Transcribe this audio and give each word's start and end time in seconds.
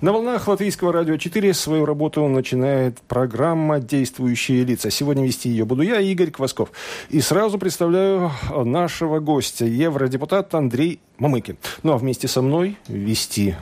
На 0.00 0.12
волнах 0.12 0.48
Латвийского 0.48 0.94
радио 0.94 1.18
4 1.18 1.52
свою 1.52 1.84
работу 1.84 2.26
начинает 2.26 3.00
программа 3.02 3.80
«Действующие 3.80 4.64
лица». 4.64 4.90
Сегодня 4.90 5.26
вести 5.26 5.50
ее 5.50 5.66
буду 5.66 5.82
я, 5.82 6.00
Игорь 6.00 6.30
Квасков. 6.30 6.72
И 7.10 7.20
сразу 7.20 7.58
представляю 7.58 8.32
нашего 8.50 9.20
гостя, 9.20 9.66
евродепутат 9.66 10.54
Андрей 10.54 11.00
Мамыкин. 11.18 11.58
Ну 11.82 11.92
а 11.92 11.98
вместе 11.98 12.28
со 12.28 12.40
мной 12.40 12.78
вести 12.88 13.56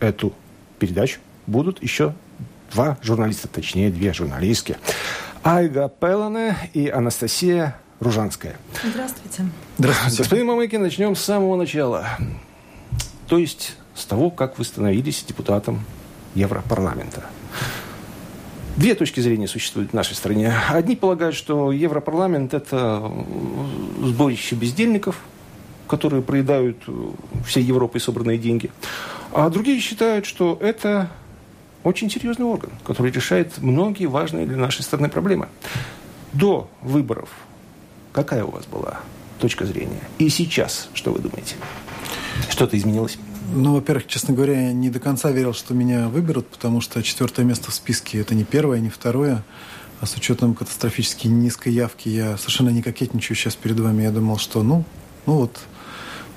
эту 0.00 0.32
передачу 0.78 1.20
будут 1.46 1.82
еще 1.82 2.14
два 2.72 2.96
журналиста, 3.02 3.46
точнее 3.46 3.90
две 3.90 4.14
журналистки. 4.14 4.78
Айга 5.42 5.90
Пелане 5.90 6.56
и 6.72 6.88
Анастасия 6.88 7.78
Ружанская. 8.00 8.56
Здравствуйте. 8.82 9.44
Здравствуйте. 9.76 10.22
Господин 10.22 10.46
Мамыкин, 10.46 10.80
начнем 10.80 11.14
с 11.14 11.20
самого 11.20 11.56
начала. 11.56 12.06
То 13.28 13.36
есть 13.36 13.76
с 13.94 14.04
того, 14.04 14.30
как 14.30 14.58
вы 14.58 14.64
становились 14.64 15.24
депутатом 15.26 15.84
Европарламента. 16.34 17.24
Две 18.76 18.94
точки 18.94 19.20
зрения 19.20 19.46
существуют 19.46 19.90
в 19.90 19.94
нашей 19.94 20.16
стране. 20.16 20.52
Одни 20.68 20.96
полагают, 20.96 21.36
что 21.36 21.70
Европарламент– 21.70 22.54
это 22.54 23.10
сборище 24.02 24.56
бездельников, 24.56 25.20
которые 25.86 26.22
проедают 26.22 26.78
всей 27.46 27.62
Европой 27.62 28.00
собранные 28.00 28.38
деньги. 28.38 28.72
А 29.32 29.48
другие 29.48 29.78
считают, 29.80 30.26
что 30.26 30.58
это 30.60 31.10
очень 31.84 32.10
серьезный 32.10 32.46
орган, 32.46 32.70
который 32.84 33.12
решает 33.12 33.58
многие 33.58 34.06
важные 34.06 34.46
для 34.46 34.56
нашей 34.56 34.82
страны 34.82 35.08
проблемы. 35.08 35.48
До 36.32 36.68
выборов 36.82 37.28
какая 38.14 38.44
у 38.44 38.50
вас 38.50 38.64
была 38.64 39.00
точка 39.38 39.66
зрения? 39.66 40.00
И 40.18 40.30
сейчас 40.30 40.88
что 40.94 41.12
вы 41.12 41.18
думаете? 41.18 41.56
Что-то 42.48 42.78
изменилось? 42.78 43.18
Ну, 43.52 43.74
во-первых, 43.74 44.06
честно 44.06 44.34
говоря, 44.34 44.68
я 44.68 44.72
не 44.72 44.88
до 44.88 45.00
конца 45.00 45.30
верил, 45.30 45.52
что 45.52 45.74
меня 45.74 46.08
выберут, 46.08 46.48
потому 46.48 46.80
что 46.80 47.02
четвертое 47.02 47.44
место 47.44 47.70
в 47.70 47.74
списке– 47.74 48.18
это 48.20 48.34
не 48.34 48.44
первое, 48.44 48.80
не 48.80 48.88
второе. 48.88 49.44
А 50.00 50.06
с 50.06 50.16
учетом 50.16 50.54
катастрофически 50.54 51.28
низкой 51.28 51.72
явки 51.72 52.08
я 52.08 52.36
совершенно 52.38 52.70
не 52.70 52.82
кокетничаю 52.82 53.36
сейчас 53.36 53.54
перед 53.54 53.78
вами. 53.78 54.02
Я 54.02 54.10
думал, 54.10 54.38
что 54.38 54.62
ну, 54.62 54.84
ну 55.26 55.34
вот, 55.34 55.60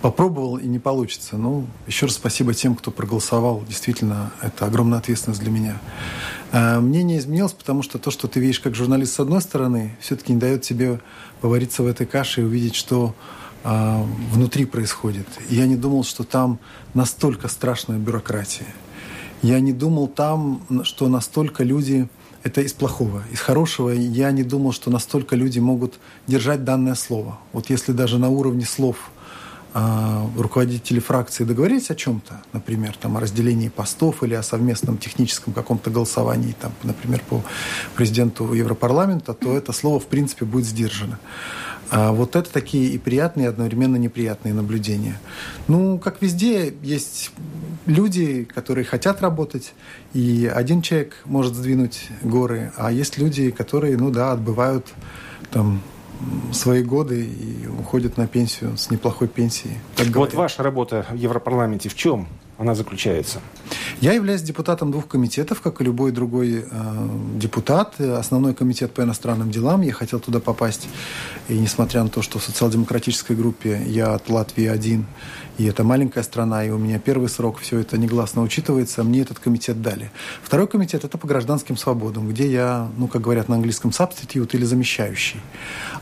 попробовал 0.02 0.58
и 0.58 0.68
не 0.68 0.80
получится. 0.80 1.38
Ну, 1.38 1.66
еще 1.88 2.06
раз 2.08 2.16
спасибо 2.16 2.54
тем, 2.54 2.76
кто 2.76 2.92
проголосовал. 2.92 3.64
Действительно, 3.68 4.32
это 4.42 4.66
огромная 4.66 5.00
ответственность 5.00 5.42
для 5.42 5.52
меня. 5.52 5.80
А 6.52 6.80
мнение 6.80 7.18
изменилось, 7.20 7.54
потому 7.54 7.84
что 7.84 8.00
то, 8.00 8.12
что 8.12 8.28
ты 8.28 8.40
видишь 8.40 8.60
как 8.60 8.76
журналист 8.76 9.16
с 9.16 9.20
одной 9.20 9.42
стороны, 9.42 9.98
все-таки 10.02 10.34
не 10.34 10.40
дает 10.40 10.62
тебе 10.62 11.00
повариться 11.42 11.84
в 11.84 11.88
этой 11.88 12.06
каше 12.06 12.42
и 12.42 12.44
увидеть, 12.44 12.76
что 12.76 13.16
а, 13.70 14.02
внутри 14.32 14.64
происходит. 14.64 15.28
Я 15.50 15.68
не 15.68 15.76
думал, 15.76 16.06
что 16.06 16.24
там 16.24 16.58
настолько 16.94 17.50
страшная 17.50 17.98
бюрократия. 17.98 18.74
Я 19.42 19.60
не 19.60 19.74
думал 19.74 20.08
там, 20.08 20.62
что 20.84 21.10
настолько 21.10 21.66
люди... 21.66 22.08
Это 22.44 22.62
из 22.62 22.72
плохого. 22.72 23.24
Из 23.34 23.42
хорошего 23.42 23.90
я 23.90 24.32
не 24.32 24.44
думал, 24.44 24.72
что 24.72 24.90
настолько 24.90 25.36
люди 25.36 25.60
могут 25.60 26.00
держать 26.28 26.64
данное 26.64 26.96
слово. 26.96 27.40
Вот 27.52 27.70
если 27.70 27.92
даже 27.92 28.20
на 28.20 28.30
уровне 28.30 28.64
слов 28.64 29.12
э, 29.74 30.28
руководители 30.38 31.00
фракции 31.02 31.44
договорились 31.44 31.92
о 31.92 31.96
чем-то, 31.96 32.42
например, 32.54 32.96
там, 32.98 33.18
о 33.18 33.20
разделении 33.20 33.68
постов 33.68 34.24
или 34.24 34.36
о 34.36 34.44
совместном 34.44 34.98
техническом 34.98 35.52
каком-то 35.52 35.90
голосовании, 35.90 36.56
там, 36.62 36.72
например, 36.84 37.22
по 37.28 37.44
президенту 37.96 38.54
Европарламента, 38.54 39.34
то 39.34 39.58
это 39.58 39.74
слово, 39.74 40.00
в 40.00 40.06
принципе, 40.06 40.46
будет 40.46 40.68
сдержано. 40.68 41.20
А 41.90 42.12
вот 42.12 42.36
это 42.36 42.52
такие 42.52 42.90
и 42.90 42.98
приятные, 42.98 43.46
и 43.46 43.50
одновременно 43.50 43.96
неприятные 43.96 44.54
наблюдения. 44.54 45.20
Ну, 45.68 46.00
как 46.00 46.22
везде, 46.22 46.74
есть 46.82 47.32
люди, 47.86 48.44
которые 48.44 48.84
хотят 48.86 49.22
работать, 49.22 49.74
и 50.14 50.52
один 50.54 50.82
человек 50.82 51.22
может 51.26 51.56
сдвинуть 51.56 52.10
горы, 52.22 52.72
а 52.78 52.92
есть 52.92 53.18
люди, 53.18 53.52
которые, 53.52 53.98
ну 53.98 54.12
да, 54.12 54.34
отбывают 54.34 54.88
там 55.52 55.82
свои 56.52 56.84
годы 56.84 57.26
и 57.26 57.68
уходят 57.68 58.18
на 58.18 58.28
пенсию 58.28 58.78
с 58.78 58.90
неплохой 58.90 59.28
пенсией. 59.28 59.78
Вот 60.14 60.34
ваша 60.34 60.64
работа 60.64 61.06
в 61.12 61.16
Европарламенте 61.16 61.90
в 61.90 61.96
чем? 61.96 62.28
Она 62.58 62.76
заключается? 62.76 63.40
Я 64.02 64.14
являюсь 64.14 64.42
депутатом 64.42 64.92
двух 64.92 65.08
комитетов, 65.08 65.62
как 65.62 65.82
и 65.82 65.84
любой 65.84 66.12
другой 66.12 66.66
э, 66.70 67.10
депутат. 67.36 68.00
Основной 68.00 68.54
комитет 68.54 68.94
по 68.94 69.02
иностранным 69.02 69.52
делам. 69.52 69.82
Я 69.82 69.94
хотел 69.94 70.20
туда 70.20 70.40
попасть. 70.40 70.88
И 71.50 71.58
несмотря 71.58 72.04
на 72.04 72.10
то, 72.10 72.22
что 72.22 72.40
в 72.40 72.44
социал-демократической 72.44 73.36
группе 73.36 73.82
я 73.88 74.14
от 74.14 74.30
Латвии 74.30 74.66
один, 74.66 75.06
и 75.58 75.66
это 75.66 75.84
маленькая 75.84 76.22
страна, 76.24 76.64
и 76.64 76.70
у 76.70 76.78
меня 76.78 77.00
первый 77.00 77.30
срок, 77.30 77.58
все 77.60 77.80
это 77.80 77.98
негласно 77.98 78.44
учитывается, 78.44 79.04
мне 79.04 79.22
этот 79.22 79.40
комитет 79.40 79.82
дали. 79.82 80.12
Второй 80.44 80.68
комитет– 80.68 81.04
это 81.06 81.18
по 81.18 81.28
гражданским 81.28 81.78
свободам, 81.78 82.30
где 82.30 82.52
я, 82.52 82.90
ну, 82.98 83.08
как 83.08 83.22
говорят 83.22 83.50
на 83.50 83.56
английском, 83.56 83.90
substitute 83.90 84.50
или 84.54 84.66
замещающий. 84.66 85.40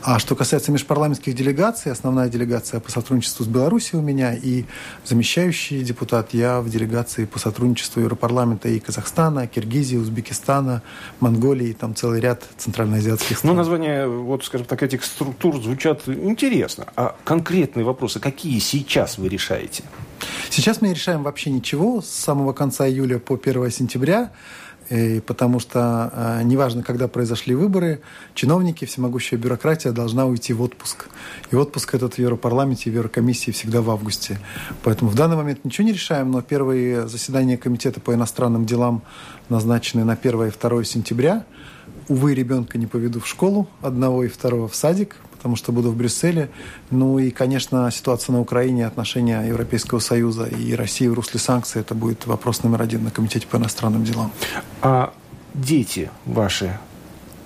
А 0.02 0.18
что 0.18 0.36
касается 0.36 0.72
межпарламентских 0.72 1.34
делегаций, 1.34 1.90
основная 1.90 2.28
делегация 2.28 2.80
по 2.80 2.90
сотрудничеству 2.90 3.44
с 3.44 3.48
Беларусью 3.48 4.00
у 4.00 4.02
меня, 4.02 4.34
и 4.34 4.64
замещающий 5.06 5.82
депутат 5.82 6.34
я 6.34 6.45
в 6.60 6.70
делегации 6.70 7.24
по 7.24 7.38
сотрудничеству 7.38 8.00
Европарламента 8.00 8.68
и 8.68 8.78
Казахстана, 8.78 9.46
Киргизии, 9.46 9.96
Узбекистана, 9.96 10.82
Монголии, 11.20 11.72
там 11.72 11.94
целый 11.94 12.20
ряд 12.20 12.44
центральноазиатских 12.56 13.30
ну, 13.30 13.36
стран. 13.36 13.54
Ну, 13.54 13.58
названия, 13.58 14.06
вот, 14.06 14.44
скажем 14.44 14.66
так, 14.66 14.82
этих 14.82 15.04
структур 15.04 15.62
звучат 15.62 16.08
интересно. 16.08 16.86
А 16.96 17.16
конкретные 17.24 17.84
вопросы, 17.84 18.20
какие 18.20 18.58
сейчас 18.58 19.18
вы 19.18 19.28
решаете? 19.28 19.84
Сейчас 20.50 20.80
мы 20.80 20.88
не 20.88 20.94
решаем 20.94 21.22
вообще 21.22 21.50
ничего 21.50 22.00
с 22.00 22.08
самого 22.08 22.52
конца 22.52 22.88
июля 22.88 23.18
по 23.18 23.34
1 23.34 23.70
сентября. 23.70 24.30
И 24.90 25.20
потому 25.20 25.58
что 25.58 26.10
э, 26.12 26.42
неважно, 26.44 26.82
когда 26.82 27.08
произошли 27.08 27.54
выборы, 27.54 28.00
чиновники, 28.34 28.84
всемогущая 28.84 29.38
бюрократия 29.38 29.90
должна 29.92 30.26
уйти 30.26 30.52
в 30.52 30.62
отпуск. 30.62 31.08
И 31.50 31.56
отпуск 31.56 31.94
этот 31.94 32.14
в 32.14 32.18
Европарламенте 32.18 32.90
в 32.90 32.94
Еврокомиссии 32.94 33.50
всегда 33.50 33.82
в 33.82 33.90
августе. 33.90 34.38
Поэтому 34.84 35.10
в 35.10 35.14
данный 35.14 35.36
момент 35.36 35.64
ничего 35.64 35.86
не 35.86 35.92
решаем, 35.92 36.30
но 36.30 36.40
первые 36.40 37.08
заседания 37.08 37.56
Комитета 37.56 38.00
по 38.00 38.14
иностранным 38.14 38.64
делам 38.64 39.02
назначены 39.48 40.04
на 40.04 40.12
1 40.12 40.44
и 40.44 40.50
2 40.50 40.84
сентября. 40.84 41.44
Увы, 42.08 42.34
ребенка 42.34 42.78
не 42.78 42.86
поведу 42.86 43.20
в 43.20 43.26
школу, 43.26 43.68
одного 43.82 44.22
и 44.22 44.28
второго 44.28 44.68
в 44.68 44.76
садик, 44.76 45.16
потому 45.46 45.56
что 45.56 45.70
буду 45.70 45.92
в 45.92 45.96
Брюсселе. 45.96 46.50
Ну 46.90 47.20
и, 47.20 47.30
конечно, 47.30 47.88
ситуация 47.92 48.32
на 48.32 48.40
Украине, 48.40 48.84
отношения 48.84 49.40
Европейского 49.42 50.00
Союза 50.00 50.46
и 50.46 50.74
России 50.74 51.06
в 51.06 51.14
русле 51.14 51.38
санкций, 51.38 51.82
это 51.82 51.94
будет 51.94 52.26
вопрос 52.26 52.64
номер 52.64 52.82
один 52.82 53.04
на 53.04 53.12
Комитете 53.12 53.46
по 53.46 53.56
иностранным 53.58 54.02
делам. 54.02 54.32
А 54.82 55.14
дети 55.54 56.10
ваши 56.24 56.80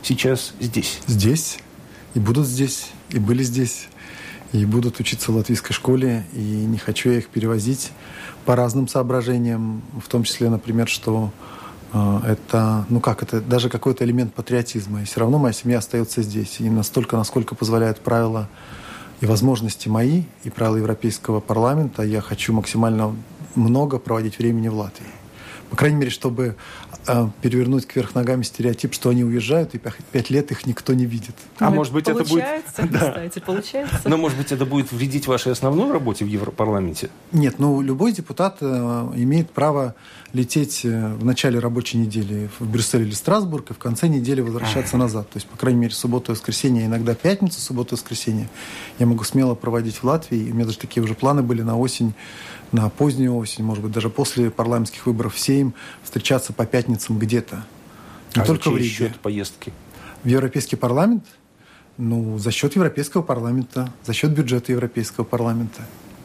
сейчас 0.00 0.54
здесь? 0.60 1.00
Здесь. 1.06 1.58
И 2.14 2.20
будут 2.20 2.46
здесь, 2.46 2.90
и 3.10 3.18
были 3.18 3.42
здесь, 3.42 3.88
и 4.52 4.64
будут 4.64 4.98
учиться 4.98 5.30
в 5.30 5.36
латвийской 5.36 5.74
школе, 5.74 6.24
и 6.32 6.40
не 6.40 6.78
хочу 6.78 7.10
я 7.10 7.18
их 7.18 7.28
перевозить 7.28 7.90
по 8.46 8.56
разным 8.56 8.88
соображениям, 8.88 9.82
в 10.02 10.08
том 10.08 10.24
числе, 10.24 10.48
например, 10.48 10.88
что 10.88 11.30
это, 11.92 12.86
ну 12.88 13.00
как, 13.00 13.22
это 13.22 13.40
даже 13.40 13.68
какой-то 13.68 14.04
элемент 14.04 14.34
патриотизма. 14.34 15.02
И 15.02 15.04
все 15.04 15.20
равно 15.20 15.38
моя 15.38 15.52
семья 15.52 15.78
остается 15.78 16.22
здесь. 16.22 16.60
И 16.60 16.70
настолько, 16.70 17.16
насколько 17.16 17.54
позволяют 17.54 18.00
правила 18.00 18.48
и 19.20 19.26
возможности 19.26 19.88
мои, 19.88 20.22
и 20.44 20.50
правила 20.50 20.76
Европейского 20.76 21.40
парламента, 21.40 22.02
я 22.02 22.20
хочу 22.20 22.52
максимально 22.52 23.14
много 23.54 23.98
проводить 23.98 24.38
времени 24.38 24.68
в 24.68 24.74
Латвии. 24.74 25.19
По 25.70 25.76
крайней 25.76 25.96
мере, 25.96 26.10
чтобы 26.10 26.56
э, 27.06 27.28
перевернуть 27.40 27.86
кверх 27.86 28.14
ногами 28.14 28.42
стереотип, 28.42 28.92
что 28.92 29.10
они 29.10 29.24
уезжают, 29.24 29.74
и 29.74 29.78
пять 29.78 30.30
лет 30.30 30.50
их 30.50 30.66
никто 30.66 30.92
не 30.94 31.06
видит. 31.06 31.34
А 31.58 31.70
ну, 31.70 31.76
может 31.76 31.92
быть, 31.92 32.08
это 32.08 32.24
будет... 32.24 32.44
Кстати, 32.66 32.88
да. 32.90 33.30
получается. 33.46 34.00
Но, 34.04 34.16
может 34.16 34.36
быть, 34.36 34.50
это 34.52 34.66
будет 34.66 34.90
вредить 34.92 35.26
вашей 35.26 35.52
основной 35.52 35.92
работе 35.92 36.24
в 36.24 36.28
Европарламенте? 36.28 37.10
Нет, 37.32 37.58
ну, 37.58 37.80
любой 37.80 38.12
депутат 38.12 38.58
э, 38.60 38.64
имеет 39.16 39.50
право 39.50 39.94
лететь 40.32 40.84
э, 40.84 41.14
в 41.14 41.24
начале 41.24 41.58
рабочей 41.58 41.98
недели 41.98 42.50
в 42.58 42.66
Брюссель 42.66 43.02
или 43.02 43.12
Страсбург, 43.12 43.70
и 43.70 43.74
в 43.74 43.78
конце 43.78 44.08
недели 44.08 44.40
возвращаться 44.40 44.96
назад. 44.96 45.30
То 45.30 45.36
есть, 45.36 45.46
по 45.46 45.56
крайней 45.56 45.80
мере, 45.80 45.94
субботу 45.94 46.32
и 46.32 46.34
воскресенье, 46.34 46.86
иногда 46.86 47.14
пятницу, 47.14 47.60
субботу 47.60 47.94
и 47.94 47.96
воскресенье 47.96 48.48
я 48.98 49.06
могу 49.06 49.24
смело 49.24 49.54
проводить 49.54 49.96
в 49.96 50.04
Латвии. 50.04 50.38
И 50.38 50.50
у 50.50 50.54
меня 50.54 50.66
даже 50.66 50.78
такие 50.78 51.02
уже 51.02 51.14
планы 51.14 51.42
были 51.42 51.62
на 51.62 51.78
осень 51.78 52.14
на 52.72 52.88
позднюю 52.88 53.36
осень, 53.36 53.64
может 53.64 53.82
быть, 53.82 53.92
даже 53.92 54.10
после 54.10 54.50
парламентских 54.50 55.06
выборов 55.06 55.34
в 55.34 55.38
Сейм, 55.38 55.74
встречаться 56.02 56.52
по 56.52 56.66
пятницам 56.66 57.18
где-то. 57.18 57.64
Не 58.36 58.42
а 58.42 58.44
только 58.44 58.70
в 58.70 58.76
Риге. 58.76 58.88
счет 58.88 59.20
поездки? 59.20 59.72
В 60.22 60.28
Европейский 60.28 60.76
парламент? 60.76 61.24
Ну, 61.96 62.38
за 62.38 62.50
счет 62.50 62.76
Европейского 62.76 63.22
парламента, 63.22 63.92
за 64.04 64.12
счет 64.12 64.30
бюджета 64.30 64.72
Европейского 64.72 65.24
парламента. 65.24 65.82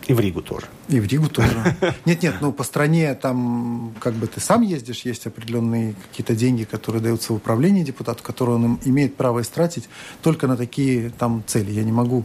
И 0.07 0.13
в 0.13 0.19
Ригу 0.19 0.41
тоже. 0.41 0.67
И 0.87 0.99
в 0.99 1.07
Ригу 1.07 1.29
тоже. 1.29 1.75
Нет, 2.05 2.21
нет, 2.21 2.35
ну 2.39 2.51
по 2.51 2.63
стране 2.63 3.15
там 3.15 3.93
как 3.99 4.13
бы 4.13 4.27
ты 4.27 4.39
сам 4.39 4.61
ездишь, 4.61 5.01
есть 5.01 5.25
определенные 5.25 5.95
какие-то 6.09 6.35
деньги, 6.35 6.63
которые 6.63 7.01
даются 7.01 7.33
в 7.33 7.37
управлении 7.37 7.83
депутату, 7.83 8.23
которые 8.23 8.57
он 8.57 8.79
имеет 8.85 9.15
право 9.15 9.41
истратить 9.41 9.89
только 10.21 10.45
на 10.45 10.57
такие 10.57 11.09
там 11.09 11.43
цели. 11.47 11.71
Я 11.71 11.83
не 11.83 11.91
могу 11.91 12.23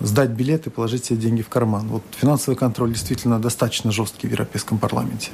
сдать 0.00 0.30
билет 0.30 0.66
и 0.66 0.70
положить 0.70 1.04
себе 1.04 1.18
деньги 1.18 1.42
в 1.42 1.48
карман. 1.48 1.86
Вот 1.88 2.02
финансовый 2.16 2.56
контроль 2.56 2.92
действительно 2.92 3.38
достаточно 3.38 3.92
жесткий 3.92 4.26
в 4.26 4.32
Европейском 4.32 4.78
парламенте. 4.78 5.30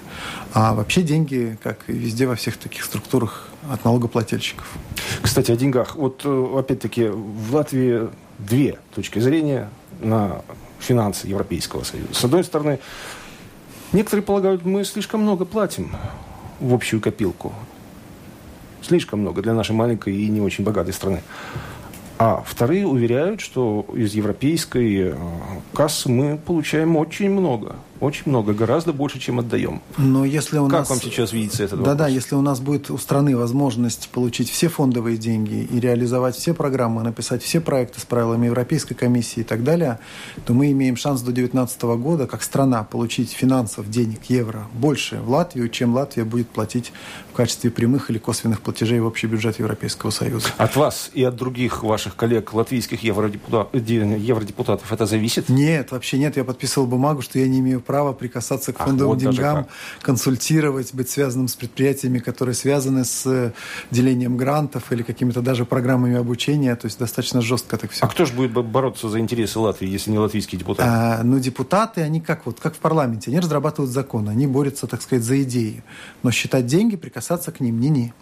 А 0.52 0.74
вообще 0.74 1.02
деньги, 1.02 1.56
как 1.62 1.88
и 1.88 1.92
везде 1.92 2.26
во 2.26 2.34
всех 2.34 2.56
таких 2.56 2.84
структурах, 2.84 3.48
от 3.70 3.84
налогоплательщиков. 3.84 4.66
Кстати, 5.22 5.50
о 5.50 5.56
деньгах. 5.56 5.96
Вот 5.96 6.22
э, 6.24 6.58
опять-таки 6.58 7.08
в 7.08 7.54
Латвии 7.54 8.08
две 8.38 8.78
точки 8.94 9.18
зрения 9.18 9.70
на 10.00 10.42
финансы 10.78 11.26
Европейского 11.26 11.84
Союза. 11.84 12.14
С 12.14 12.24
одной 12.24 12.44
стороны, 12.44 12.78
некоторые 13.92 14.22
полагают, 14.22 14.64
мы 14.64 14.84
слишком 14.84 15.22
много 15.22 15.44
платим 15.44 15.96
в 16.60 16.74
общую 16.74 17.00
копилку. 17.00 17.52
Слишком 18.82 19.20
много 19.20 19.42
для 19.42 19.54
нашей 19.54 19.74
маленькой 19.74 20.16
и 20.16 20.28
не 20.28 20.40
очень 20.40 20.64
богатой 20.64 20.92
страны. 20.92 21.22
А 22.18 22.42
вторые 22.46 22.86
уверяют, 22.86 23.40
что 23.40 23.84
из 23.94 24.14
европейской 24.14 25.10
э, 25.10 25.14
кассы 25.74 26.08
мы 26.08 26.38
получаем 26.38 26.96
очень 26.96 27.30
много. 27.30 27.76
Очень 28.00 28.24
много, 28.26 28.52
гораздо 28.52 28.92
больше, 28.92 29.18
чем 29.18 29.38
отдаем. 29.38 29.80
Но 29.96 30.24
если 30.24 30.58
у 30.58 30.68
как 30.68 30.80
нас... 30.80 30.90
вам 30.90 31.00
сейчас 31.00 31.32
видится 31.32 31.64
этот 31.64 31.78
вопрос? 31.80 31.96
да, 31.96 32.08
если 32.08 32.34
у 32.34 32.40
нас 32.40 32.60
будет 32.60 32.90
у 32.90 32.98
страны 32.98 33.36
возможность 33.36 34.08
получить 34.10 34.50
все 34.50 34.68
фондовые 34.68 35.16
деньги 35.16 35.66
и 35.70 35.80
реализовать 35.80 36.36
все 36.36 36.54
программы, 36.54 37.02
написать 37.02 37.42
все 37.42 37.60
проекты 37.60 38.00
с 38.00 38.04
правилами 38.04 38.46
Европейской 38.46 38.94
комиссии 38.94 39.40
и 39.40 39.44
так 39.44 39.64
далее, 39.64 39.98
то 40.44 40.54
мы 40.54 40.70
имеем 40.72 40.96
шанс 40.96 41.20
до 41.20 41.32
2019 41.32 41.82
года, 41.82 42.26
как 42.26 42.42
страна, 42.42 42.84
получить 42.84 43.32
финансов, 43.32 43.90
денег, 43.90 44.20
евро 44.28 44.66
больше 44.74 45.16
в 45.20 45.30
Латвию, 45.30 45.68
чем 45.68 45.94
Латвия 45.94 46.24
будет 46.24 46.48
платить 46.48 46.92
в 47.32 47.36
качестве 47.36 47.70
прямых 47.70 48.10
или 48.10 48.18
косвенных 48.18 48.60
платежей 48.60 49.00
в 49.00 49.06
общий 49.06 49.26
бюджет 49.26 49.58
Европейского 49.58 50.10
Союза. 50.10 50.48
От 50.56 50.76
вас 50.76 51.10
и 51.12 51.22
от 51.22 51.36
других 51.36 51.82
ваших 51.82 52.16
коллег, 52.16 52.52
латвийских 52.54 53.02
евродепута- 53.02 53.68
де- 53.72 54.18
евродепутатов, 54.18 54.92
это 54.92 55.06
зависит? 55.06 55.48
Нет, 55.48 55.92
вообще 55.92 56.18
нет. 56.18 56.36
Я 56.36 56.44
подписывал 56.44 56.86
бумагу, 56.86 57.22
что 57.22 57.38
я 57.38 57.46
не 57.48 57.60
имею 57.60 57.80
права 57.86 58.12
прикасаться 58.12 58.72
к 58.72 58.80
Ах, 58.80 58.86
фондовым 58.86 59.14
вот 59.14 59.24
даже 59.24 59.36
деньгам, 59.36 59.66
консультировать, 60.02 60.92
быть 60.92 61.08
связанным 61.08 61.48
с 61.48 61.54
предприятиями, 61.54 62.18
которые 62.18 62.54
связаны 62.54 63.04
с 63.04 63.24
э, 63.26 63.52
делением 63.90 64.36
грантов 64.36 64.92
или 64.92 65.02
какими-то 65.02 65.40
даже 65.40 65.64
программами 65.64 66.16
обучения. 66.16 66.74
То 66.76 66.86
есть 66.86 66.98
достаточно 66.98 67.40
жестко 67.40 67.78
так 67.78 67.92
все. 67.92 68.04
А 68.04 68.08
кто 68.08 68.24
же 68.24 68.32
будет 68.32 68.52
бо- 68.52 68.62
бороться 68.62 69.08
за 69.08 69.20
интересы 69.20 69.58
Латвии, 69.58 69.88
если 69.88 70.10
не 70.10 70.18
латвийские 70.18 70.58
депутаты? 70.58 70.88
А, 70.90 71.22
ну, 71.22 71.38
депутаты, 71.38 72.02
они 72.02 72.20
как 72.20 72.46
вот, 72.46 72.60
как 72.60 72.74
в 72.74 72.78
парламенте, 72.78 73.30
они 73.30 73.40
разрабатывают 73.40 73.92
законы, 73.92 74.30
они 74.30 74.46
борются, 74.46 74.86
так 74.86 75.00
сказать, 75.02 75.24
за 75.24 75.42
идеи. 75.42 75.82
Но 76.22 76.30
считать 76.30 76.66
деньги, 76.66 76.96
прикасаться 76.96 77.52
к 77.52 77.60
ним, 77.60 77.80
не-не. 77.80 78.12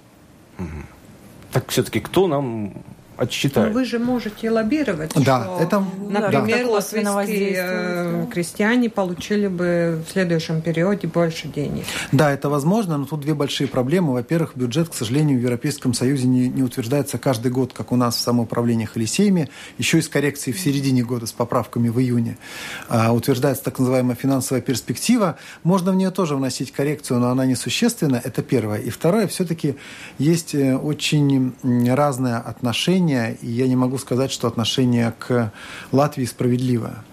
Так 1.53 1.69
все-таки 1.69 2.01
кто 2.01 2.27
нам 2.27 2.75
Но 3.17 3.23
отсчитает? 3.25 3.73
вы 3.73 3.85
же 3.85 3.99
можете 3.99 4.51
лоббировать, 4.51 5.13
Да, 5.15 5.45
что, 5.45 5.59
это- 5.61 5.85
например, 6.11 6.67
да. 6.67 6.73
Латвийские 6.73 7.55
э, 7.57 8.27
крестьяне 8.33 8.91
получили 8.91 9.47
бы 9.47 10.03
в 10.07 10.13
следующем 10.13 10.61
периоде 10.61 11.07
больше 11.07 11.49
денег. 11.49 11.85
Да, 12.13 12.31
это 12.33 12.49
возможно, 12.49 12.97
но 12.99 13.05
тут 13.07 13.21
две 13.21 13.35
большие 13.35 13.69
проблемы. 13.69 14.13
Во-первых, 14.13 14.53
бюджет, 14.57 14.89
к 14.89 14.95
сожалению, 14.95 15.39
в 15.39 15.43
Европейском 15.43 15.95
Союзе 15.95 16.27
не, 16.27 16.49
не 16.49 16.63
утверждается 16.63 17.19
каждый 17.19 17.51
год, 17.51 17.73
как 17.73 17.93
у 17.93 17.97
нас 17.97 18.17
в 18.17 18.21
самоуправлениях 18.21 18.97
или 18.97 19.05
семье, 19.05 19.49
еще 19.79 19.99
и 19.99 20.03
с 20.03 20.09
коррекцией 20.09 20.57
в 20.57 20.61
середине 20.61 21.03
года, 21.03 21.27
с 21.27 21.33
поправками 21.33 21.89
в 21.89 21.99
июне. 22.01 22.37
А, 22.89 23.13
утверждается 23.13 23.65
так 23.65 23.79
называемая 23.79 24.17
финансовая 24.17 24.61
перспектива. 24.63 25.37
Можно 25.63 25.93
в 25.93 25.97
нее 25.97 26.11
тоже 26.11 26.37
вносить 26.37 26.73
коррекцию, 26.73 27.21
но 27.21 27.31
она 27.31 27.47
несущественна. 27.47 28.21
Это 28.23 28.43
первое. 28.43 28.79
И 28.79 28.91
второе, 28.91 29.27
все-таки 29.27 29.77
есть 30.19 30.55
э, 30.55 30.77
очень 30.77 31.53
разное 31.95 32.39
отношение, 32.39 33.04
и 33.13 33.47
я 33.47 33.69
не 33.69 33.77
могу 33.77 33.99
сказать, 33.99 34.31
что 34.31 34.49
отношение 34.49 35.13
к 35.19 35.53
Латвии 35.93 36.25
справедливое. 36.25 37.05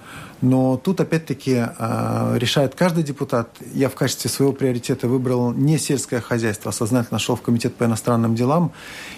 Но 0.41 0.77
тут, 0.77 0.99
опять-таки, 0.99 1.65
э, 1.77 2.37
решает 2.37 2.75
каждый 2.75 3.03
депутат. 3.03 3.49
Я 3.73 3.89
в 3.89 3.95
качестве 3.95 4.29
своего 4.29 4.53
приоритета 4.53 5.07
выбрал 5.07 5.53
не 5.53 5.77
сельское 5.77 6.19
хозяйство, 6.19 6.69
а 6.69 6.73
сознательно 6.73 7.19
шел 7.19 7.35
в 7.35 7.41
Комитет 7.41 7.75
по 7.75 7.85
иностранным 7.85 8.35
делам. 8.35 8.71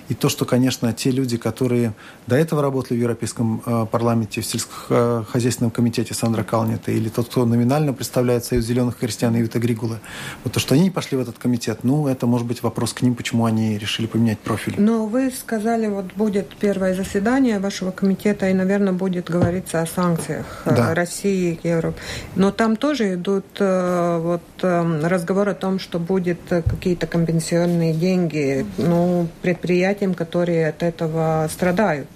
И 0.10 0.14
то, 0.14 0.28
что, 0.28 0.46
конечно, 0.46 0.92
те 0.94 1.12
люди, 1.12 1.38
которые 1.38 1.94
до 2.28 2.36
этого 2.36 2.62
работали 2.62 2.98
в 2.98 3.02
Европейском 3.02 3.62
э, 3.66 3.86
парламенте, 3.90 4.42
в 4.42 4.46
сельскохозяйственном 4.46 5.72
комитете 5.72 6.14
Сандра 6.14 6.44
Калнета, 6.44 6.92
или 6.92 7.08
тот, 7.10 7.28
кто 7.30 7.46
номинально 7.46 7.94
представляет 7.94 8.44
Союз 8.44 8.66
зеленых 8.66 8.98
христиан 9.00 9.36
Юта 9.36 9.60
Григула, 9.60 10.00
вот 10.44 10.54
то, 10.54 10.60
что 10.60 10.76
они 10.76 10.84
не 10.84 10.92
пошли 10.92 11.18
в 11.18 11.22
этот 11.22 11.38
комитет, 11.38 11.80
ну, 11.84 12.08
это 12.08 12.28
может 12.28 12.48
быть 12.48 12.64
вопрос 12.64 12.94
к 12.94 13.02
ним, 13.02 13.16
почему 13.16 13.46
они 13.46 13.78
решили 13.78 14.08
поменять 14.08 14.40
профиль. 14.40 14.76
Но 14.78 15.06
вы 15.06 15.32
сказали, 15.32 15.88
вот 15.88 16.14
будет 16.16 16.54
первое 16.60 16.94
заседание 16.96 17.60
вашего 17.60 17.92
комитета, 17.92 18.50
и, 18.50 18.54
наверное, 18.54 18.94
будет 18.94 19.30
говориться 19.30 19.82
о 19.82 19.86
санкциях 19.88 20.64
э, 20.66 20.76
Да. 20.76 20.94
России 20.94 21.13
и 21.24 21.60
Европы. 21.64 21.98
Но 22.36 22.52
там 22.52 22.76
тоже 22.76 23.16
идут 23.16 23.46
э, 23.60 24.20
вот 24.22 24.42
э, 24.62 25.08
разговоры 25.08 25.52
о 25.52 25.56
том, 25.56 25.80
что 25.80 26.00
будет 26.00 26.40
э, 26.50 26.62
какие-то 26.62 27.08
компенсационные 27.08 27.94
деньги 27.94 28.66
ну, 28.78 29.28
предприятиям, 29.42 30.14
которые 30.14 30.70
от 30.70 30.84
этого 30.84 31.48
страдают. 31.52 32.08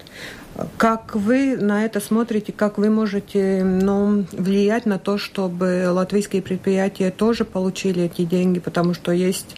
Как 0.78 1.14
вы 1.14 1.56
на 1.56 1.86
это 1.86 2.00
смотрите, 2.00 2.52
как 2.52 2.80
вы 2.80 2.90
можете 2.90 3.64
ну, 3.64 4.26
влиять 4.32 4.88
на 4.88 4.98
то, 4.98 5.18
чтобы 5.20 5.88
латвийские 5.92 6.42
предприятия 6.42 7.12
тоже 7.12 7.46
получили 7.46 8.06
эти 8.06 8.24
деньги, 8.24 8.60
потому 8.60 8.96
что 8.96 9.12
есть 9.12 9.56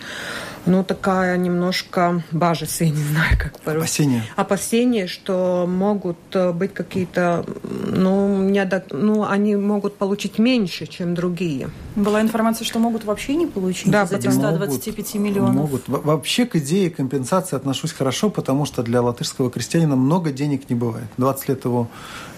ну, 0.69 0.83
такая 0.83 1.35
немножко 1.37 2.23
бажес, 2.31 2.79
я 2.81 2.89
не 2.89 3.03
знаю, 3.03 3.37
как 3.37 3.59
по-русски. 3.59 3.79
Опасения. 4.01 4.23
Опасения, 4.35 5.07
что 5.07 5.65
могут 5.67 6.17
э, 6.33 6.51
быть 6.53 6.73
какие-то, 6.73 7.43
ну, 7.87 8.37
недо... 8.41 8.83
ну, 8.91 9.25
они 9.25 9.55
могут 9.55 9.97
получить 9.97 10.39
меньше, 10.39 10.85
чем 10.87 11.15
другие. 11.15 11.69
Была 11.95 12.21
информация, 12.21 12.65
что 12.65 12.79
могут 12.79 13.03
вообще 13.03 13.35
не 13.35 13.47
получить 13.47 13.91
Да, 13.91 14.03
из 14.03 14.11
этих 14.11 14.29
потому- 14.35 14.57
125 14.57 15.15
миллионов. 15.15 15.55
Могут. 15.55 15.87
Во- 15.89 15.99
Вообще 15.99 16.45
к 16.45 16.55
идее 16.55 16.89
компенсации 16.89 17.55
отношусь 17.55 17.91
хорошо, 17.91 18.29
потому 18.29 18.65
что 18.65 18.83
для 18.83 19.01
латышского 19.01 19.49
крестьянина 19.49 19.95
много 19.95 20.31
денег 20.31 20.69
не 20.69 20.75
бывает. 20.75 21.07
20 21.17 21.49
лет 21.49 21.65
его 21.65 21.87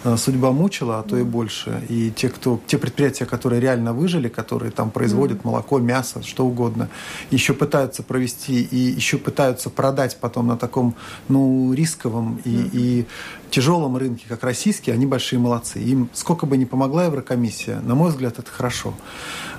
э, 0.03 0.15
судьба 0.17 0.51
мучила, 0.51 0.99
а 0.99 1.03
то 1.03 1.17
и 1.17 1.23
больше. 1.23 1.83
И 1.89 2.11
те, 2.11 2.29
кто, 2.29 2.59
те 2.65 2.77
предприятия, 2.77 3.25
которые 3.25 3.59
реально 3.61 3.93
выжили, 3.93 4.29
которые 4.29 4.71
там 4.71 4.89
производят 4.89 5.43
молоко, 5.43 5.79
мясо, 5.79 6.23
что 6.23 6.45
угодно, 6.45 6.87
еще 7.29 7.53
пытаются 7.53 8.01
провести 8.03 8.20
и 8.53 8.77
еще 8.77 9.17
пытаются 9.17 9.69
продать 9.69 10.17
потом 10.19 10.47
на 10.47 10.57
таком 10.57 10.95
ну, 11.29 11.73
рисковом 11.73 12.39
и, 12.45 12.69
и 12.73 13.05
тяжелом 13.51 13.97
рынке, 13.97 14.25
как 14.27 14.43
российский, 14.43 14.91
они 14.91 15.05
большие 15.05 15.37
молодцы. 15.39 15.79
Им 15.79 16.09
сколько 16.13 16.45
бы 16.45 16.57
ни 16.57 16.65
помогла 16.65 17.05
Еврокомиссия, 17.05 17.79
на 17.81 17.93
мой 17.95 18.09
взгляд, 18.09 18.39
это 18.39 18.49
хорошо. 18.49 18.93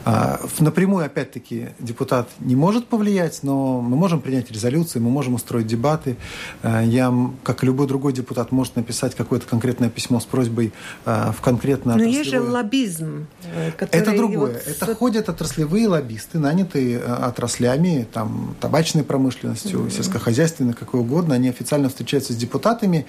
А, 0.05 0.41
Напрямую, 0.59 1.05
опять-таки, 1.07 1.69
депутат 1.79 2.29
не 2.41 2.57
может 2.57 2.89
повлиять, 2.89 3.41
но 3.43 3.81
мы 3.81 3.97
можем 3.97 4.21
принять 4.21 4.51
резолюции, 4.51 4.99
мы 4.99 5.11
можем 5.11 5.35
устроить 5.35 5.67
дебаты. 5.69 6.17
А, 6.63 6.83
Я, 6.83 7.15
как 7.45 7.63
и 7.63 7.67
любой 7.67 7.87
другой 7.87 8.13
депутат, 8.13 8.51
может 8.51 8.75
написать 8.75 9.15
какое-то 9.15 9.47
конкретное 9.47 9.91
письмо 9.91 10.19
с 10.19 10.25
просьбой 10.25 10.73
а, 11.05 11.31
в 11.31 11.41
конкретное 11.41 11.95
Но 11.97 12.03
есть 12.03 12.31
же 12.31 12.39
отраслевое- 12.39 12.51
лоббизм, 12.51 13.27
э, 13.55 13.71
который... 13.77 14.01
это 14.03 14.17
другое. 14.17 14.53
вот 14.55 14.63
Это 14.67 14.95
ходят 14.97 15.29
отраслевые 15.29 15.87
лоббисты, 15.87 16.39
нанятые 16.41 16.99
э, 16.99 17.05
отраслями, 17.05 18.07
там, 18.13 18.57
табачной 18.61 19.05
промышленностью, 19.05 19.89
сельскохозяйственной, 19.91 20.73
какой 20.73 21.01
угодно. 21.01 21.35
Они 21.37 21.49
официально 21.49 21.89
встречаются 21.89 22.33
с 22.33 22.37
депутатами 22.37 23.07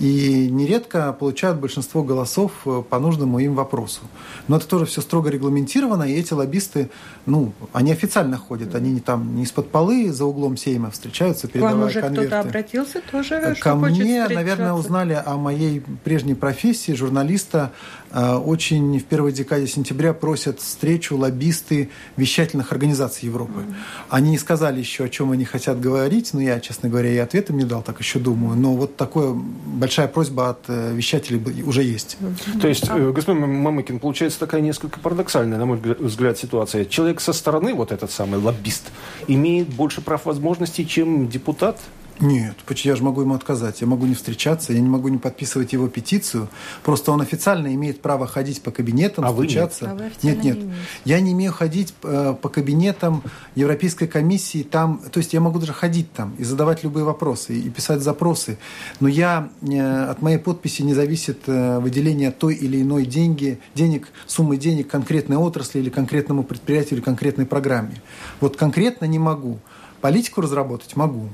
и 0.00 0.06
нередко 0.14 1.12
получают 1.12 1.58
большинство 1.58 2.02
голосов 2.02 2.52
э, 2.66 2.82
по 2.88 2.98
нужному 2.98 3.38
им 3.38 3.54
вопросу. 3.54 4.00
Но 4.48 4.56
это 4.56 4.66
тоже 4.66 4.86
все 4.86 5.00
строго 5.00 5.30
регламентировано, 5.30 6.04
и 6.04 6.14
эти 6.14 6.32
лоббисты, 6.32 6.90
ну, 7.26 7.52
они 7.72 7.92
официально 7.92 8.36
ходят, 8.36 8.74
они 8.74 8.92
не 8.92 9.00
там 9.00 9.36
не 9.36 9.44
из-под 9.44 9.70
полы 9.70 10.12
за 10.12 10.24
углом 10.24 10.56
сейма 10.56 10.90
встречаются, 10.90 11.48
К 11.48 11.54
вам 11.54 11.62
передавая 11.62 11.86
уже 11.86 12.00
конверты. 12.00 12.26
кто-то 12.28 12.40
обратился 12.40 13.00
тоже, 13.10 13.40
Ко 13.40 13.54
что 13.54 13.78
хочет 13.80 13.98
мне, 13.98 14.28
наверное, 14.28 14.72
узнали 14.72 15.20
о 15.24 15.36
моей 15.36 15.82
прежней 16.04 16.34
профессии 16.34 16.92
журналиста. 16.92 17.72
Э, 18.10 18.34
Очень 18.36 18.98
в 18.98 19.04
первой 19.04 19.32
декаде 19.32 19.66
сентября 19.66 20.12
просят 20.12 20.60
встречу 20.60 21.16
лоббисты 21.16 21.90
вещательных 22.16 22.72
организаций 22.72 23.26
Европы. 23.26 23.64
Они 24.08 24.30
не 24.30 24.38
сказали, 24.38 24.78
еще, 24.78 25.04
о 25.04 25.08
чем 25.08 25.32
они 25.32 25.44
хотят 25.44 25.80
говорить, 25.80 26.34
но 26.34 26.40
я, 26.40 26.60
честно 26.60 26.88
говоря, 26.88 27.10
и 27.10 27.16
ответом 27.18 27.56
не 27.58 27.64
дал, 27.64 27.82
так 27.82 27.98
еще 28.00 28.18
думаю. 28.18 28.56
Но 28.56 28.74
вот 28.74 28.96
такая 28.96 29.32
большая 29.34 30.03
просьба 30.08 30.50
от 30.50 30.64
э, 30.68 30.94
вещателей 30.94 31.62
уже 31.62 31.82
есть. 31.82 32.16
То 32.60 32.68
есть, 32.68 32.88
э, 32.88 33.10
господин 33.10 33.62
Мамыкин, 33.62 33.98
получается 33.98 34.38
такая 34.38 34.60
несколько 34.60 35.00
парадоксальная, 35.00 35.58
на 35.58 35.66
мой 35.66 35.78
взгляд, 35.78 36.38
ситуация. 36.38 36.84
Человек 36.84 37.20
со 37.20 37.32
стороны, 37.32 37.74
вот 37.74 37.92
этот 37.92 38.10
самый 38.10 38.40
лоббист, 38.40 38.90
имеет 39.28 39.68
больше 39.68 40.00
прав 40.00 40.24
возможностей, 40.26 40.86
чем 40.86 41.28
депутат? 41.28 41.78
Нет, 42.20 42.54
я 42.84 42.96
же 42.96 43.02
могу 43.02 43.22
ему 43.22 43.34
отказать. 43.34 43.80
Я 43.80 43.86
могу 43.86 44.06
не 44.06 44.14
встречаться, 44.14 44.72
я 44.72 44.80
не 44.80 44.88
могу 44.88 45.08
не 45.08 45.18
подписывать 45.18 45.72
его 45.72 45.88
петицию. 45.88 46.48
Просто 46.82 47.10
он 47.10 47.20
официально 47.20 47.74
имеет 47.74 48.00
право 48.00 48.26
ходить 48.26 48.62
по 48.62 48.70
кабинетам, 48.70 49.24
а 49.24 49.32
встречаться. 49.32 49.86
Вы 49.86 49.90
нет. 49.90 50.00
А 50.00 50.04
вы 50.04 50.28
нет, 50.28 50.44
нет. 50.44 50.58
Не 50.58 50.74
я 51.04 51.20
не 51.20 51.32
имею 51.32 51.52
ходить 51.52 51.94
э, 52.02 52.34
по 52.40 52.48
кабинетам 52.48 53.22
Европейской 53.54 54.06
комиссии. 54.06 54.62
Там, 54.62 55.00
то 55.10 55.18
есть 55.18 55.32
я 55.32 55.40
могу 55.40 55.58
даже 55.58 55.72
ходить 55.72 56.12
там 56.12 56.34
и 56.38 56.44
задавать 56.44 56.84
любые 56.84 57.04
вопросы, 57.04 57.58
и 57.58 57.68
писать 57.68 58.00
запросы. 58.00 58.58
Но 59.00 59.08
я, 59.08 59.50
э, 59.62 60.04
от 60.04 60.22
моей 60.22 60.38
подписи 60.38 60.82
не 60.82 60.94
зависит 60.94 61.40
э, 61.46 61.78
выделение 61.80 62.30
той 62.30 62.54
или 62.54 62.80
иной 62.82 63.06
деньги, 63.06 63.58
денег, 63.74 64.08
суммы 64.26 64.56
денег 64.56 64.88
конкретной 64.88 65.36
отрасли 65.36 65.80
или 65.80 65.90
конкретному 65.90 66.44
предприятию 66.44 66.98
или 66.98 67.04
конкретной 67.04 67.46
программе. 67.46 68.00
Вот 68.40 68.56
конкретно 68.56 69.06
не 69.06 69.18
могу. 69.18 69.58
Политику 70.00 70.42
разработать 70.42 70.96
могу. 70.96 71.28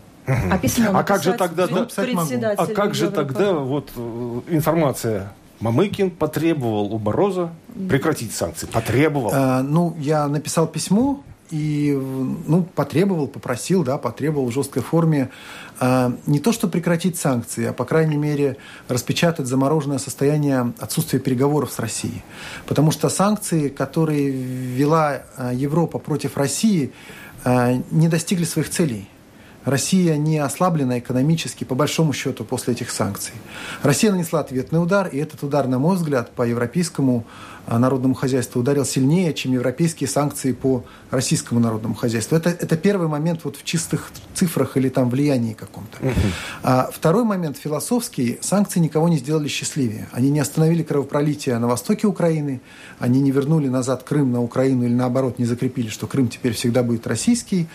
А 0.51 0.59
письмо 0.59 0.91
А 0.93 1.03
как 1.03 1.23
же 1.23 1.33
тогда, 1.33 1.67
да, 1.67 1.89
а 2.57 2.67
как 2.67 2.95
же 2.95 3.11
тогда 3.11 3.53
вот 3.55 3.91
э, 3.97 4.41
информация? 4.49 5.33
Мамыкин 5.61 6.11
потребовал 6.11 6.93
у 6.95 6.99
Бороза 6.99 7.51
прекратить 7.89 8.33
санкции. 8.33 8.67
Потребовал. 8.67 9.31
А, 9.35 9.63
ну, 9.63 9.95
я 9.99 10.27
написал 10.27 10.67
письмо 10.67 11.23
и 11.51 11.93
ну, 12.47 12.63
потребовал, 12.63 13.27
попросил, 13.27 13.83
да, 13.83 13.99
потребовал 13.99 14.47
в 14.47 14.53
жесткой 14.53 14.83
форме 14.83 15.31
а, 15.79 16.15
не 16.27 16.39
то, 16.39 16.53
что 16.53 16.69
прекратить 16.69 17.19
санкции, 17.19 17.67
а, 17.67 17.73
по 17.73 17.85
крайней 17.85 18.17
мере, 18.17 18.57
распечатать 18.89 19.47
замороженное 19.47 19.99
состояние 19.99 20.73
отсутствия 20.79 21.19
переговоров 21.19 21.73
с 21.73 21.79
Россией. 21.79 22.23
Потому 22.67 22.91
что 22.91 23.09
санкции, 23.09 23.69
которые 23.69 24.31
ввела 24.31 25.23
а, 25.37 25.53
Европа 25.53 25.99
против 25.99 26.37
России, 26.37 26.93
а, 27.45 27.83
не 27.91 28.09
достигли 28.09 28.45
своих 28.45 28.71
целей. 28.71 29.09
Россия 29.65 30.17
не 30.17 30.39
ослаблена 30.39 30.99
экономически, 30.99 31.65
по 31.65 31.75
большому 31.75 32.13
счету, 32.13 32.45
после 32.45 32.75
этих 32.75 32.91
санкций. 32.91 33.35
Россия 33.83 34.11
нанесла 34.11 34.41
ответный 34.41 34.83
удар, 34.83 35.09
и 35.09 35.19
этот 35.19 35.43
удар, 35.43 35.67
на 35.69 35.79
мой 35.79 35.97
взгляд, 35.97 36.31
по 36.33 36.43
европейскому 36.43 37.25
а, 37.67 37.79
народному 37.79 38.15
хозяйству 38.15 38.61
ударил 38.61 38.85
сильнее, 38.85 39.35
чем 39.35 39.53
европейские 39.53 40.09
санкции 40.09 40.53
по 40.53 40.85
российскому 41.11 41.61
народному 41.61 41.95
хозяйству. 41.95 42.37
Это, 42.37 42.51
это 42.51 42.77
первый 42.77 43.07
момент 43.07 43.43
вот 43.45 43.57
в 43.57 43.65
чистых 43.65 44.11
цифрах 44.35 44.77
или 44.77 44.89
там 44.89 45.11
влиянии 45.11 45.53
каком-то. 45.53 45.99
А 46.63 46.91
второй 46.93 47.25
момент 47.25 47.59
философский. 47.59 48.39
Санкции 48.41 48.81
никого 48.81 49.09
не 49.09 49.19
сделали 49.19 49.49
счастливее. 49.49 50.09
Они 50.13 50.31
не 50.31 50.41
остановили 50.41 50.83
кровопролитие 50.83 51.59
на 51.59 51.69
востоке 51.69 52.07
Украины, 52.07 52.61
они 52.99 53.21
не 53.21 53.31
вернули 53.31 53.69
назад 53.69 54.03
Крым 54.03 54.33
на 54.33 54.43
Украину 54.43 54.85
или 54.85 54.95
наоборот 54.95 55.39
не 55.39 55.45
закрепили, 55.45 55.89
что 55.89 56.07
Крым 56.07 56.29
теперь 56.29 56.55
всегда 56.55 56.83
будет 56.83 57.07
российский. 57.07 57.69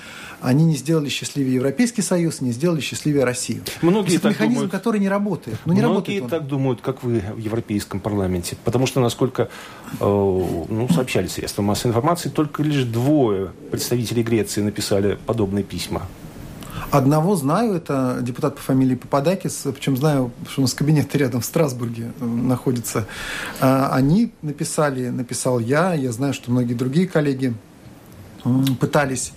Они 0.46 0.64
не 0.64 0.76
сделали 0.76 1.10
счастливее 1.10 1.56
Европейский 1.56 2.04
Союз, 2.04 2.40
не 2.40 2.52
сделали 2.52 2.80
счастливее 2.80 3.24
Россию. 3.24 3.64
Многие 3.82 4.18
это 4.18 4.30
механизм, 4.30 4.54
думают, 4.54 4.72
который 4.72 5.00
не 5.00 5.10
работает. 5.10 5.58
Ну, 5.66 5.74
не 5.74 5.80
многие 5.80 6.20
работает 6.20 6.28
так 6.30 6.48
думают, 6.48 6.82
как 6.82 7.02
вы 7.02 7.24
в 7.36 7.40
Европейском 7.40 8.00
парламенте. 8.00 8.56
Потому 8.64 8.86
что, 8.86 9.02
насколько 9.02 9.44
э, 9.44 9.48
ну, 10.00 10.88
сообщали 10.94 11.26
средства 11.26 11.64
массовой 11.64 11.90
информации, 11.92 12.30
только 12.30 12.62
лишь 12.62 12.84
двое 12.84 13.54
представителей 13.72 14.22
Греции 14.22 14.62
написали 14.62 15.18
подобные 15.26 15.64
письма. 15.64 16.04
Одного 16.92 17.36
знаю, 17.36 17.74
это 17.74 18.20
депутат 18.22 18.56
по 18.56 18.62
фамилии 18.62 18.96
Пападакис, 18.96 19.64
причем 19.74 19.98
знаю, 19.98 20.32
что 20.48 20.62
у 20.62 20.64
нас 20.64 20.76
кабинет 20.76 21.16
рядом 21.16 21.42
в 21.42 21.46
Страсбурге 21.46 22.12
э, 22.20 22.24
находится. 22.24 23.08
А, 23.60 23.90
они 23.94 24.32
написали, 24.44 25.10
написал 25.10 25.58
я, 25.58 25.96
я 25.96 26.12
знаю, 26.12 26.36
что 26.36 26.52
многие 26.52 26.76
другие 26.76 27.08
коллеги 27.08 27.56
пытались 28.80 29.34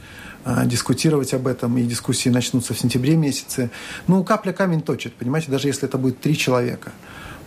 дискутировать 0.66 1.34
об 1.34 1.46
этом, 1.46 1.76
и 1.78 1.82
дискуссии 1.82 2.28
начнутся 2.28 2.74
в 2.74 2.78
сентябре 2.78 3.16
месяце. 3.16 3.70
Ну, 4.06 4.24
капля 4.24 4.52
камень 4.52 4.80
точит, 4.80 5.14
понимаете, 5.14 5.50
даже 5.50 5.68
если 5.68 5.88
это 5.88 5.98
будет 5.98 6.20
три 6.20 6.36
человека. 6.36 6.92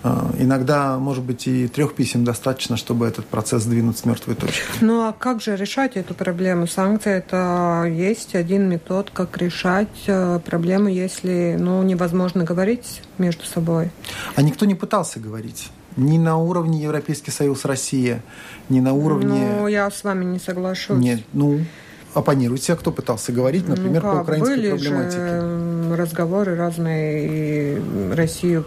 А, 0.04 0.34
иногда, 0.40 0.98
может 0.98 1.24
быть, 1.24 1.48
и 1.48 1.68
трех 1.68 1.94
писем 1.94 2.24
достаточно, 2.24 2.76
чтобы 2.76 3.06
этот 3.06 3.26
процесс 3.26 3.64
сдвинуть 3.64 4.00
с 4.00 4.06
мертвой 4.06 4.36
точки. 4.36 4.64
Ну 4.82 5.08
а 5.08 5.14
как 5.14 5.42
же 5.42 5.56
решать 5.56 5.96
эту 5.96 6.14
проблему? 6.14 6.66
Санкции 6.66 7.12
это 7.12 7.86
есть 7.88 8.34
один 8.34 8.68
метод, 8.68 9.12
как 9.14 9.38
решать 9.38 9.88
э, 10.08 10.40
проблему, 10.44 10.88
если 10.88 11.56
ну, 11.60 11.84
невозможно 11.84 12.44
говорить 12.44 13.02
между 13.20 13.46
собой. 13.46 13.92
А 14.36 14.42
никто 14.42 14.66
не 14.66 14.76
пытался 14.76 15.20
говорить. 15.20 15.70
Ни 15.98 16.18
на 16.18 16.38
уровне 16.38 16.82
Европейский 16.82 17.32
Союз 17.32 17.66
Россия, 17.66 18.24
ни 18.70 18.80
на 18.80 18.94
уровне... 18.94 19.58
Ну, 19.60 19.68
я 19.68 19.92
с 19.92 20.04
вами 20.04 20.26
не 20.26 20.40
соглашусь. 20.40 20.98
Нет, 20.98 21.22
ну, 21.34 21.60
оппонируйте, 22.14 22.74
а 22.74 22.76
кто 22.76 22.92
пытался 22.92 23.32
говорить, 23.32 23.68
ну 23.68 23.76
например, 23.76 24.04
ну, 24.04 24.12
по 24.12 24.22
украинской 24.22 24.56
были 24.56 24.70
проблематике? 24.70 25.18
Же 25.18 25.96
разговоры 25.96 26.56
разные, 26.56 27.28
и 27.28 28.14
Россию... 28.16 28.66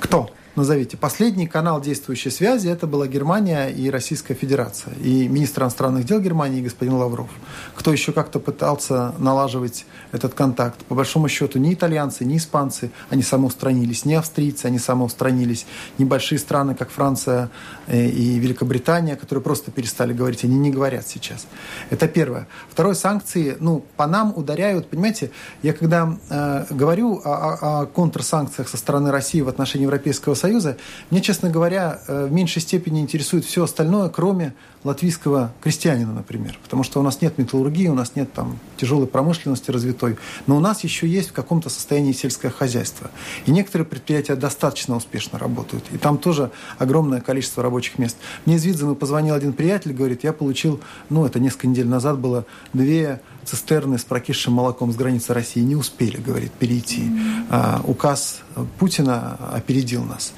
Кто? 0.00 0.30
Назовите. 0.58 0.96
Последний 0.96 1.46
канал 1.46 1.80
действующей 1.80 2.30
связи 2.30 2.68
это 2.68 2.86
была 2.86 3.06
Германия 3.06 3.68
и 3.68 3.88
Российская 3.88 4.34
Федерация. 4.34 4.92
И 4.94 5.26
министр 5.28 5.62
иностранных 5.62 6.04
дел 6.04 6.20
Германии 6.20 6.60
господин 6.60 6.94
Лавров. 6.94 7.30
Кто 7.74 7.92
еще 7.92 8.12
как-то 8.12 8.40
пытался 8.40 9.14
налаживать 9.18 9.86
этот 10.12 10.34
контакт? 10.34 10.84
По 10.84 10.94
большому 10.94 11.28
счету 11.28 11.58
ни 11.58 11.72
итальянцы, 11.72 12.24
ни 12.24 12.36
испанцы, 12.36 12.90
они 13.08 13.22
самоустранились, 13.22 14.04
ни 14.04 14.14
австрийцы, 14.14 14.66
они 14.66 14.78
самоустранились, 14.78 15.66
ни 15.96 16.04
большие 16.04 16.38
страны, 16.38 16.74
как 16.74 16.90
Франция 16.90 17.50
э, 17.86 18.06
и 18.06 18.38
Великобритания, 18.38 19.16
которые 19.16 19.42
просто 19.42 19.70
перестали 19.70 20.12
говорить, 20.12 20.44
они 20.44 20.58
не 20.58 20.70
говорят 20.70 21.06
сейчас. 21.06 21.46
Это 21.90 22.08
первое. 22.08 22.48
Второе, 22.68 22.94
санкции, 22.94 23.56
ну, 23.60 23.84
по 23.96 24.06
нам 24.06 24.32
ударяют, 24.36 24.90
понимаете, 24.90 25.30
я 25.62 25.72
когда 25.72 26.16
э, 26.28 26.66
говорю 26.70 27.20
о, 27.24 27.30
о, 27.30 27.82
о 27.82 27.86
контрсанкциях 27.86 28.68
со 28.68 28.76
стороны 28.76 29.12
России 29.12 29.40
в 29.40 29.48
отношении 29.48 29.84
Европейского 29.84 30.34
Союза, 30.34 30.47
Союза, 30.48 30.78
мне, 31.10 31.20
честно 31.20 31.50
говоря, 31.50 32.00
э, 32.08 32.24
в 32.24 32.32
меньшей 32.32 32.62
степени 32.62 33.00
интересует 33.00 33.44
все 33.44 33.64
остальное, 33.64 34.08
кроме 34.08 34.54
латвийского 34.82 35.52
крестьянина, 35.60 36.14
например. 36.14 36.58
Потому 36.62 36.84
что 36.84 37.00
у 37.00 37.02
нас 37.02 37.20
нет 37.20 37.36
металлургии, 37.36 37.88
у 37.88 37.94
нас 37.94 38.12
нет 38.14 38.32
там 38.32 38.58
тяжелой 38.78 39.06
промышленности 39.06 39.70
развитой, 39.70 40.16
но 40.46 40.56
у 40.56 40.60
нас 40.60 40.84
еще 40.84 41.06
есть 41.06 41.30
в 41.30 41.32
каком-то 41.32 41.68
состоянии 41.68 42.12
сельское 42.12 42.48
хозяйство. 42.48 43.10
И 43.44 43.50
некоторые 43.50 43.86
предприятия 43.86 44.36
достаточно 44.36 44.96
успешно 44.96 45.38
работают. 45.38 45.84
И 45.92 45.98
там 45.98 46.16
тоже 46.16 46.50
огромное 46.78 47.20
количество 47.20 47.62
рабочих 47.62 47.98
мест. 47.98 48.16
Мне 48.46 48.56
из 48.56 48.64
Видземы 48.64 48.94
позвонил 48.94 49.34
один 49.34 49.52
приятель, 49.52 49.92
говорит, 49.92 50.24
я 50.24 50.32
получил, 50.32 50.80
ну, 51.10 51.26
это 51.26 51.40
несколько 51.40 51.66
недель 51.66 51.88
назад 51.88 52.18
было, 52.18 52.46
две 52.72 53.20
цистерны 53.48 53.98
с 53.98 54.04
прокисшим 54.04 54.54
молоком 54.54 54.92
с 54.92 54.96
границы 54.96 55.34
России 55.34 55.60
не 55.60 55.76
успели, 55.76 56.16
говорит, 56.18 56.52
перейти. 56.52 57.10
А, 57.50 57.80
указ 57.84 58.42
Путина 58.78 59.38
опередил 59.52 60.04
нас. 60.04 60.32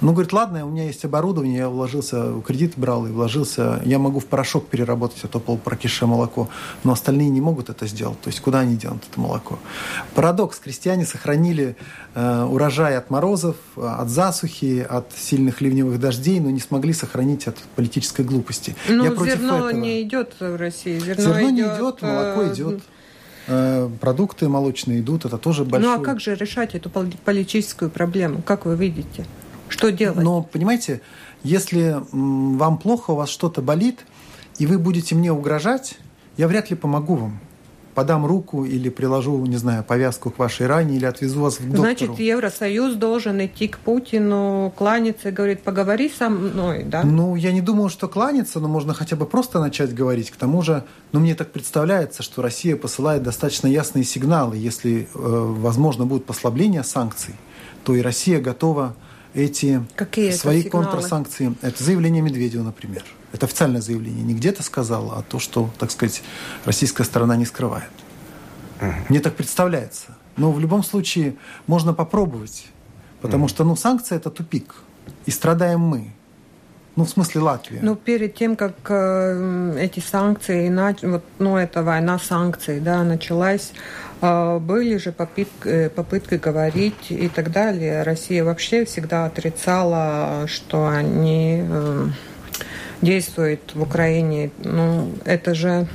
Ну, 0.00 0.12
говорит, 0.12 0.32
ладно, 0.32 0.66
у 0.66 0.70
меня 0.70 0.84
есть 0.84 1.04
оборудование, 1.04 1.58
я 1.58 1.68
вложился, 1.68 2.40
кредит 2.46 2.74
брал 2.76 3.06
и 3.06 3.10
вложился, 3.10 3.80
я 3.84 3.98
могу 3.98 4.20
в 4.20 4.26
порошок 4.26 4.68
переработать 4.68 5.24
это 5.24 5.38
полупрокисшее 5.38 6.08
молоко, 6.08 6.48
но 6.84 6.92
остальные 6.92 7.30
не 7.30 7.40
могут 7.40 7.70
это 7.70 7.86
сделать. 7.86 8.20
То 8.20 8.28
есть 8.28 8.40
куда 8.40 8.60
они 8.60 8.76
денут 8.76 9.02
это 9.10 9.20
молоко? 9.20 9.58
Парадокс. 10.14 10.58
Крестьяне 10.58 11.06
сохранили 11.06 11.76
э, 12.14 12.44
урожай 12.44 12.96
от 12.96 13.10
морозов, 13.10 13.56
от 13.76 14.08
засухи, 14.08 14.86
от 14.88 15.12
сильных 15.16 15.60
ливневых 15.60 15.98
дождей, 15.98 16.40
но 16.40 16.50
не 16.50 16.60
смогли 16.60 16.92
сохранить 16.92 17.46
от 17.48 17.56
политической 17.76 18.24
глупости. 18.24 18.76
Ну, 18.88 19.04
зерно 19.24 19.68
этого. 19.68 19.70
не 19.70 20.02
идет 20.02 20.34
в 20.38 20.56
России. 20.56 20.98
Зерно, 20.98 21.22
зерно 21.22 21.40
идет, 21.40 21.52
не 21.52 21.60
идет, 21.62 22.02
молоко 22.02 22.42
э, 22.42 22.51
идет 22.54 22.82
э, 23.46 23.90
продукты 24.00 24.48
молочные 24.48 25.00
идут, 25.00 25.24
это 25.24 25.38
тоже 25.38 25.64
большое. 25.64 25.96
Ну 25.96 26.02
а 26.02 26.04
как 26.04 26.20
же 26.20 26.34
решать 26.34 26.74
эту 26.74 26.90
политическую 26.90 27.90
проблему? 27.90 28.42
Как 28.42 28.66
вы 28.66 28.76
видите? 28.76 29.26
Что 29.68 29.90
делать? 29.90 30.22
Но, 30.22 30.42
понимаете, 30.42 31.00
если 31.42 31.96
вам 32.12 32.78
плохо, 32.78 33.12
у 33.12 33.16
вас 33.16 33.30
что-то 33.30 33.62
болит, 33.62 34.00
и 34.58 34.66
вы 34.66 34.78
будете 34.78 35.14
мне 35.14 35.32
угрожать, 35.32 35.98
я 36.36 36.46
вряд 36.46 36.70
ли 36.70 36.76
помогу 36.76 37.14
вам 37.16 37.40
подам 37.94 38.26
руку 38.26 38.64
или 38.64 38.88
приложу, 38.88 39.44
не 39.46 39.56
знаю, 39.56 39.84
повязку 39.84 40.30
к 40.30 40.38
вашей 40.38 40.66
ране 40.66 40.96
или 40.96 41.04
отвезу 41.04 41.40
вас 41.40 41.56
к 41.56 41.60
доктору. 41.60 41.82
Значит, 41.82 42.18
Евросоюз 42.18 42.94
должен 42.94 43.44
идти 43.44 43.68
к 43.68 43.78
Путину, 43.78 44.72
кланяться 44.76 45.28
и 45.28 45.32
говорит, 45.32 45.62
поговори 45.62 46.10
со 46.10 46.28
мной, 46.28 46.84
да? 46.84 47.02
Ну, 47.02 47.36
я 47.36 47.52
не 47.52 47.60
думаю, 47.60 47.88
что 47.88 48.08
кланяться, 48.08 48.60
но 48.60 48.68
можно 48.68 48.94
хотя 48.94 49.16
бы 49.16 49.26
просто 49.26 49.60
начать 49.60 49.94
говорить. 49.94 50.30
К 50.30 50.36
тому 50.36 50.62
же, 50.62 50.84
ну, 51.12 51.20
мне 51.20 51.34
так 51.34 51.52
представляется, 51.52 52.22
что 52.22 52.42
Россия 52.42 52.76
посылает 52.76 53.22
достаточно 53.22 53.66
ясные 53.66 54.04
сигналы. 54.04 54.56
Если, 54.56 55.02
э, 55.02 55.06
возможно, 55.14 56.06
будет 56.06 56.24
послабление 56.24 56.84
санкций, 56.84 57.34
то 57.84 57.94
и 57.94 58.00
Россия 58.00 58.40
готова 58.40 58.94
эти 59.34 59.82
Какие 59.96 60.30
свои 60.30 60.62
контрсанкции. 60.62 61.54
Это 61.62 61.82
заявление 61.82 62.22
Медведева, 62.22 62.62
например. 62.62 63.02
Это 63.32 63.46
официальное 63.46 63.80
заявление. 63.80 64.22
Не 64.24 64.34
где-то 64.34 64.62
сказал, 64.62 65.12
а 65.12 65.22
то, 65.22 65.38
что, 65.38 65.70
так 65.78 65.90
сказать, 65.90 66.22
российская 66.64 67.04
сторона 67.04 67.36
не 67.36 67.46
скрывает. 67.46 67.90
Мне 69.08 69.20
так 69.20 69.34
представляется. 69.34 70.16
Но 70.36 70.50
в 70.50 70.60
любом 70.60 70.82
случае 70.82 71.36
можно 71.66 71.94
попробовать. 71.94 72.66
Потому 73.20 73.48
что 73.48 73.64
ну, 73.64 73.76
санкции– 73.76 74.16
это 74.16 74.30
тупик. 74.30 74.74
И 75.26 75.30
страдаем 75.30 75.80
мы. 75.80 76.12
Ну, 76.94 77.04
в 77.04 77.08
смысле 77.08 77.40
Латвия. 77.40 77.78
Ну, 77.80 77.96
перед 77.96 78.34
тем, 78.34 78.54
как 78.54 78.74
э, 78.90 79.76
эти 79.80 80.00
санкции, 80.00 80.68
нач- 80.68 81.08
вот, 81.08 81.24
ну, 81.38 81.56
эта 81.56 81.82
война 81.82 82.18
санкций, 82.18 82.80
да, 82.80 83.02
началась, 83.02 83.72
э, 84.20 84.58
были 84.58 84.98
же 84.98 85.10
попытки, 85.12 85.68
э, 85.68 85.88
попытки 85.88 86.34
говорить 86.34 87.06
и 87.10 87.28
так 87.28 87.50
далее. 87.50 88.02
Россия 88.02 88.44
вообще 88.44 88.84
всегда 88.84 89.24
отрицала, 89.24 90.46
что 90.48 90.86
они 90.86 91.62
э, 91.66 92.08
действуют 93.02 93.74
в 93.74 93.82
Украине. 93.82 94.50
Ну, 94.64 95.12
это 95.24 95.54
же 95.54 95.86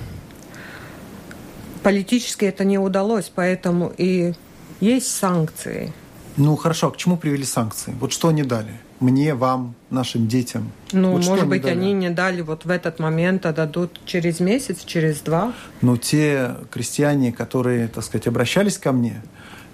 политически 1.81 2.45
это 2.45 2.65
не 2.65 2.77
удалось, 2.77 3.31
поэтому 3.33 3.93
и 3.97 4.33
есть 4.79 5.07
санкции. 5.07 5.93
Ну, 6.35 6.55
хорошо, 6.55 6.87
а 6.87 6.91
к 6.91 6.97
чему 6.97 7.17
привели 7.17 7.45
санкции? 7.45 7.95
Вот 7.99 8.11
что 8.13 8.27
они 8.27 8.43
дали? 8.43 8.73
Мне, 8.99 9.33
вам, 9.35 9.75
нашим 9.89 10.27
детям? 10.27 10.71
Ну, 10.91 11.13
Вот 11.13 11.25
может 11.25 11.47
быть, 11.47 11.61
дали? 11.61 11.73
они 11.73 11.93
не 11.93 12.09
дали 12.09 12.41
вот 12.41 12.65
в 12.65 12.69
этот 12.69 12.99
момент, 12.99 13.45
а 13.45 13.53
дадут 13.53 13.99
через 14.05 14.39
месяц, 14.39 14.83
через 14.85 15.21
два. 15.21 15.53
Но 15.81 15.97
те 15.97 16.55
крестьяне, 16.71 17.31
которые, 17.31 17.87
так 17.87 18.03
сказать, 18.03 18.27
обращались 18.27 18.77
ко 18.77 18.91
мне, 18.91 19.21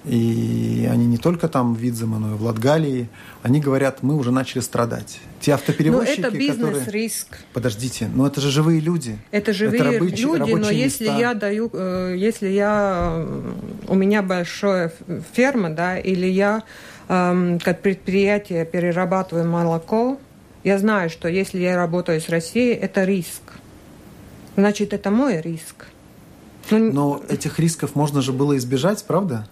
и 0.05 0.87
они 0.91 1.05
не 1.05 1.17
только 1.17 1.47
там 1.47 1.73
в 1.73 1.77
Видземе, 1.77 2.17
но 2.17 2.35
и 2.35 2.37
в 2.37 2.43
Латгалии, 2.43 3.07
они 3.41 3.61
говорят, 3.61 4.03
мы 4.03 4.17
уже 4.17 4.31
начали 4.31 4.59
страдать. 4.61 5.19
Те 5.39 5.53
автоперевозчики, 5.53 6.19
это 6.19 6.31
которые... 6.31 6.49
бизнес-риск. 6.49 7.37
Подождите, 7.53 8.09
но 8.13 8.27
это 8.27 8.41
же 8.41 8.51
живые 8.51 8.81
люди. 8.81 9.17
Это 9.31 9.53
живые 9.53 9.81
рабочие- 9.81 10.25
люди, 10.25 10.51
но 10.51 10.69
если 10.69 11.05
места. 11.05 11.19
я 11.19 11.33
даю, 11.33 11.69
э, 11.71 12.15
если 12.17 12.49
я 12.49 13.13
э, 13.25 13.51
у 13.87 13.95
меня 13.95 14.21
большая 14.21 14.91
ферма, 15.33 15.69
да, 15.69 15.97
или 15.97 16.27
я 16.27 16.63
эм, 17.07 17.59
как 17.59 17.81
предприятие 17.81 18.65
перерабатываю 18.65 19.49
молоко, 19.49 20.19
я 20.65 20.77
знаю, 20.79 21.09
что 21.09 21.27
если 21.27 21.59
я 21.59 21.75
работаю 21.77 22.19
с 22.19 22.29
Россией, 22.29 22.73
это 22.73 23.03
риск. 23.05 23.41
Значит, 24.55 24.93
это 24.93 25.11
мой 25.11 25.41
риск. 25.41 25.87
Ну, 26.71 26.91
Но 26.91 27.23
этих 27.29 27.59
рисков 27.59 27.95
можно 27.95 28.21
же 28.21 28.31
было 28.31 28.57
избежать, 28.57 29.03
правда? 29.05 29.47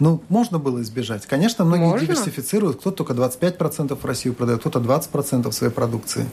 Ну, 0.00 0.22
можно 0.30 0.58
было 0.58 0.80
избежать. 0.80 1.26
Конечно, 1.26 1.64
многие 1.64 1.90
Можно. 1.90 2.06
диверсифицируют. 2.06 2.80
Кто-то 2.80 3.04
только 3.04 3.12
25% 3.12 3.96
в 3.96 4.04
Россию 4.04 4.34
продает, 4.34 4.60
кто-то 4.60 4.80
20% 4.80 5.52
своей 5.52 5.72
продукции. 5.72 6.26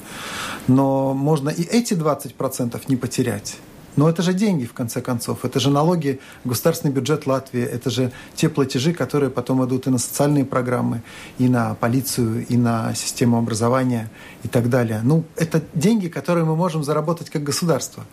Но 0.68 1.14
можно 1.14 1.50
и 1.50 1.64
эти 1.64 1.94
20% 1.94 2.82
не 2.88 2.96
потерять. 2.96 3.58
Но 3.98 4.08
это 4.08 4.22
же 4.22 4.34
деньги, 4.34 4.66
в 4.66 4.74
конце 4.74 5.02
концов. 5.02 5.44
Это 5.44 5.60
же 5.60 5.70
налоги, 5.70 6.20
государственный 6.46 6.94
бюджет 6.94 7.26
Латвии. 7.26 7.64
Это 7.64 7.90
же 7.90 8.12
те 8.36 8.48
платежи, 8.48 8.94
которые 8.94 9.32
потом 9.32 9.66
идут 9.66 9.88
и 9.88 9.90
на 9.90 9.98
социальные 9.98 10.46
программы, 10.46 11.02
и 11.40 11.50
на 11.50 11.74
полицию, 11.74 12.46
и 12.48 12.58
на 12.58 12.94
систему 12.94 13.38
образования 13.38 14.10
и 14.44 14.48
так 14.48 14.70
далее. 14.70 15.02
Ну, 15.04 15.24
это 15.36 15.64
деньги, 15.74 16.08
которые 16.08 16.46
мы 16.46 16.56
можем 16.56 16.84
заработать 16.84 17.32
как 17.32 17.44
государство. 17.44 18.04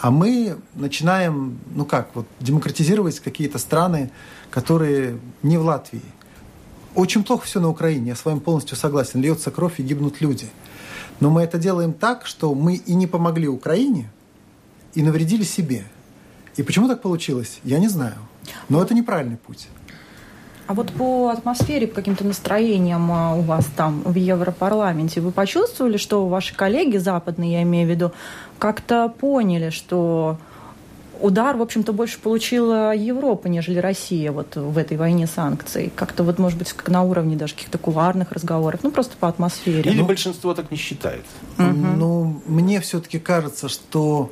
А 0.00 0.10
мы 0.10 0.56
начинаем, 0.74 1.58
ну 1.74 1.84
как, 1.84 2.10
вот 2.14 2.26
демократизировать 2.40 3.20
какие-то 3.20 3.58
страны, 3.58 4.10
которые 4.50 5.18
не 5.42 5.56
в 5.56 5.62
Латвии. 5.62 6.02
Очень 6.94 7.24
плохо 7.24 7.46
все 7.46 7.60
на 7.60 7.68
Украине, 7.68 8.08
я 8.08 8.16
с 8.16 8.24
вами 8.24 8.38
полностью 8.38 8.76
согласен. 8.76 9.20
Льется 9.20 9.50
кровь 9.50 9.80
и 9.80 9.82
гибнут 9.82 10.20
люди. 10.20 10.48
Но 11.20 11.30
мы 11.30 11.42
это 11.42 11.58
делаем 11.58 11.92
так, 11.92 12.26
что 12.26 12.54
мы 12.54 12.74
и 12.74 12.94
не 12.94 13.06
помогли 13.06 13.48
Украине, 13.48 14.10
и 14.94 15.02
навредили 15.02 15.44
себе. 15.44 15.84
И 16.56 16.62
почему 16.62 16.88
так 16.88 17.02
получилось, 17.02 17.60
я 17.64 17.78
не 17.78 17.88
знаю. 17.88 18.16
Но 18.68 18.82
это 18.82 18.94
неправильный 18.94 19.36
путь. 19.36 19.68
А 20.66 20.74
вот 20.74 20.92
по 20.92 21.28
атмосфере, 21.28 21.86
по 21.86 21.96
каким-то 21.96 22.24
настроениям 22.24 23.12
а, 23.12 23.34
у 23.34 23.42
вас 23.42 23.66
там 23.76 24.02
в 24.02 24.14
Европарламенте, 24.14 25.20
вы 25.20 25.30
почувствовали, 25.30 25.98
что 25.98 26.26
ваши 26.26 26.54
коллеги 26.54 26.96
западные, 26.96 27.52
я 27.52 27.62
имею 27.62 27.86
в 27.86 27.90
виду, 27.90 28.12
как-то 28.58 29.08
поняли, 29.08 29.68
что 29.68 30.38
удар, 31.20 31.56
в 31.56 31.62
общем-то, 31.62 31.92
больше 31.92 32.18
получила 32.18 32.94
Европа, 32.94 33.48
нежели 33.48 33.78
Россия 33.78 34.32
вот 34.32 34.56
в 34.56 34.78
этой 34.78 34.96
войне 34.96 35.26
санкций? 35.26 35.92
Как-то 35.94 36.22
вот, 36.24 36.38
может 36.38 36.58
быть, 36.58 36.72
как 36.72 36.88
на 36.88 37.02
уровне 37.02 37.36
даже 37.36 37.54
каких-то 37.54 37.76
кулуарных 37.76 38.32
разговоров, 38.32 38.80
ну 38.82 38.90
просто 38.90 39.16
по 39.18 39.28
атмосфере. 39.28 39.90
Или 39.90 40.00
Ну, 40.00 40.06
большинство 40.06 40.54
так 40.54 40.70
не 40.70 40.76
считает? 40.78 41.24
Ну, 41.58 42.42
мне 42.46 42.80
все-таки 42.80 43.18
кажется, 43.18 43.68
что 43.68 44.30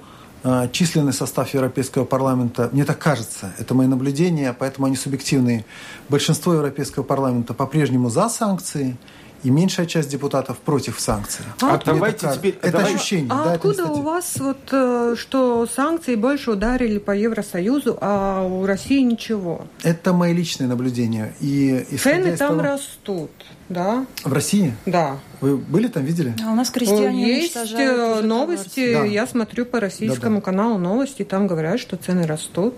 численный 0.72 1.12
состав 1.12 1.54
Европейского 1.54 2.04
парламента, 2.04 2.68
мне 2.72 2.84
так 2.84 2.98
кажется, 2.98 3.52
это 3.58 3.74
мои 3.74 3.86
наблюдения, 3.86 4.54
поэтому 4.58 4.86
они 4.86 4.96
субъективные. 4.96 5.64
Большинство 6.08 6.54
Европейского 6.54 7.04
парламента 7.04 7.54
по-прежнему 7.54 8.10
за 8.10 8.28
санкции, 8.28 8.96
и 9.42 9.50
меньшая 9.50 9.86
часть 9.86 10.08
депутатов 10.08 10.58
против 10.58 11.00
санкций. 11.00 11.44
А 11.60 11.78
так 11.78 11.84
давайте 11.84 12.18
кажется. 12.20 12.38
теперь- 12.40 12.58
Это 12.62 12.72
давай- 12.78 12.94
ощущение. 12.94 13.28
А 13.30 13.36
да, 13.36 13.42
это 13.42 13.52
откуда 13.54 13.86
у 13.86 14.00
вас 14.02 14.36
вот, 14.38 14.58
э, 14.70 15.14
что 15.18 15.66
санкции 15.66 16.14
больше 16.14 16.52
ударили 16.52 16.98
по 16.98 17.10
Евросоюзу, 17.10 17.98
а 18.00 18.42
у 18.46 18.64
России 18.66 19.00
ничего? 19.00 19.66
Это 19.82 20.12
мои 20.12 20.32
личные 20.32 20.68
наблюдения. 20.68 21.34
И 21.40 21.84
Цены 22.00 22.36
там 22.36 22.50
того- 22.58 22.62
растут, 22.62 23.30
да? 23.68 24.06
В 24.24 24.32
России? 24.32 24.74
Да. 24.86 25.18
Вы 25.40 25.56
были 25.56 25.88
там, 25.88 26.04
видели? 26.04 26.34
А 26.46 26.52
у 26.52 26.54
нас 26.54 26.70
крестьяне 26.70 27.26
Есть 27.26 27.56
уничтожают 27.56 28.24
э, 28.24 28.26
новости, 28.26 28.94
Да. 28.94 29.04
я 29.04 29.26
смотрю 29.26 29.66
по 29.66 29.80
российскому 29.80 30.36
Да-да. 30.36 30.44
каналу 30.44 30.78
новости, 30.78 31.24
там 31.24 31.46
говорят, 31.46 31.80
что 31.80 31.96
цены 31.96 32.26
растут. 32.26 32.74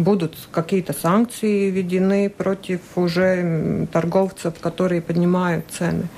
Будут 0.00 0.34
какие-то 0.50 0.94
санкции 0.94 1.70
введены 1.70 2.30
против 2.30 2.80
уже 2.96 3.86
торговцев, 3.92 4.54
которые 4.60 5.02
поднимают 5.02 5.66
цены. 5.70 6.08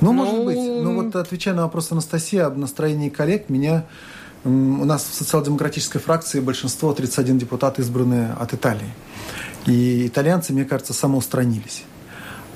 Ну, 0.00 0.12
Ну, 0.12 0.12
может 0.12 0.44
быть. 0.44 0.56
Ну, 0.56 1.02
вот 1.02 1.16
отвечая 1.16 1.54
на 1.54 1.62
вопрос 1.62 1.92
Анастасии 1.92 2.38
об 2.38 2.58
настроении 2.58 3.08
коллег, 3.08 3.48
меня... 3.48 3.84
У 4.44 4.48
нас 4.84 5.04
в 5.04 5.14
социал-демократической 5.14 5.98
фракции 5.98 6.40
большинство, 6.40 6.92
31 6.94 7.38
депутат, 7.38 7.78
избраны 7.78 8.30
от 8.38 8.54
Италии. 8.54 8.90
И 9.66 10.06
итальянцы, 10.06 10.52
мне 10.52 10.64
кажется, 10.64 10.94
самоустранились. 10.94 11.84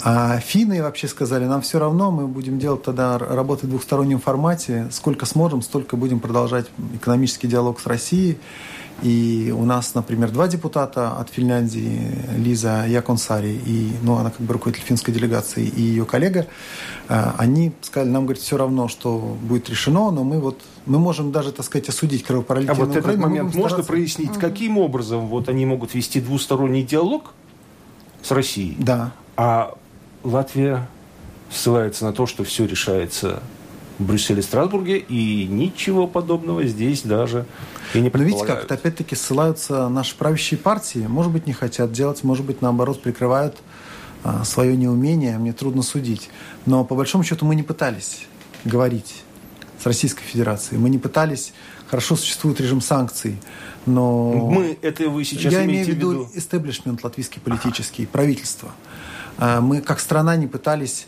А 0.03 0.39
финны 0.39 0.83
вообще 0.83 1.09
сказали, 1.09 1.45
нам 1.47 1.61
все 1.63 1.79
равно, 1.79 2.11
мы 2.11 2.27
будем 2.27 2.59
делать 2.59 2.83
тогда 2.83 3.15
р- 3.15 3.27
работать 3.29 3.65
в 3.65 3.69
двухстороннем 3.71 4.19
формате. 4.19 4.89
Сколько 4.91 5.25
сможем, 5.27 5.63
столько 5.63 5.97
будем 5.97 6.21
продолжать 6.21 6.67
экономический 6.95 7.49
диалог 7.49 7.81
с 7.81 7.87
Россией. 7.87 8.39
И 9.03 9.53
у 9.57 9.65
нас, 9.65 9.95
например, 9.95 10.31
два 10.31 10.47
депутата 10.49 11.13
от 11.19 11.29
Финляндии, 11.29 12.17
Лиза 12.37 12.87
Яконсари, 12.87 13.61
и, 13.67 13.93
ну, 14.03 14.17
она 14.17 14.31
как 14.31 14.41
бы 14.41 14.53
руководитель 14.55 14.85
финской 14.87 15.13
делегации, 15.13 15.67
и 15.67 15.83
ее 15.83 16.05
коллега, 16.05 16.47
э, 17.09 17.31
они 17.37 17.73
сказали, 17.83 18.09
нам, 18.11 18.25
говорит, 18.25 18.43
все 18.43 18.57
равно, 18.57 18.89
что 18.89 19.37
будет 19.43 19.69
решено, 19.69 20.11
но 20.11 20.23
мы 20.25 20.41
вот, 20.41 20.61
мы 20.87 20.99
можем 20.99 21.33
даже, 21.33 21.53
так 21.53 21.67
сказать, 21.67 21.89
осудить 21.89 22.23
кровопролитие 22.23 22.73
А 22.73 22.75
вот 22.75 22.95
на 22.95 22.99
этот 22.99 23.17
момент 23.19 23.55
можно 23.55 23.69
стараться- 23.69 23.87
прояснить? 23.89 24.39
Каким 24.39 24.79
образом 24.79 25.27
вот 25.27 25.49
они 25.49 25.67
могут 25.67 25.93
вести 25.95 26.21
двусторонний 26.21 26.83
диалог 26.83 27.33
с 28.23 28.31
Россией, 28.31 28.77
Да. 28.79 29.13
а 29.37 29.75
Латвия 30.23 30.89
ссылается 31.51 32.05
на 32.05 32.13
то, 32.13 32.27
что 32.27 32.45
все 32.45 32.65
решается 32.67 33.43
Брюсселе 33.99 34.43
Страсбурге, 34.43 34.99
и 34.99 35.47
ничего 35.47 36.07
подобного 36.07 36.65
здесь 36.65 37.03
даже 37.03 37.47
и 37.95 38.01
не 38.01 38.11
Но 38.13 38.19
видите 38.19 38.45
как, 38.45 38.59
предполагают. 38.59 38.73
опять-таки 38.73 39.15
ссылаются 39.15 39.89
наши 39.89 40.17
правящие 40.17 40.59
партии. 40.59 41.07
Может 41.09 41.31
быть, 41.33 41.47
не 41.47 41.53
хотят 41.53 41.93
делать, 41.93 42.25
может 42.25 42.45
быть, 42.45 42.61
наоборот, 42.61 43.01
прикрывают 43.03 43.57
а, 44.25 44.45
свое 44.45 44.77
неумение. 44.77 45.39
Мне 45.39 45.53
трудно 45.53 45.83
судить. 45.83 46.31
Но 46.67 46.85
по 46.85 46.97
большому 46.97 47.23
счету 47.25 47.47
мы 47.47 47.55
не 47.55 47.63
пытались 47.63 48.27
говорить 48.65 49.23
с 49.81 49.87
Российской 49.87 50.25
Федерацией. 50.25 50.81
Мы 50.81 50.89
не 50.89 50.99
пытались... 50.99 51.53
Хорошо 51.87 52.17
существует 52.17 52.61
режим 52.61 52.81
санкций, 52.81 53.39
но... 53.87 54.33
Мы, 54.33 54.79
это 54.81 55.09
вы 55.11 55.23
сейчас 55.23 55.53
Я 55.53 55.65
имею 55.67 55.85
в 55.85 55.89
виду 55.89 56.29
истеблишмент 56.35 57.05
латвийский 57.05 57.41
политический, 57.41 58.07
правительство. 58.07 58.71
А, 59.37 59.61
Мы 59.61 59.81
как 59.81 60.01
страна 60.01 60.35
не 60.35 60.47
пытались 60.47 61.07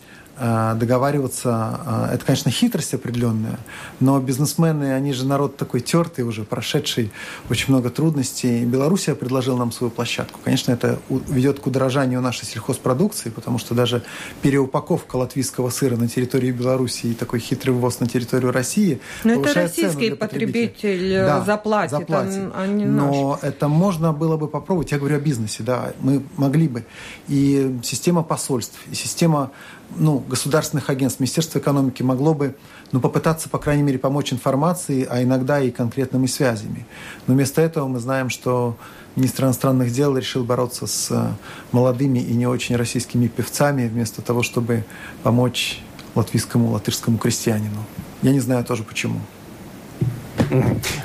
договариваться. 0.75 1.51
а, 1.87 2.11
Это, 2.13 2.25
конечно, 2.25 2.51
хитрость 2.51 2.95
определенная, 2.95 3.59
но 4.01 4.21
бизнесмены, 4.21 4.93
они 4.93 5.13
же 5.13 5.27
народ 5.27 5.57
такой 5.57 5.81
тертый 5.81 6.25
уже, 6.25 6.45
прошедший 6.45 7.11
очень 7.51 7.73
много 7.73 7.91
трудностей. 7.91 8.65
Белоруссия 8.65 9.15
предложила 9.15 9.57
нам 9.59 9.73
свою 9.73 9.91
площадку. 9.91 10.39
Конечно, 10.45 10.73
это 10.73 10.99
ведет 11.09 11.61
к 11.61 11.67
удорожанию 11.67 12.21
нашей 12.21 12.45
сельхозпродукции, 12.45 13.31
потому 13.31 13.59
что 13.59 13.75
даже 13.75 14.03
переупаковка 14.43 15.17
латвийского 15.17 15.71
сыра 15.71 15.97
на 15.97 16.09
территории 16.09 16.51
Белоруссии 16.53 17.11
и 17.11 17.15
такой 17.15 17.41
хитрый 17.41 17.75
ввоз 17.75 18.01
на 18.01 18.07
территорию 18.07 18.53
России 18.53 19.01
Но 19.25 19.33
это 19.41 19.55
российский 19.55 20.11
потребитель 20.15 21.13
э, 21.15 21.45
заплатит, 21.45 22.11
а- 22.11 22.63
а 22.63 22.67
не 22.67 22.85
наш. 22.85 23.11
Но 23.11 23.39
это 23.43 23.69
можно 23.69 24.13
было 24.13 24.37
бы 24.37 24.49
попробовать. 24.49 24.93
Я 24.93 24.99
говорю 24.99 25.17
о 25.17 25.21
бизнесе, 25.21 25.63
да, 25.63 25.93
мы 26.01 26.23
могли 26.37 26.69
бы. 26.69 26.85
И 27.29 27.77
система 27.83 28.23
посольств, 28.23 28.79
и 28.91 28.95
система 28.95 29.51
ну, 29.95 30.19
государственных 30.19 30.91
агентств, 30.91 31.21
Министерство 31.21 31.59
экономики 31.59 32.03
могло 32.03 32.35
бы 32.35 32.55
ну, 32.93 33.01
попытаться, 33.01 33.49
по 33.49 33.59
крайней 33.59 33.83
мере, 33.83 33.99
помочь 33.99 34.33
информацией, 34.33 35.07
а 35.09 35.23
иногда 35.23 35.61
и 35.61 35.71
конкретными 35.71 36.27
связями. 36.27 36.87
Но 37.27 37.35
вместо 37.35 37.63
этого 37.63 37.87
мы 37.87 37.99
знаем, 37.99 38.31
что 38.31 38.77
министр 39.17 39.45
иностранных 39.45 39.93
дел 39.93 40.17
решил 40.17 40.45
бороться 40.45 40.87
с 40.87 41.09
э, 41.11 41.29
молодыми 41.73 42.19
и 42.19 42.35
не 42.35 42.47
очень 42.47 42.77
российскими 42.77 43.29
певцами, 43.29 43.89
вместо 43.89 44.23
того, 44.23 44.43
чтобы 44.43 44.85
помочь 45.23 45.81
латвийскому, 46.15 46.71
латышскому 46.71 47.19
крестьянину. 47.19 47.85
Я 48.23 48.33
не 48.33 48.41
знаю 48.41 48.65
тоже 48.65 48.83
почему. 48.83 49.21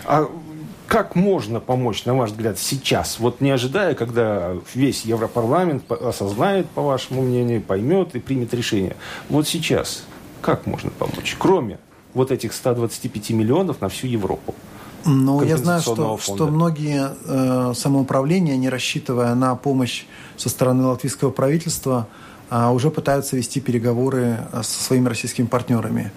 А 0.05 0.29
как 0.91 1.15
можно 1.15 1.61
помочь, 1.61 2.03
на 2.03 2.13
ваш 2.13 2.31
взгляд, 2.31 2.59
сейчас? 2.59 3.17
Вот 3.17 3.39
не 3.39 3.49
ожидая, 3.49 3.95
когда 3.95 4.57
весь 4.73 5.05
Европарламент 5.05 5.89
осознает, 5.89 6.67
по 6.69 6.81
вашему 6.81 7.21
мнению, 7.21 7.61
поймет 7.61 8.13
и 8.13 8.19
примет 8.19 8.53
решение. 8.53 8.97
Вот 9.29 9.47
сейчас 9.47 10.03
как 10.41 10.65
можно 10.65 10.89
помочь, 10.89 11.37
кроме 11.39 11.79
вот 12.13 12.29
этих 12.29 12.51
125 12.51 13.29
миллионов 13.29 13.79
на 13.79 13.87
всю 13.87 14.07
Европу? 14.07 14.53
Ну, 15.05 15.41
я 15.43 15.55
знаю, 15.55 15.79
что, 15.79 16.17
что 16.17 16.47
многие 16.47 17.11
э, 17.25 17.73
самоуправления, 17.73 18.57
не 18.57 18.67
рассчитывая 18.67 19.33
на 19.33 19.55
помощь 19.55 20.03
со 20.35 20.49
стороны 20.49 20.87
латвийского 20.87 21.31
правительства, 21.31 22.09
э, 22.49 22.67
уже 22.67 22.91
пытаются 22.91 23.37
вести 23.37 23.61
переговоры 23.61 24.39
э, 24.51 24.61
со 24.61 24.83
своими 24.83 25.07
российскими 25.07 25.45
партнерами. 25.45 26.11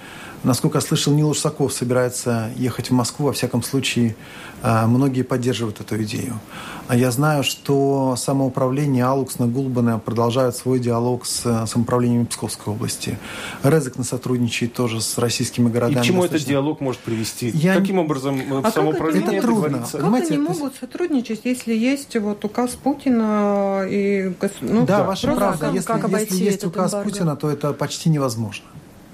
Насколько 0.45 0.77
я 0.77 0.83
слышал, 0.83 1.15
Нил 1.15 1.31
Ушаков 1.31 1.73
собирается 1.73 2.51
ехать 2.57 2.91
в 2.91 2.93
Москву. 2.93 3.27
Во 3.27 3.33
всяком 3.33 3.63
случае, 3.63 4.15
э, 4.63 4.87
многие 4.87 5.23
поддерживают 5.23 5.81
эту 5.81 6.03
идею. 6.03 6.39
А 6.87 6.95
я 6.95 7.11
знаю, 7.11 7.45
что 7.45 8.15
самоуправление 8.17 9.07
Алуксна 9.07 9.47
Гулбана 9.47 9.99
продолжает 9.99 10.55
свой 10.55 10.81
диалог 10.81 11.25
с 11.25 11.47
э, 11.47 11.67
самоуправлением 11.67 12.27
Псковской 12.27 12.75
области. 12.75 13.19
Резекна 13.63 14.05
сотрудничает 14.05 14.75
тоже 14.75 15.01
с 15.01 15.17
российскими 15.17 15.71
городами. 15.71 16.01
И 16.01 16.03
к 16.03 16.05
чему 16.05 16.21
достаточно... 16.21 16.45
этот 16.45 16.49
диалог 16.49 16.81
может 16.83 17.01
привести? 17.01 17.49
Я... 17.49 17.77
Каким 17.77 17.99
образом 17.99 18.39
э, 18.39 18.61
а 18.63 18.71
самоуправление 18.71 19.39
это 19.39 19.47
трудно. 19.47 19.79
Как 19.79 20.03
Понимаете, 20.03 20.35
они 20.35 20.43
могут 20.43 20.75
сотрудничать, 20.77 21.41
если 21.45 21.73
есть 21.73 22.15
вот 22.19 22.45
указ 22.45 22.73
Путина 22.73 23.87
и... 23.89 24.35
Ну, 24.61 24.85
да, 24.85 24.99
да, 24.99 25.05
ваша 25.05 25.33
правда. 25.33 25.71
Если, 25.73 25.93
если 26.19 26.45
есть 26.45 26.65
указ 26.65 26.93
эмбарго? 26.93 27.11
Путина, 27.11 27.37
то 27.37 27.49
это 27.49 27.73
почти 27.73 28.11
невозможно. 28.11 28.67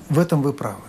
В 0.08 0.18
этом 0.18 0.42
вы 0.42 0.52
правы. 0.52 0.80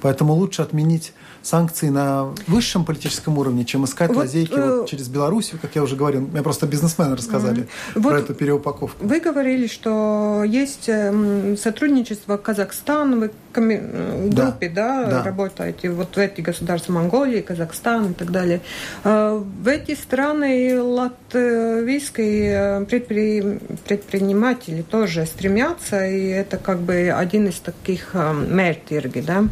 Поэтому 0.00 0.34
лучше 0.34 0.62
отменить 0.62 1.12
санкции 1.42 1.88
на 1.88 2.28
высшем 2.46 2.84
политическом 2.84 3.38
уровне, 3.38 3.64
чем 3.64 3.84
искать 3.84 4.10
вот, 4.10 4.18
лазейки 4.18 4.52
э... 4.52 4.80
вот 4.80 4.88
через 4.88 5.08
Белоруссию, 5.08 5.58
как 5.60 5.74
я 5.74 5.82
уже 5.82 5.96
говорил. 5.96 6.20
Мне 6.20 6.42
просто 6.42 6.66
бизнесмены 6.66 7.16
рассказали 7.16 7.66
mm-hmm. 7.94 8.02
про 8.02 8.02
вот 8.02 8.14
эту 8.14 8.34
переупаковку. 8.34 9.04
Вы 9.04 9.20
говорили, 9.20 9.66
что 9.66 10.44
есть 10.46 10.88
эм, 10.88 11.56
сотрудничество 11.56 12.36
Казахстан, 12.36 13.20
вы 13.20 13.30
в 13.52 14.30
группе, 14.30 14.68
да, 14.68 15.04
да, 15.04 15.10
да, 15.10 15.24
работаете, 15.24 15.90
вот 15.90 16.14
в 16.14 16.18
эти 16.18 16.40
государства 16.40 16.92
Монголии, 16.92 17.40
Казахстан 17.40 18.12
и 18.12 18.14
так 18.14 18.30
далее. 18.30 18.60
Э, 19.02 19.42
в 19.42 19.66
эти 19.66 19.96
страны 19.96 20.80
латвийские 20.80 22.86
предпри... 22.86 23.58
предприниматели 23.86 24.82
тоже 24.82 25.26
стремятся, 25.26 26.06
и 26.06 26.28
это 26.28 26.58
как 26.58 26.78
бы 26.80 27.10
один 27.10 27.48
из 27.48 27.56
таких 27.56 28.14
мертирги, 28.14 29.20
да? 29.20 29.44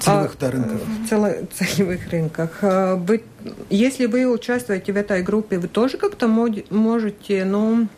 Целевых 0.00 0.36
а, 0.40 0.50
рынков. 0.50 0.80
Целевых 1.52 2.08
рынках. 2.10 2.58
Вы, 2.62 3.22
если 3.70 4.06
вы 4.06 4.26
участвуете 4.26 4.92
в 4.92 4.96
этой 4.96 5.22
группе, 5.22 5.58
вы 5.58 5.68
тоже 5.68 5.98
как-то 5.98 6.28
можете, 6.28 7.44
ну, 7.44 7.88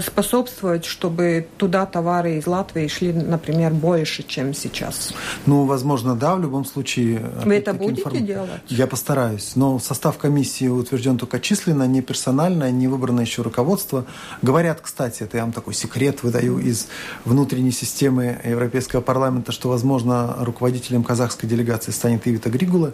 способствовать, 0.00 0.84
чтобы 0.84 1.46
туда 1.56 1.86
товары 1.86 2.36
из 2.36 2.46
Латвии 2.46 2.86
шли, 2.86 3.12
например, 3.12 3.72
больше, 3.72 4.22
чем 4.22 4.54
сейчас? 4.54 5.12
Ну, 5.46 5.64
возможно, 5.64 6.14
да, 6.14 6.36
в 6.36 6.40
любом 6.40 6.64
случае. 6.64 7.20
Вы 7.44 7.56
это 7.56 7.74
будете 7.74 8.02
информ... 8.02 8.24
делать? 8.24 8.50
Я 8.68 8.86
постараюсь. 8.86 9.56
Но 9.56 9.78
состав 9.80 10.18
комиссии 10.18 10.68
утвержден 10.68 11.18
только 11.18 11.40
численно, 11.40 11.84
не 11.86 12.00
персонально, 12.00 12.70
не 12.70 12.86
выбрано 12.86 13.22
еще 13.22 13.42
руководство. 13.42 14.04
Говорят, 14.40 14.80
кстати, 14.80 15.24
это 15.24 15.38
я 15.38 15.42
вам 15.42 15.52
такой 15.52 15.74
секрет 15.74 16.22
выдаю 16.22 16.58
из 16.58 16.86
внутренней 17.24 17.72
системы 17.72 18.38
Европейского 18.44 19.00
парламента, 19.00 19.50
что, 19.50 19.68
возможно, 19.68 20.36
руководителем 20.38 21.02
казахской 21.02 21.48
делегации 21.48 21.90
станет 21.90 22.26
Ивита 22.28 22.50
Григула. 22.50 22.92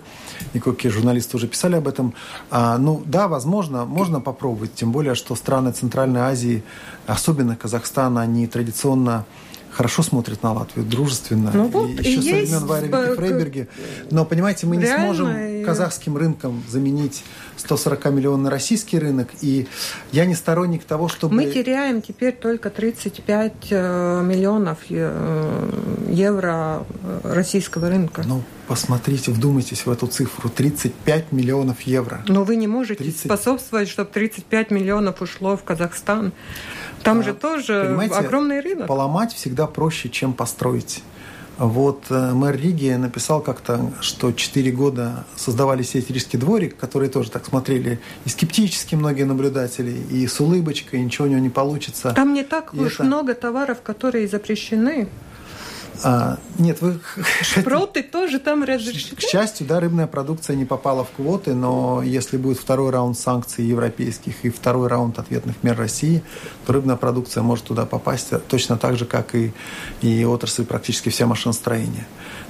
И 0.55 0.59
какие 0.59 0.91
журналисты 0.91 1.37
уже 1.37 1.49
писали 1.49 1.77
об 1.77 1.87
этом. 1.87 2.15
А, 2.51 2.79
ну, 2.79 3.03
да, 3.05 3.29
возможно, 3.29 3.85
можно 3.85 4.21
попробовать. 4.21 4.75
Тем 4.75 4.91
более, 4.91 5.15
что 5.15 5.35
страны 5.35 5.73
Центральной 5.73 6.23
Азии– 6.23 6.63
особенно 7.07 7.57
Казахстан, 7.57 8.19
они 8.19 8.47
традиционно 8.47 9.25
хорошо 9.79 10.03
смотрят 10.03 10.43
на 10.43 10.53
Латвию, 10.55 10.85
дружественно. 10.85 11.53
Ну, 11.55 11.69
вот, 11.69 11.89
и 12.01 12.11
еще 12.11 12.43
и 12.43 12.47
со 12.47 12.59
времен 12.59 12.91
Варя 12.91 13.15
Фрейберги. 13.15 13.69
Но, 14.11 14.25
понимаете, 14.25 14.67
мы 14.67 14.77
не 14.77 14.87
сможем 14.87 15.65
казахским 15.65 16.17
рынком 16.17 16.65
заменить 16.69 17.23
140 17.59 18.07
миллионный 18.07 18.51
российский 18.51 18.99
рынок. 18.99 19.29
И 19.41 19.69
я 20.11 20.27
не 20.27 20.35
сторонник 20.35 20.83
того, 20.83 21.09
чтобы... 21.09 21.37
Мы 21.37 21.47
теряем 21.47 22.03
теперь 22.03 22.35
только 22.35 22.71
35 22.71 23.53
э, 23.71 24.23
миллионов 24.25 24.79
э, 24.91 25.71
евро 26.09 26.85
российского 27.23 27.89
рынка. 27.89 28.25
Ну, 28.27 28.43
посмотрите, 28.67 29.31
вдумайтесь 29.31 29.87
в 29.87 29.91
эту 29.93 30.09
цифру. 30.09 30.49
35 30.49 31.31
миллионов 31.31 31.83
евро. 31.83 32.21
Но 32.27 32.43
вы 32.43 32.57
не 32.57 32.67
можете 32.67 33.05
30... 33.05 33.27
способствовать, 33.27 33.89
чтобы 33.89 34.11
35 34.11 34.73
миллионов 34.73 35.23
ушло 35.23 35.57
в 35.57 35.63
Казахстан. 35.63 36.33
Там 37.03 37.21
а, 37.21 37.23
же 37.23 37.35
тоже 37.35 37.97
огромный 38.13 38.61
рынок. 38.61 38.87
Поломать 38.87 39.33
всегда 39.33 39.67
проще, 39.67 40.09
чем 40.09 40.33
построить. 40.33 41.03
Вот 41.59 42.05
э, 42.11 42.33
мэр 42.35 42.57
Риги 42.57 42.91
написал 42.93 43.41
как-то, 43.41 43.93
что 44.01 44.31
4 44.31 44.71
года 44.71 45.25
создавали 45.35 45.83
сеть 45.83 46.09
«Рижский 46.09 46.39
дворик», 46.39 46.77
которые 46.77 47.11
тоже 47.11 47.33
так 47.33 47.45
смотрели 47.47 47.99
и 48.25 48.29
скептически 48.29 48.95
многие 48.95 49.25
наблюдатели, 49.25 49.91
и 49.91 50.25
с 50.29 50.39
улыбочкой, 50.39 51.01
и 51.01 51.03
ничего 51.03 51.27
у 51.27 51.31
него 51.31 51.41
не 51.41 51.51
получится. 51.51 52.13
Там 52.15 52.33
не 52.33 52.45
так 52.45 52.75
и 52.75 52.79
уж 52.79 52.95
это... 52.95 53.05
много 53.05 53.35
товаров, 53.35 53.83
которые 53.83 54.29
запрещены. 54.29 55.09
А, 56.05 56.39
нет, 56.59 56.81
вы... 56.81 57.01
Шпроты 57.43 58.03
тоже 58.03 58.39
там 58.39 58.65
разрешены? 58.65 59.17
К 59.17 59.21
счастью, 59.21 59.67
да, 59.67 59.81
рыбная 59.81 60.07
продукция 60.07 60.57
не 60.57 60.65
попала 60.65 61.05
в 61.05 61.11
квоты, 61.11 61.55
но 61.55 62.03
если 62.03 62.37
будет 62.37 62.59
второй 62.59 62.91
раунд 62.91 63.19
санкций 63.19 63.65
европейских 63.65 64.45
и 64.45 64.51
второй 64.51 64.89
раунд 64.89 65.19
ответных 65.19 65.63
мер 65.63 65.77
России, 65.77 66.23
то 66.67 66.73
рыбная 66.73 66.97
продукция 66.97 67.43
может 67.43 67.65
туда 67.65 67.87
попасть 67.87 68.31
точно 68.49 68.77
так 68.77 68.97
же, 68.97 69.05
как 69.05 69.35
и, 69.35 69.53
и 70.03 70.25
отрасль 70.25 70.65
практически 70.65 71.09
вся 71.09 71.27
машиностроения. 71.27 72.07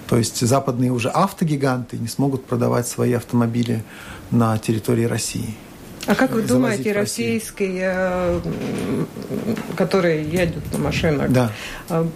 То 0.09 0.17
есть 0.17 0.41
западные 0.41 0.91
уже 0.91 1.11
автогиганты 1.11 1.99
не 1.99 2.09
смогут 2.09 2.47
продавать 2.47 2.89
свои 2.89 3.13
автомобили 3.13 3.85
на 4.31 4.57
территории 4.59 5.05
России. 5.05 5.55
А 6.09 6.15
как 6.15 6.33
вы 6.33 6.43
думаете, 6.43 6.93
российские, 6.93 7.93
э, 7.95 8.41
которые 9.77 10.25
едут 10.25 10.73
на 10.73 10.79
машинах, 10.79 11.31
да. 11.31 11.53
Э, 11.91 12.07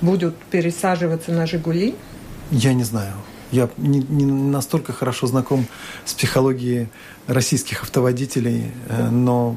будут 0.00 0.36
пересаживаться 0.50 1.30
на 1.30 1.46
«Жигули»? 1.46 1.94
Я 2.50 2.74
не 2.74 2.82
знаю. 2.84 3.12
Я 3.52 3.68
не, 3.76 4.00
не 4.00 4.24
настолько 4.24 4.92
хорошо 4.92 5.26
знаком 5.26 5.66
с 6.04 6.14
психологией 6.14 6.88
российских 7.26 7.82
автоводителей, 7.82 8.72
э, 8.88 9.08
но 9.10 9.56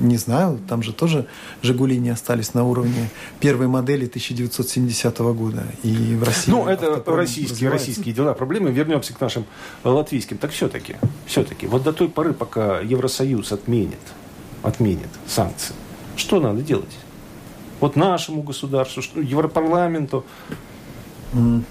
не 0.00 0.16
знаю, 0.16 0.60
там 0.68 0.82
же 0.82 0.92
тоже 0.92 1.26
«Жигули» 1.62 1.98
не 1.98 2.10
остались 2.10 2.54
на 2.54 2.64
уровне 2.64 3.10
первой 3.40 3.66
модели 3.66 4.06
1970 4.06 5.18
года. 5.18 5.64
И 5.82 6.14
в 6.14 6.22
России... 6.22 6.50
Ну, 6.50 6.66
это 6.66 7.02
российские, 7.06 7.70
российские 7.70 8.14
дела, 8.14 8.34
проблемы. 8.34 8.70
Вернемся 8.70 9.12
к 9.12 9.20
нашим 9.20 9.44
латвийским. 9.82 10.38
Так 10.38 10.52
все-таки, 10.52 10.96
все-таки, 11.26 11.66
вот 11.66 11.82
до 11.82 11.92
той 11.92 12.08
поры, 12.08 12.32
пока 12.32 12.80
Евросоюз 12.80 13.52
отменит, 13.52 13.98
отменит 14.62 15.08
санкции, 15.26 15.74
что 16.16 16.40
надо 16.40 16.62
делать? 16.62 16.96
Вот 17.80 17.96
нашему 17.96 18.42
государству, 18.42 19.02
Европарламенту, 19.20 20.24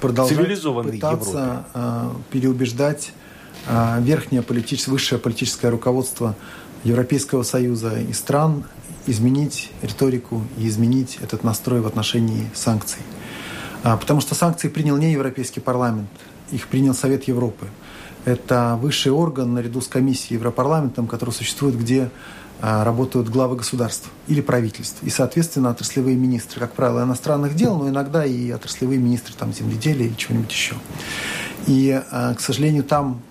продолжать 0.01 0.37
цивилизованной 0.37 0.93
пытаться 0.93 1.29
Европе. 1.29 1.69
Э, 1.73 2.09
переубеждать 2.31 3.13
э, 3.67 4.01
верхнее 4.01 4.41
политическое, 4.41 4.91
высшее 4.91 5.19
политическое 5.19 5.69
руководство 5.69 6.35
Европейского 6.83 7.43
Союза 7.43 7.99
и 7.99 8.13
стран 8.13 8.65
изменить 9.07 9.71
риторику 9.81 10.43
и 10.57 10.67
изменить 10.67 11.17
этот 11.21 11.43
настрой 11.43 11.81
в 11.81 11.87
отношении 11.87 12.49
санкций. 12.53 13.01
А, 13.83 13.97
потому 13.97 14.21
что 14.21 14.35
санкции 14.35 14.67
принял 14.67 14.97
не 14.97 15.11
Европейский 15.11 15.59
парламент, 15.59 16.09
их 16.51 16.67
принял 16.67 16.93
Совет 16.93 17.25
Европы. 17.25 17.67
Это 18.25 18.79
высший 18.81 19.11
орган 19.11 19.53
наряду 19.53 19.81
с 19.81 19.87
комиссией 19.87 20.37
Европарламентом, 20.37 21.07
который 21.07 21.31
существует, 21.31 21.79
где 21.79 22.03
а, 22.03 22.09
работают 22.83 23.29
главы 23.29 23.57
государств 23.57 24.09
или 24.27 24.41
правительств. 24.41 24.97
И, 25.03 25.09
соответственно, 25.09 25.69
отраслевые 25.69 26.15
министры, 26.15 26.59
как 26.59 26.73
правило, 26.73 27.03
иностранных 27.03 27.55
дел, 27.55 27.77
но 27.77 27.89
иногда 27.89 28.25
и 28.25 28.49
отраслевые 28.51 28.99
министры 28.99 29.33
там, 29.37 29.53
земледелия 29.53 30.07
или 30.07 30.15
чего-нибудь 30.15 30.51
еще. 30.51 30.75
И, 31.67 32.01
а, 32.11 32.33
к 32.33 32.39
сожалению, 32.39 32.83
там 32.83 33.21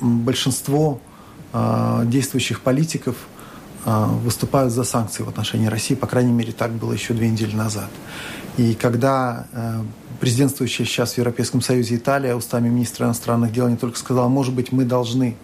большинство 0.00 1.00
действующих 2.06 2.62
политиков 2.62 3.14
а, 3.84 4.06
выступают 4.06 4.72
за 4.72 4.84
санкции 4.84 5.22
в 5.22 5.28
отношении 5.28 5.66
России. 5.66 5.94
По 5.94 6.06
крайней 6.06 6.32
мере, 6.32 6.52
так 6.52 6.72
было 6.72 6.92
еще 6.92 7.14
две 7.14 7.28
недели 7.28 7.54
назад. 7.54 7.90
И 8.56 8.74
когда 8.74 9.46
э, 9.52 9.82
президентствующая 10.20 10.84
сейчас 10.84 11.14
в 11.14 11.18
Европейском 11.18 11.62
Союзе 11.62 11.96
Италия 11.96 12.36
устами 12.36 12.68
министра 12.68 13.06
иностранных 13.06 13.52
дел 13.52 13.68
не 13.68 13.76
только 13.76 13.98
сказала, 13.98 14.28
может 14.28 14.54
быть, 14.54 14.70
мы 14.70 14.84
должны 14.84 15.36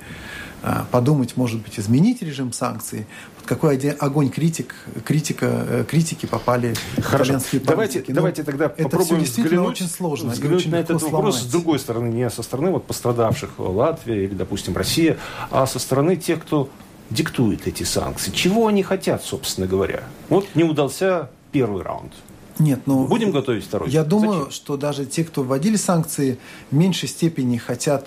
подумать, 0.91 1.37
может 1.37 1.63
быть, 1.63 1.79
изменить 1.79 2.23
режим 2.23 2.53
санкций, 2.53 3.07
под 3.37 3.47
какой 3.47 3.77
огонь 3.77 4.31
критик, 4.31 4.75
критика, 5.05 5.47
э, 5.47 5.85
критики 5.89 6.27
попали 6.27 6.75
Хорошо. 7.01 7.25
итальянские 7.25 7.61
давайте, 7.61 8.05
ну, 8.09 8.15
давайте 8.15 8.43
тогда 8.43 8.67
это 8.67 8.83
попробуем 8.85 9.25
все 9.25 9.43
взглянуть, 9.43 9.69
очень 9.69 9.89
сложно. 9.89 10.33
Взглянуть 10.33 10.61
очень 10.61 10.71
на 10.73 10.77
этот 10.77 11.03
вопрос 11.03 11.37
сломать. 11.37 11.49
с 11.49 11.53
другой 11.53 11.79
стороны, 11.79 12.09
не 12.09 12.29
со 12.31 12.43
стороны 12.43 12.71
вот 12.71 12.87
пострадавших 12.87 13.51
Латвия 13.59 14.25
или, 14.25 14.35
допустим, 14.35 14.77
Россия, 14.77 15.17
а 15.51 15.67
со 15.67 15.79
стороны 15.79 16.17
тех, 16.17 16.43
кто 16.43 16.69
диктует 17.11 17.67
эти 17.67 17.85
санкции. 17.85 18.31
Чего 18.31 18.67
они 18.67 18.83
хотят, 18.83 19.25
собственно 19.25 19.67
говоря? 19.67 20.03
Вот 20.29 20.47
не 20.55 20.65
удался 20.65 21.31
первый 21.53 21.83
раунд. 21.83 22.13
Нет, 22.59 22.81
ну... 22.87 23.07
Будем 23.07 23.31
готовить 23.31 23.65
второй? 23.65 23.89
Я 23.89 24.03
думаю, 24.03 24.41
Зачем? 24.41 24.51
что 24.51 24.77
даже 24.77 25.07
те, 25.07 25.25
кто 25.25 25.43
вводили 25.43 25.77
санкции, 25.77 26.39
в 26.71 26.75
меньшей 26.75 27.09
степени 27.09 27.57
хотят 27.57 28.07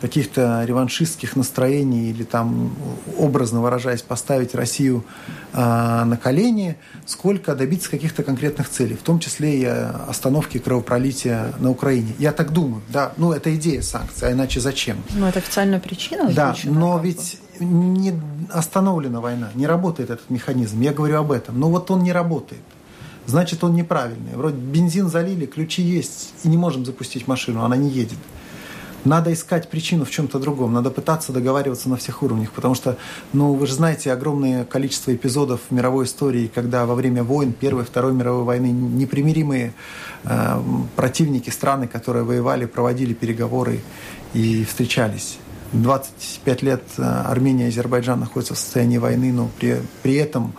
каких-то 0.00 0.64
реваншистских 0.64 1.36
настроений 1.36 2.10
или 2.10 2.24
там, 2.24 2.74
образно 3.18 3.60
выражаясь, 3.60 4.02
поставить 4.02 4.54
Россию 4.54 5.04
э, 5.52 5.58
на 5.58 6.16
колени, 6.16 6.76
сколько 7.04 7.54
добиться 7.54 7.90
каких-то 7.90 8.22
конкретных 8.22 8.70
целей, 8.70 8.96
в 8.96 9.02
том 9.02 9.18
числе 9.18 9.60
и 9.60 9.64
остановки 9.64 10.58
кровопролития 10.58 11.52
на 11.58 11.70
Украине. 11.70 12.14
Я 12.18 12.32
так 12.32 12.52
думаю, 12.52 12.82
да. 12.88 13.12
Ну, 13.18 13.32
это 13.32 13.54
идея 13.56 13.82
санкций, 13.82 14.28
а 14.28 14.32
иначе 14.32 14.60
зачем? 14.60 15.02
Ну, 15.14 15.26
это 15.26 15.40
официальная 15.40 15.80
причина. 15.80 16.30
Да, 16.32 16.56
но 16.64 16.98
ведь 16.98 17.38
не 17.60 18.14
остановлена 18.50 19.20
война, 19.20 19.50
не 19.54 19.66
работает 19.66 20.08
этот 20.08 20.30
механизм. 20.30 20.80
Я 20.80 20.94
говорю 20.94 21.18
об 21.18 21.30
этом. 21.30 21.60
Но 21.60 21.68
вот 21.68 21.90
он 21.90 22.02
не 22.02 22.12
работает 22.12 22.62
значит 23.30 23.64
он 23.64 23.74
неправильный. 23.74 24.34
Вроде 24.34 24.56
бензин 24.56 25.08
залили, 25.08 25.46
ключи 25.46 25.82
есть, 25.82 26.34
и 26.44 26.48
не 26.48 26.58
можем 26.58 26.84
запустить 26.84 27.26
машину, 27.26 27.62
она 27.64 27.76
не 27.76 27.88
едет. 27.88 28.18
Надо 29.04 29.32
искать 29.32 29.70
причину 29.70 30.04
в 30.04 30.10
чем-то 30.10 30.38
другом, 30.38 30.74
надо 30.74 30.90
пытаться 30.90 31.32
договариваться 31.32 31.88
на 31.88 31.96
всех 31.96 32.22
уровнях, 32.22 32.52
потому 32.52 32.74
что, 32.74 32.98
ну, 33.32 33.54
вы 33.54 33.66
же 33.66 33.72
знаете, 33.72 34.12
огромное 34.12 34.66
количество 34.66 35.14
эпизодов 35.14 35.60
в 35.70 35.74
мировой 35.74 36.04
истории, 36.04 36.50
когда 36.54 36.84
во 36.84 36.94
время 36.94 37.22
войн, 37.24 37.54
Первой, 37.54 37.84
Второй 37.84 38.12
мировой 38.12 38.44
войны, 38.44 38.66
непримиримые 38.66 39.72
э, 40.24 40.62
противники, 40.96 41.48
страны, 41.48 41.88
которые 41.88 42.24
воевали, 42.24 42.66
проводили 42.66 43.14
переговоры 43.14 43.80
и 44.34 44.66
встречались. 44.66 45.38
25 45.72 46.62
лет 46.62 46.82
э, 46.98 47.02
Армения 47.02 47.66
и 47.66 47.68
Азербайджан 47.68 48.20
находятся 48.20 48.52
в 48.52 48.58
состоянии 48.58 48.98
войны, 48.98 49.32
но 49.32 49.48
при, 49.58 49.80
при 50.02 50.16
этом 50.16 50.52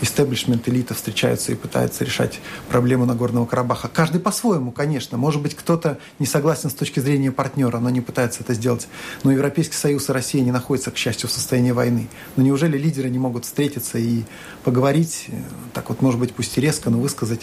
истеблишмент, 0.00 0.68
элита 0.68 0.94
встречаются 0.94 1.52
и 1.52 1.54
пытаются 1.54 2.04
решать 2.04 2.40
проблему 2.68 3.04
Нагорного 3.04 3.46
Карабаха. 3.46 3.88
Каждый 3.88 4.20
по-своему, 4.20 4.72
конечно. 4.72 5.18
Может 5.18 5.42
быть, 5.42 5.54
кто-то 5.54 5.98
не 6.18 6.26
согласен 6.26 6.70
с 6.70 6.74
точки 6.74 7.00
зрения 7.00 7.30
партнера, 7.30 7.78
но 7.78 7.90
не 7.90 8.00
пытается 8.00 8.42
это 8.42 8.54
сделать. 8.54 8.88
Но 9.24 9.32
Европейский 9.32 9.74
Союз 9.74 10.08
и 10.08 10.12
Россия 10.12 10.42
не 10.42 10.52
находятся, 10.52 10.90
к 10.90 10.96
счастью, 10.96 11.28
в 11.28 11.32
состоянии 11.32 11.72
войны. 11.72 12.08
Но 12.36 12.42
неужели 12.42 12.78
лидеры 12.78 13.10
не 13.10 13.18
могут 13.18 13.44
встретиться 13.44 13.98
и 13.98 14.22
поговорить, 14.64 15.26
э, 15.28 15.32
так 15.74 15.88
вот, 15.90 16.00
может 16.00 16.18
быть, 16.18 16.34
пусть 16.34 16.56
и 16.56 16.60
резко, 16.60 16.90
но 16.90 16.98
высказать 16.98 17.42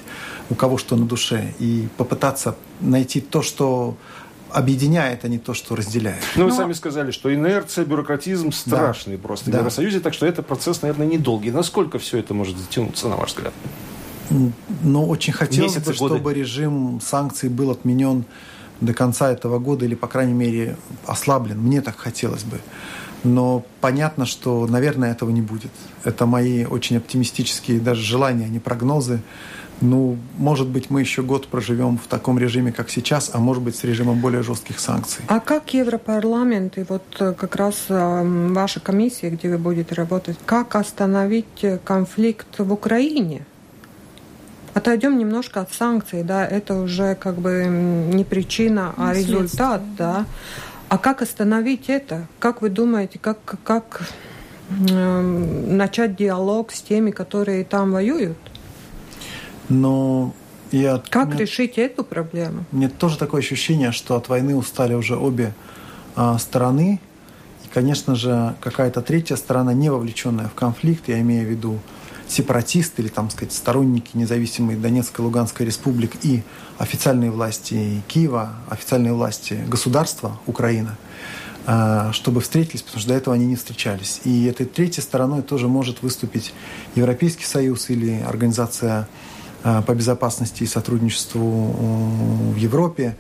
у 0.50 0.56
кого 0.56 0.78
что 0.78 0.96
на 0.96 1.06
душе 1.06 1.54
и 1.60 1.88
попытаться 1.98 2.56
найти 2.82 3.22
то, 3.22 3.42
что 3.42 3.96
объединяет, 4.54 5.26
а 5.26 5.28
не 5.28 5.40
то, 5.40 5.54
что 5.54 5.76
разделяет. 5.76 6.22
Ну, 6.36 6.46
вы 6.46 6.52
Но... 6.52 6.56
сами 6.56 6.74
сказали, 6.74 7.12
что 7.12 7.34
инерция, 7.34 7.86
бюрократизм 7.86 8.52
страшный 8.52 9.18
да. 9.18 9.24
просто 9.24 9.50
в 9.50 9.54
да. 9.54 9.60
Евросоюзе, 9.60 10.00
так 10.00 10.14
что 10.14 10.26
это 10.26 10.44
процесс, 10.44 10.82
наверное, 10.82 11.08
недолгий. 11.08 11.52
Насколько 11.52 12.00
все 12.00 12.20
это 12.20 12.34
может 12.34 12.58
затянуться, 12.58 13.08
на 13.08 13.16
ваш 13.16 13.30
взгляд? 13.30 13.54
Ну, 14.30 15.08
очень 15.08 15.34
хотелось 15.34 15.76
Месяцы, 15.76 15.92
бы, 15.92 15.98
годы. 15.98 16.16
чтобы 16.16 16.34
режим 16.34 17.02
санкций 17.02 17.50
был 17.50 17.72
отменен 17.72 18.26
до 18.82 18.94
конца 18.94 19.32
этого 19.32 19.60
года 19.60 19.86
или, 19.86 19.96
по 19.96 20.08
крайней 20.08 20.34
мере, 20.34 20.78
ослаблен. 21.06 21.60
Мне 21.60 21.82
так 21.82 21.98
хотелось 21.98 22.44
бы. 22.44 22.60
Но 23.24 23.66
понятно, 23.80 24.26
что, 24.26 24.68
наверное, 24.68 25.12
этого 25.12 25.30
не 25.30 25.42
будет. 25.42 25.72
Это 26.04 26.26
мои 26.26 26.66
очень 26.66 26.98
оптимистические 26.98 27.80
даже 27.80 28.02
желания, 28.02 28.46
а 28.46 28.50
не 28.50 28.60
прогнозы. 28.60 29.22
Ну, 29.82 30.18
может 30.38 30.68
быть, 30.68 30.90
мы 30.90 31.02
еще 31.02 31.24
год 31.24 31.48
проживем 31.48 31.98
в 31.98 32.08
таком 32.08 32.40
режиме, 32.40 32.72
как 32.72 32.90
сейчас, 32.90 33.32
а 33.34 33.40
может 33.40 33.64
быть, 33.64 33.76
с 33.76 33.84
режимом 33.84 34.20
более 34.20 34.44
жестких 34.44 34.80
санкций. 34.80 35.26
А 35.28 35.40
как 35.40 35.74
Европарламент 35.74 36.78
и 36.78 36.84
вот 36.84 37.04
э, 37.20 37.34
как 37.34 37.56
раз 37.56 37.86
э, 37.90 38.50
ваша 38.54 38.80
комиссия, 38.80 39.30
где 39.30 39.50
вы 39.50 39.58
будете 39.58 39.96
работать, 39.96 40.38
как 40.46 40.76
остановить 40.76 41.66
конфликт 41.84 42.60
в 42.60 42.72
Украине? 42.72 43.46
Отойдем 44.74 45.20
немножко 45.20 45.62
от 45.62 45.72
санкций, 45.72 46.24
да, 46.24 46.46
это 46.46 46.76
уже 46.76 47.16
как 47.16 47.36
бы 47.36 47.66
не 47.68 48.24
причина, 48.24 48.94
а 48.98 49.14
результат, 49.14 49.82
да. 49.96 50.26
А 50.90 50.98
как 50.98 51.22
остановить 51.22 51.90
это? 51.90 52.28
Как 52.40 52.62
вы 52.62 52.70
думаете, 52.70 53.20
как, 53.20 53.38
как 53.64 54.02
э, 54.70 55.22
начать 55.22 56.16
диалог 56.16 56.72
с 56.72 56.82
теми, 56.82 57.12
которые 57.12 57.64
там 57.66 57.92
воюют? 57.92 58.38
Но 59.70 60.34
я... 60.72 61.02
Как 61.10 61.30
мне, 61.30 61.38
решить 61.38 61.78
эту 61.78 62.04
проблему? 62.04 62.66
Мне 62.72 62.90
тоже 62.90 63.18
такое 63.18 63.42
ощущение, 63.42 63.92
что 63.92 64.16
от 64.16 64.30
войны 64.30 64.56
устали 64.56 64.94
уже 64.94 65.16
обе 65.16 65.54
а, 66.16 66.38
стороны. 66.40 67.00
И, 67.64 67.68
конечно 67.74 68.16
же, 68.16 68.56
какая-то 68.60 69.02
третья 69.02 69.36
сторона, 69.36 69.74
не 69.74 69.90
вовлеченная 69.90 70.48
в 70.48 70.54
конфликт, 70.54 71.08
я 71.08 71.20
имею 71.22 71.48
в 71.48 71.50
виду 71.50 71.80
сепаратисты 72.28 73.02
или, 73.02 73.10
там 73.10 73.30
сказать, 73.30 73.54
сторонники 73.54 74.12
независимой 74.16 74.76
Донецкой 74.76 75.24
и 75.24 75.26
Луганской 75.28 75.66
республик 75.66 76.14
и 76.24 76.42
официальные 76.78 77.32
власти 77.32 78.02
Киева, 78.08 78.54
официальные 78.70 79.14
власти 79.14 79.64
государства 79.68 80.40
Украины, 80.48 80.92
а, 81.66 82.12
чтобы 82.14 82.42
встретились, 82.42 82.82
потому 82.82 83.00
что 83.00 83.10
до 83.10 83.16
этого 83.16 83.36
они 83.36 83.46
не 83.46 83.56
встречались. 83.56 84.22
И 84.24 84.46
этой 84.46 84.66
третьей 84.66 85.04
стороной 85.04 85.42
тоже 85.44 85.68
может 85.68 86.02
выступить 86.02 86.54
Европейский 86.96 87.46
Союз 87.46 87.90
или 87.90 88.22
Организация 88.22 89.08
по 89.64 89.96
безопасности 89.96 90.64
и 90.64 90.68
сотрудничеству 90.68 91.72
в 92.54 92.56
Европе 92.56 93.16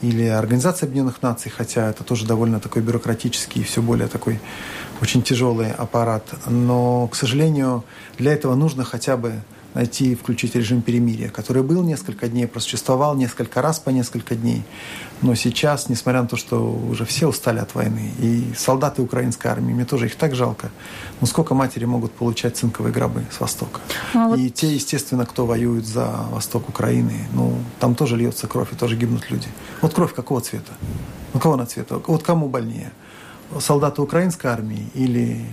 или 0.00 0.24
Организация 0.24 0.86
Объединенных 0.86 1.22
Наций, 1.22 1.50
хотя 1.50 1.90
это 1.90 2.04
тоже 2.04 2.26
довольно 2.26 2.60
такой 2.60 2.82
бюрократический 2.82 3.62
и 3.62 3.64
все 3.64 3.82
более 3.82 4.06
такой 4.08 4.40
очень 5.02 5.22
тяжелый 5.22 5.72
аппарат. 5.72 6.24
Но, 6.46 7.08
к 7.08 7.16
сожалению, 7.16 7.84
для 8.16 8.32
этого 8.32 8.54
нужно 8.54 8.84
хотя 8.84 9.16
бы 9.16 9.32
найти 9.78 10.10
и 10.10 10.14
включить 10.16 10.56
режим 10.56 10.82
перемирия, 10.82 11.28
который 11.28 11.62
был 11.62 11.84
несколько 11.84 12.28
дней, 12.28 12.48
просуществовал 12.48 13.14
несколько 13.14 13.62
раз 13.62 13.78
по 13.78 13.90
несколько 13.90 14.34
дней. 14.34 14.64
Но 15.22 15.36
сейчас, 15.36 15.88
несмотря 15.88 16.22
на 16.22 16.28
то, 16.28 16.36
что 16.36 16.56
уже 16.90 17.04
все 17.04 17.28
устали 17.28 17.60
от 17.60 17.74
войны, 17.76 18.10
и 18.18 18.52
солдаты 18.56 19.02
украинской 19.02 19.46
армии, 19.46 19.72
мне 19.72 19.84
тоже 19.84 20.06
их 20.06 20.16
так 20.16 20.34
жалко, 20.34 20.70
но 21.20 21.26
сколько 21.28 21.54
матери 21.54 21.84
могут 21.84 22.10
получать 22.12 22.56
цинковые 22.56 22.92
гробы 22.92 23.24
с 23.30 23.40
Востока? 23.40 23.80
А 24.14 24.28
вот... 24.28 24.38
И 24.38 24.50
те, 24.50 24.74
естественно, 24.74 25.24
кто 25.26 25.46
воюет 25.46 25.86
за 25.86 26.06
Восток 26.32 26.68
Украины, 26.68 27.28
ну, 27.32 27.56
там 27.78 27.94
тоже 27.94 28.16
льется 28.16 28.48
кровь, 28.48 28.72
и 28.72 28.76
тоже 28.76 28.96
гибнут 28.96 29.30
люди. 29.30 29.46
Вот 29.80 29.94
кровь 29.94 30.12
какого 30.12 30.40
цвета? 30.40 30.72
Ну, 31.34 31.40
кого 31.40 31.56
на 31.56 31.66
цвета? 31.66 32.00
Вот 32.06 32.24
кому 32.24 32.48
больнее? 32.48 32.90
Солдаты 33.60 34.02
украинской 34.02 34.48
армии 34.48 34.90
или 34.94 35.44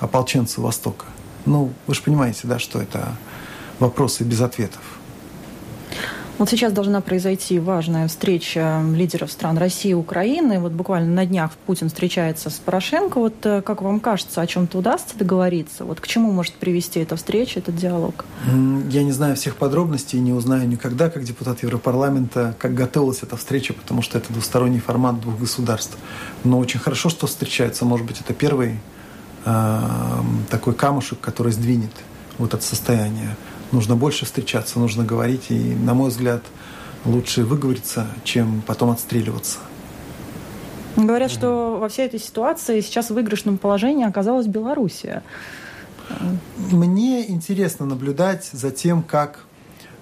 ополченцы 0.00 0.62
Востока? 0.62 1.04
Ну, 1.44 1.70
вы 1.86 1.94
же 1.94 2.00
понимаете, 2.00 2.40
да, 2.44 2.58
что 2.58 2.80
это 2.80 3.14
вопросы 3.78 4.24
без 4.24 4.40
ответов. 4.40 4.82
Вот 6.36 6.50
сейчас 6.50 6.72
должна 6.72 7.00
произойти 7.00 7.60
важная 7.60 8.08
встреча 8.08 8.82
лидеров 8.92 9.30
стран 9.30 9.56
России 9.56 9.92
и 9.92 9.94
Украины. 9.94 10.58
Вот 10.58 10.72
буквально 10.72 11.14
на 11.14 11.26
днях 11.26 11.52
Путин 11.64 11.88
встречается 11.88 12.50
с 12.50 12.54
Порошенко. 12.54 13.20
Вот 13.20 13.34
э, 13.46 13.62
как 13.62 13.82
вам 13.82 14.00
кажется, 14.00 14.40
о 14.40 14.46
чем-то 14.46 14.78
удастся 14.78 15.16
договориться? 15.16 15.84
Вот 15.84 16.00
к 16.00 16.08
чему 16.08 16.32
может 16.32 16.54
привести 16.54 16.98
эта 16.98 17.14
встреча, 17.14 17.60
этот 17.60 17.76
диалог? 17.76 18.24
Я 18.90 19.04
не 19.04 19.12
знаю 19.12 19.36
всех 19.36 19.54
подробностей, 19.54 20.18
не 20.18 20.32
узнаю 20.32 20.66
никогда, 20.66 21.08
как 21.08 21.22
депутат 21.22 21.62
Европарламента, 21.62 22.56
как 22.58 22.74
готовилась 22.74 23.22
эта 23.22 23.36
встреча, 23.36 23.72
потому 23.72 24.02
что 24.02 24.18
это 24.18 24.32
двусторонний 24.32 24.80
формат 24.80 25.20
двух 25.20 25.38
государств. 25.38 25.96
Но 26.42 26.58
очень 26.58 26.80
хорошо, 26.80 27.10
что 27.10 27.28
встречаются. 27.28 27.84
Может 27.84 28.06
быть, 28.08 28.20
это 28.20 28.34
первый 28.34 28.80
э, 29.44 29.80
такой 30.50 30.74
камушек, 30.74 31.20
который 31.20 31.52
сдвинет 31.52 31.92
вот 32.38 32.54
это 32.54 32.64
состояние 32.64 33.36
нужно 33.74 33.96
больше 33.96 34.24
встречаться, 34.24 34.78
нужно 34.78 35.04
говорить, 35.04 35.50
и, 35.50 35.58
на 35.74 35.94
мой 35.94 36.10
взгляд, 36.10 36.42
лучше 37.04 37.44
выговориться, 37.44 38.06
чем 38.24 38.62
потом 38.66 38.90
отстреливаться. 38.90 39.58
Говорят, 40.96 41.30
mm 41.30 41.34
что 41.34 41.78
во 41.80 41.88
всей 41.88 42.06
этой 42.06 42.20
ситуации 42.20 42.80
сейчас 42.80 43.10
в 43.10 43.14
выигрышном 43.14 43.58
положении 43.58 44.06
оказалась 44.06 44.46
Белоруссия. 44.46 45.22
Мне 46.56 47.28
интересно 47.30 47.86
наблюдать 47.86 48.48
за 48.52 48.70
тем, 48.70 49.02
как 49.02 49.40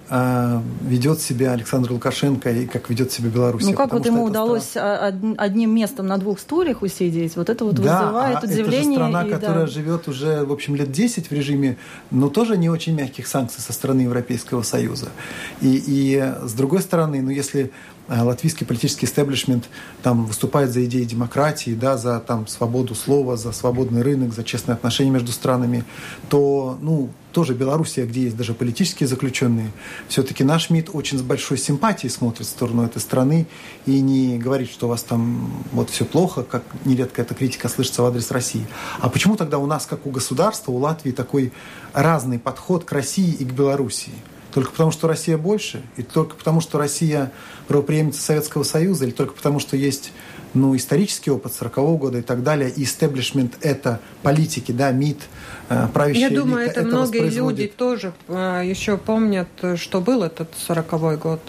ведет 0.09 1.21
себя 1.21 1.53
Александр 1.53 1.91
Лукашенко 1.93 2.51
и 2.51 2.65
как 2.65 2.89
ведет 2.89 3.11
себя 3.11 3.29
Беларусь. 3.29 3.63
Ну 3.63 3.73
как 3.73 3.93
вот 3.93 4.05
ему 4.05 4.23
удалось 4.23 4.63
страна... 4.63 5.17
одним 5.37 5.73
местом 5.73 6.07
на 6.07 6.17
двух 6.17 6.39
стульях 6.39 6.81
усидеть, 6.81 7.35
вот 7.35 7.49
это 7.49 7.65
вот 7.65 7.75
да, 7.75 8.01
вызывает 8.01 8.37
а 8.37 8.45
удивление. 8.45 8.67
это 8.67 8.83
же 8.83 8.93
страна, 8.93 9.23
и, 9.23 9.29
которая 9.29 9.65
да. 9.65 9.67
живет 9.67 10.07
уже, 10.07 10.43
в 10.43 10.51
общем, 10.51 10.75
лет 10.75 10.91
10 10.91 11.29
в 11.29 11.31
режиме, 11.31 11.77
но 12.11 12.29
тоже 12.29 12.57
не 12.57 12.69
очень 12.69 12.95
мягких 12.95 13.27
санкций 13.27 13.61
со 13.61 13.73
стороны 13.73 14.01
Европейского 14.01 14.61
Союза. 14.61 15.09
И, 15.61 15.81
и 15.85 16.33
с 16.43 16.53
другой 16.53 16.81
стороны, 16.81 17.21
ну 17.21 17.29
если 17.29 17.71
Э, 18.09 18.21
латвийский 18.21 18.65
политический 18.65 19.05
истеблишмент 19.05 19.69
там 20.01 20.25
выступает 20.25 20.71
за 20.71 20.83
идеи 20.85 21.03
демократии, 21.03 21.71
да, 21.71 21.95
за 21.95 22.19
там 22.19 22.47
свободу 22.47 22.95
слова, 22.95 23.37
за 23.37 23.53
свободный 23.53 24.01
рынок, 24.01 24.33
за 24.33 24.43
честные 24.43 24.73
отношения 24.73 25.09
между 25.09 25.31
странами, 25.31 25.85
то, 26.29 26.77
ну, 26.81 27.09
тоже 27.33 27.53
Белоруссия, 27.53 28.05
где 28.05 28.23
есть 28.23 28.37
даже 28.37 28.53
политические 28.53 29.07
заключенные, 29.07 29.71
все-таки 30.07 30.43
наш 30.43 30.69
МИД 30.69 30.91
очень 30.93 31.17
с 31.17 31.21
большой 31.21 31.57
симпатией 31.57 32.09
смотрит 32.09 32.47
в 32.47 32.49
сторону 32.49 32.85
этой 32.85 33.01
страны 33.01 33.47
и 33.85 33.99
не 33.99 34.37
говорит, 34.37 34.69
что 34.69 34.85
у 34.85 34.89
вас 34.89 35.03
там 35.03 35.51
вот 35.71 35.89
все 35.89 36.05
плохо, 36.05 36.43
как 36.43 36.63
нередко 36.85 37.21
эта 37.21 37.33
критика 37.33 37.67
слышится 37.67 38.03
в 38.03 38.05
адрес 38.05 38.31
России. 38.31 38.65
А 38.99 39.09
почему 39.09 39.35
тогда 39.35 39.57
у 39.57 39.65
нас, 39.65 39.85
как 39.85 40.05
у 40.05 40.11
государства, 40.11 40.71
у 40.71 40.77
Латвии 40.77 41.11
такой 41.11 41.51
разный 41.91 42.39
подход 42.39 42.85
к 42.85 42.91
России 42.93 43.33
и 43.33 43.43
к 43.43 43.51
Белоруссии? 43.51 44.13
Только 44.53 44.71
потому, 44.71 44.91
что 44.91 45.07
Россия 45.07 45.37
больше? 45.37 45.81
И 45.97 46.03
только 46.03 46.35
потому, 46.35 46.61
что 46.61 46.77
Россия 46.77 47.31
правоприемница 47.67 48.21
Советского 48.21 48.61
Союза? 48.61 49.05
Или 49.05 49.11
только 49.11 49.33
потому, 49.33 49.59
что 49.59 49.75
есть 49.75 50.11
ну, 50.53 50.75
исторический 50.75 51.31
опыт 51.31 51.53
40-го 51.59 51.97
года 51.97 52.19
и 52.19 52.21
так 52.21 52.43
далее, 52.43 52.69
и 52.69 52.83
истеблишмент– 52.83 53.57
это 53.61 53.99
политики, 54.21 54.71
да, 54.71 54.91
МИД, 54.91 55.21
правящая 55.93 56.29
Я 56.29 56.35
думаю, 56.35 56.65
это, 56.65 56.81
это 56.81 56.89
многие 56.89 57.29
люди 57.29 57.67
тоже 57.67 58.13
э, 58.27 58.61
еще 58.65 58.97
помнят, 58.97 59.47
что 59.75 60.01
был 60.01 60.23
этот 60.23 60.49
40-й 60.67 61.17
год. 61.17 61.41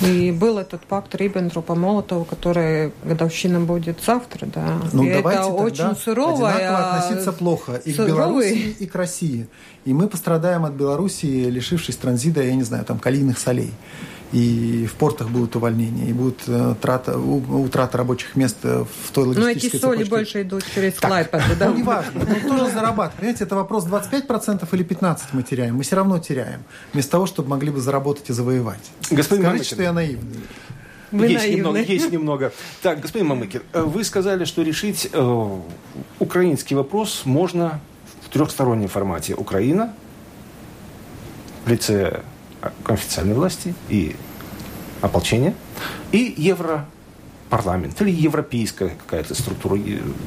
И 0.00 0.32
был 0.32 0.58
этот 0.58 0.82
пакт 0.82 1.14
Риббентропа-Молотова, 1.14 2.24
который 2.24 2.92
годовщина 3.04 3.60
будет 3.60 4.00
завтра, 4.04 4.46
да. 4.46 4.80
Ну, 4.92 5.04
и 5.04 5.12
давайте 5.12 5.42
это 5.42 5.50
очень 5.50 5.96
суровое. 5.96 6.54
Одинаково 6.54 6.96
относиться 6.96 7.32
плохо 7.32 7.80
и 7.84 7.92
суровый. 7.92 8.12
к 8.12 8.16
Беларуси, 8.16 8.76
и 8.78 8.86
к 8.86 8.94
России. 8.94 9.46
И 9.84 9.92
мы 9.92 10.08
пострадаем 10.08 10.64
от 10.64 10.72
Белоруссии, 10.72 11.44
лишившись 11.50 11.96
транзита, 11.96 12.42
я 12.42 12.54
не 12.54 12.62
знаю, 12.62 12.84
там, 12.84 12.98
калийных 12.98 13.38
солей 13.38 13.72
и 14.32 14.86
в 14.86 14.94
портах 14.94 15.28
будут 15.28 15.56
увольнения, 15.56 16.08
и 16.08 16.12
будет 16.12 16.42
э, 16.46 16.74
трата, 16.80 17.18
утрата 17.18 17.98
рабочих 17.98 18.36
мест 18.36 18.58
э, 18.62 18.84
в 18.84 19.10
той 19.10 19.26
логистической 19.26 19.80
Но 19.88 19.94
эти 19.94 20.00
соли 20.00 20.08
больше 20.08 20.42
идут 20.42 20.64
через 20.72 20.94
Клайпеду, 21.00 21.42
да? 21.58 21.68
Ну, 21.68 21.78
неважно, 21.78 22.24
ну, 22.28 22.48
тоже 22.48 22.70
зарабатывать. 22.70 23.16
Понимаете, 23.16 23.44
это 23.44 23.56
вопрос 23.56 23.86
25% 23.86 24.68
или 24.70 24.84
15% 24.84 25.18
мы 25.32 25.42
теряем. 25.42 25.76
Мы 25.76 25.82
все 25.82 25.96
равно 25.96 26.18
теряем. 26.20 26.62
Вместо 26.92 27.10
того, 27.10 27.26
чтобы 27.26 27.48
могли 27.48 27.70
бы 27.70 27.80
заработать 27.80 28.30
и 28.30 28.32
завоевать. 28.32 28.90
Господин 29.10 29.44
Скажите, 29.44 29.46
Мамыкин. 29.46 29.64
что 29.64 29.82
я 29.82 29.89
наивный. 29.92 30.40
Вы 31.10 31.26
есть 31.26 31.44
наивны. 31.44 31.56
немного, 31.56 31.78
есть 31.80 32.12
немного. 32.12 32.52
Так, 32.82 33.00
господин 33.00 33.28
Мамыкин, 33.28 33.62
э, 33.72 33.82
вы 33.82 34.04
сказали, 34.04 34.44
что 34.44 34.62
решить 34.62 35.08
э, 35.12 35.58
украинский 36.18 36.76
вопрос 36.76 37.22
можно 37.24 37.80
в 38.22 38.28
трехстороннем 38.28 38.88
формате. 38.88 39.34
Украина 39.34 39.92
в 41.64 41.70
лице 41.70 42.22
официальной 42.84 43.34
власти 43.34 43.74
и 43.88 44.14
ополчения, 45.00 45.54
и 46.12 46.34
Европарламент, 46.36 48.00
или 48.02 48.10
европейская 48.10 48.90
какая-то 48.90 49.34
структура, 49.34 49.76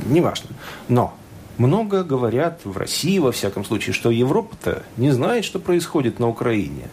неважно. 0.06 0.50
Но 0.88 1.16
много 1.58 2.04
говорят 2.04 2.62
в 2.64 2.78
России, 2.78 3.20
во 3.20 3.32
всяком 3.32 3.64
случае, 3.64 3.94
что 3.94 4.10
Европа-то 4.10 4.84
не 4.98 5.12
знает, 5.12 5.46
что 5.46 5.60
происходит 5.60 6.20
на 6.20 6.28
Украине. 6.28 6.90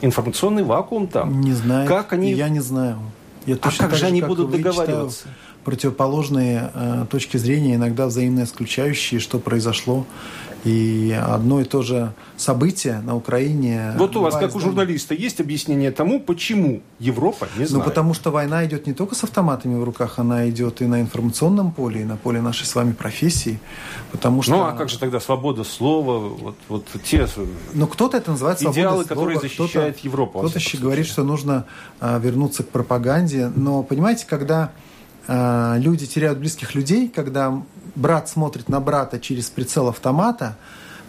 Информационный 0.00 0.62
вакуум 0.62 1.06
там. 1.06 1.40
Не 1.40 1.52
знаю. 1.52 1.88
Как 1.88 2.12
они... 2.12 2.32
Я 2.32 2.48
не 2.48 2.60
знаю. 2.60 2.98
Я 3.46 3.56
а 3.60 3.70
как 3.70 3.94
же 3.94 4.06
они 4.06 4.20
как 4.20 4.28
будут 4.28 4.50
договариваться? 4.50 5.20
Читаю 5.20 5.34
противоположные 5.68 6.70
э, 6.72 7.04
точки 7.10 7.36
зрения, 7.36 7.74
иногда 7.74 8.06
взаимно 8.06 8.44
исключающие, 8.44 9.20
что 9.20 9.38
произошло 9.38 10.06
и 10.64 11.16
одно 11.20 11.60
и 11.60 11.64
то 11.64 11.82
же 11.82 12.12
событие 12.36 13.00
на 13.00 13.16
Украине... 13.16 13.94
Вот 13.96 14.16
у 14.16 14.22
вас, 14.22 14.36
как 14.36 14.54
у 14.54 14.60
журналиста, 14.60 15.14
есть 15.14 15.40
объяснение 15.40 15.90
тому, 15.90 16.20
почему 16.20 16.82
Европа 16.98 17.48
не 17.56 17.64
знает? 17.64 17.84
Ну, 17.84 17.90
потому 17.90 18.14
что 18.14 18.30
война 18.30 18.64
идет 18.66 18.86
не 18.86 18.92
только 18.92 19.14
с 19.14 19.24
автоматами 19.24 19.78
в 19.78 19.84
руках, 19.84 20.18
она 20.18 20.48
идет 20.48 20.82
и 20.82 20.86
на 20.86 21.00
информационном 21.00 21.72
поле, 21.72 22.02
и 22.02 22.04
на 22.04 22.16
поле 22.16 22.40
нашей 22.40 22.66
с 22.66 22.74
вами 22.74 22.92
профессии. 22.92 23.60
Потому 24.12 24.42
что... 24.42 24.52
Ну, 24.52 24.62
а 24.62 24.72
как 24.72 24.88
же 24.88 24.98
тогда 24.98 25.20
свобода 25.20 25.64
слова, 25.64 26.28
вот, 26.28 26.56
вот 26.68 26.86
те 27.04 27.28
ну, 27.74 27.86
кто-то 27.86 28.16
это 28.16 28.32
называет 28.32 28.58
свободой 28.58 28.82
идеалы, 28.82 29.04
слова, 29.04 29.08
которые 29.08 29.40
защищают 29.40 29.96
кто 29.96 30.08
Европу. 30.08 30.38
Кто-то 30.40 30.58
еще 30.58 30.78
говорит, 30.78 31.06
что 31.06 31.24
нужно 31.24 31.66
а, 32.00 32.18
вернуться 32.18 32.62
к 32.62 32.68
пропаганде. 32.68 33.50
Но, 33.54 33.82
понимаете, 33.82 34.26
когда 34.28 34.72
люди 35.28 36.06
теряют 36.06 36.38
близких 36.38 36.74
людей, 36.74 37.08
когда 37.08 37.62
брат 37.94 38.28
смотрит 38.28 38.68
на 38.68 38.80
брата 38.80 39.18
через 39.20 39.50
прицел 39.50 39.88
автомата, 39.88 40.56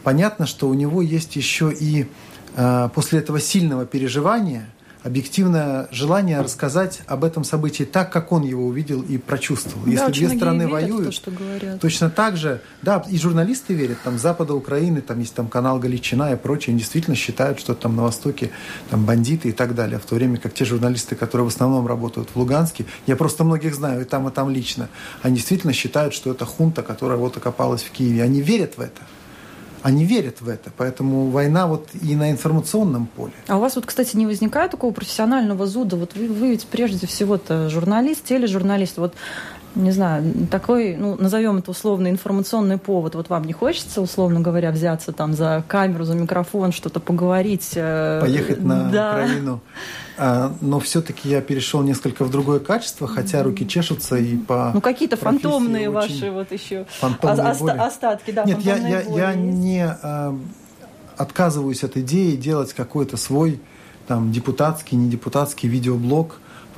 понятно, 0.03 0.45
что 0.45 0.67
у 0.67 0.73
него 0.73 1.01
есть 1.01 1.35
еще 1.35 1.71
и 1.71 2.07
э, 2.55 2.89
после 2.93 3.19
этого 3.19 3.39
сильного 3.39 3.85
переживания 3.85 4.65
объективное 5.03 5.87
желание 5.91 6.41
рассказать 6.41 7.01
об 7.07 7.23
этом 7.23 7.43
событии 7.43 7.83
так, 7.83 8.11
как 8.11 8.31
он 8.31 8.43
его 8.43 8.65
увидел 8.65 9.01
и 9.01 9.17
прочувствовал. 9.17 9.85
Да, 9.85 10.07
Если 10.07 10.25
две 10.25 10.37
страны 10.37 10.67
воюют, 10.67 11.21
то, 11.21 11.31
точно 11.79 12.09
так 12.09 12.37
же, 12.37 12.61
да, 12.81 13.03
и 13.09 13.17
журналисты 13.17 13.73
верят, 13.73 13.97
там, 14.03 14.17
запада 14.17 14.53
Украины, 14.53 15.01
там 15.01 15.19
есть 15.19 15.33
там 15.33 15.47
канал 15.47 15.79
Галичина 15.79 16.33
и 16.33 16.35
прочее, 16.35 16.73
они 16.73 16.79
действительно 16.79 17.15
считают, 17.15 17.59
что 17.59 17.73
там 17.75 17.95
на 17.95 18.03
Востоке 18.03 18.51
там 18.89 19.05
бандиты 19.05 19.49
и 19.49 19.53
так 19.53 19.75
далее, 19.75 19.99
в 19.99 20.05
то 20.05 20.15
время 20.15 20.37
как 20.37 20.53
те 20.53 20.65
журналисты, 20.65 21.15
которые 21.15 21.45
в 21.45 21.49
основном 21.49 21.87
работают 21.87 22.29
в 22.33 22.35
Луганске, 22.35 22.85
я 23.07 23.15
просто 23.15 23.43
многих 23.43 23.75
знаю 23.75 24.01
и 24.01 24.05
там, 24.05 24.27
и 24.27 24.31
там 24.31 24.49
лично, 24.49 24.89
они 25.21 25.35
действительно 25.35 25.73
считают, 25.73 26.13
что 26.13 26.31
это 26.31 26.45
хунта, 26.45 26.83
которая 26.83 27.17
вот 27.17 27.37
окопалась 27.37 27.83
в 27.83 27.91
Киеве. 27.91 28.23
Они 28.23 28.41
верят 28.41 28.77
в 28.77 28.81
это. 28.81 29.01
Они 29.81 30.05
верят 30.05 30.41
в 30.41 30.49
это, 30.49 30.71
поэтому 30.75 31.29
война 31.29 31.67
вот 31.67 31.89
и 32.01 32.15
на 32.15 32.31
информационном 32.31 33.07
поле. 33.07 33.33
А 33.47 33.57
у 33.57 33.59
вас 33.59 33.75
вот, 33.75 33.85
кстати, 33.85 34.15
не 34.15 34.25
возникает 34.25 34.71
такого 34.71 34.91
профессионального 34.91 35.65
зуда? 35.65 35.95
Вот 35.95 36.15
вы, 36.15 36.27
вы 36.27 36.51
ведь 36.51 36.65
прежде 36.67 37.07
всего-то 37.07 37.69
журналист, 37.69 38.25
тележурналист. 38.25 38.97
Вот 38.97 39.13
не 39.75 39.91
знаю, 39.91 40.23
такой, 40.49 40.95
ну, 40.97 41.15
назовем 41.15 41.57
это 41.57 41.71
условно 41.71 42.09
информационный 42.09 42.77
повод. 42.77 43.15
Вот 43.15 43.29
вам 43.29 43.43
не 43.43 43.53
хочется, 43.53 44.01
условно 44.01 44.41
говоря, 44.41 44.71
взяться 44.71 45.11
там 45.11 45.33
за 45.33 45.63
камеру, 45.67 46.03
за 46.05 46.15
микрофон, 46.15 46.71
что-то 46.71 46.99
поговорить? 46.99 47.73
Э, 47.75 48.19
Поехать 48.21 48.61
на 48.63 48.89
да. 48.89 49.11
Украину. 49.11 49.61
А, 50.17 50.51
но 50.59 50.79
все-таки 50.79 51.29
я 51.29 51.39
перешел 51.41 51.81
несколько 51.81 52.25
в 52.25 52.31
другое 52.31 52.59
качество, 52.59 53.07
хотя 53.07 53.41
руки 53.43 53.65
чешутся 53.67 54.17
и 54.17 54.35
по 54.37 54.71
Ну, 54.73 54.81
какие-то 54.81 55.15
фантомные 55.15 55.89
ваши 55.89 56.29
вот 56.29 56.51
еще 56.51 56.85
оста- 57.01 57.85
остатки, 57.85 58.31
да, 58.31 58.43
Нет, 58.43 58.59
я, 58.61 58.75
я, 58.75 59.01
я 59.01 59.33
не 59.33 59.85
а, 59.85 60.37
отказываюсь 61.15 61.83
от 61.83 61.95
идеи 61.97 62.35
делать 62.35 62.73
какой-то 62.73 63.15
свой 63.17 63.61
там 64.07 64.31
депутатский, 64.31 64.97
не 64.97 65.09
депутатский 65.09 65.69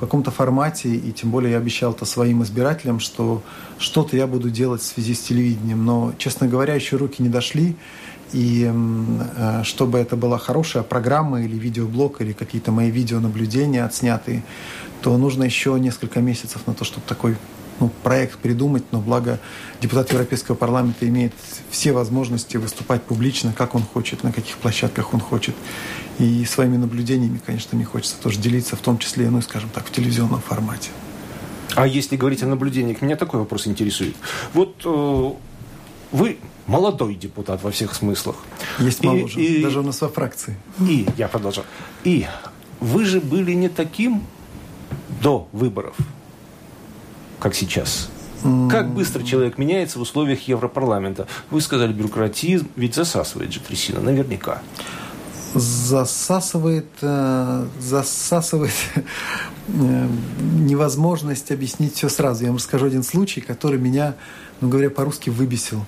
–каком-то 0.02 0.30
формате, 0.30 0.88
и 0.88 1.12
тем 1.12 1.30
более 1.30 1.52
я 1.52 1.58
обещал 1.58 1.92
это 1.92 2.04
своим 2.04 2.42
избирателям, 2.42 2.98
что 2.98 3.42
что-то 3.78 4.16
я 4.16 4.26
буду 4.26 4.50
делать 4.50 4.82
в 4.82 4.84
связи 4.84 5.14
с 5.14 5.20
телевидением. 5.20 5.84
Но, 5.84 6.12
честно 6.18 6.48
говоря, 6.48 6.74
еще 6.74 6.96
руки 6.96 7.22
не 7.22 7.28
дошли, 7.28 7.76
и 8.32 8.68
э, 8.68 9.62
чтобы 9.64 9.98
это 9.98 10.16
была 10.16 10.38
хорошая 10.38 10.82
программа 10.82 11.42
или 11.42 11.56
видеоблог, 11.56 12.20
или 12.20 12.32
какие-то 12.32 12.72
мои 12.72 12.90
видеонаблюдения 12.90 13.84
отснятые, 13.84 14.42
то 15.02 15.16
нужно 15.16 15.44
еще 15.44 15.78
несколько 15.78 16.20
месяцев 16.20 16.66
на 16.66 16.74
то, 16.74 16.84
чтобы 16.84 17.06
такой 17.06 17.36
ну, 17.80 17.90
проект 18.02 18.38
придумать, 18.38 18.84
но 18.92 19.00
благо 19.00 19.40
депутат 19.80 20.10
Европейского 20.12 20.54
парламента 20.54 21.08
имеет 21.08 21.32
все 21.70 21.92
возможности 21.92 22.56
выступать 22.56 23.02
публично, 23.02 23.52
как 23.56 23.74
он 23.74 23.82
хочет, 23.82 24.22
на 24.22 24.32
каких 24.32 24.56
площадках 24.58 25.14
он 25.14 25.20
хочет. 25.20 25.54
И 26.18 26.44
своими 26.44 26.76
наблюдениями, 26.76 27.40
конечно, 27.44 27.76
мне 27.76 27.84
хочется 27.84 28.16
тоже 28.22 28.38
делиться, 28.38 28.76
в 28.76 28.80
том 28.80 28.98
числе, 28.98 29.30
ну, 29.30 29.40
скажем 29.42 29.70
так, 29.70 29.86
в 29.86 29.90
телевизионном 29.90 30.40
формате. 30.40 30.90
А 31.74 31.86
если 31.86 32.16
говорить 32.16 32.42
о 32.42 32.46
наблюдениях, 32.46 33.00
меня 33.00 33.16
такой 33.16 33.40
вопрос 33.40 33.66
интересует. 33.66 34.14
Вот 34.52 34.82
э, 34.84 35.32
вы 36.12 36.38
молодой 36.66 37.14
депутат 37.14 37.62
во 37.62 37.70
всех 37.70 37.94
смыслах. 37.94 38.36
Есть 38.78 39.02
моложе, 39.02 39.40
и, 39.40 39.60
и, 39.60 39.62
даже 39.62 39.80
у 39.80 39.82
нас 39.82 40.00
во 40.00 40.08
фракции. 40.08 40.56
И, 40.80 41.06
я 41.16 41.28
продолжу. 41.28 41.64
И 42.04 42.26
вы 42.80 43.04
же 43.04 43.20
были 43.20 43.52
не 43.52 43.68
таким 43.68 44.22
до 45.22 45.48
выборов, 45.52 45.96
как 47.42 47.56
сейчас. 47.56 48.08
Как 48.70 48.94
быстро 48.94 49.24
человек 49.24 49.58
меняется 49.58 49.98
в 49.98 50.02
условиях 50.02 50.46
Европарламента? 50.48 51.26
Вы 51.50 51.60
сказали, 51.60 51.92
бюрократизм 51.92 52.68
ведь 52.76 52.94
засасывает 52.94 53.52
же 53.52 53.60
трясина, 53.60 54.00
наверняка 54.00 54.62
засасывает, 55.54 56.86
э, 57.02 57.66
засасывает 57.78 58.72
э, 59.68 60.08
невозможность 60.40 61.50
объяснить 61.50 61.94
все 61.94 62.08
сразу. 62.08 62.42
Я 62.42 62.48
вам 62.48 62.56
расскажу 62.56 62.86
один 62.86 63.02
случай, 63.02 63.40
который 63.40 63.78
меня, 63.78 64.14
ну 64.60 64.68
говоря 64.68 64.88
по-русски, 64.88 65.30
выбесил. 65.30 65.84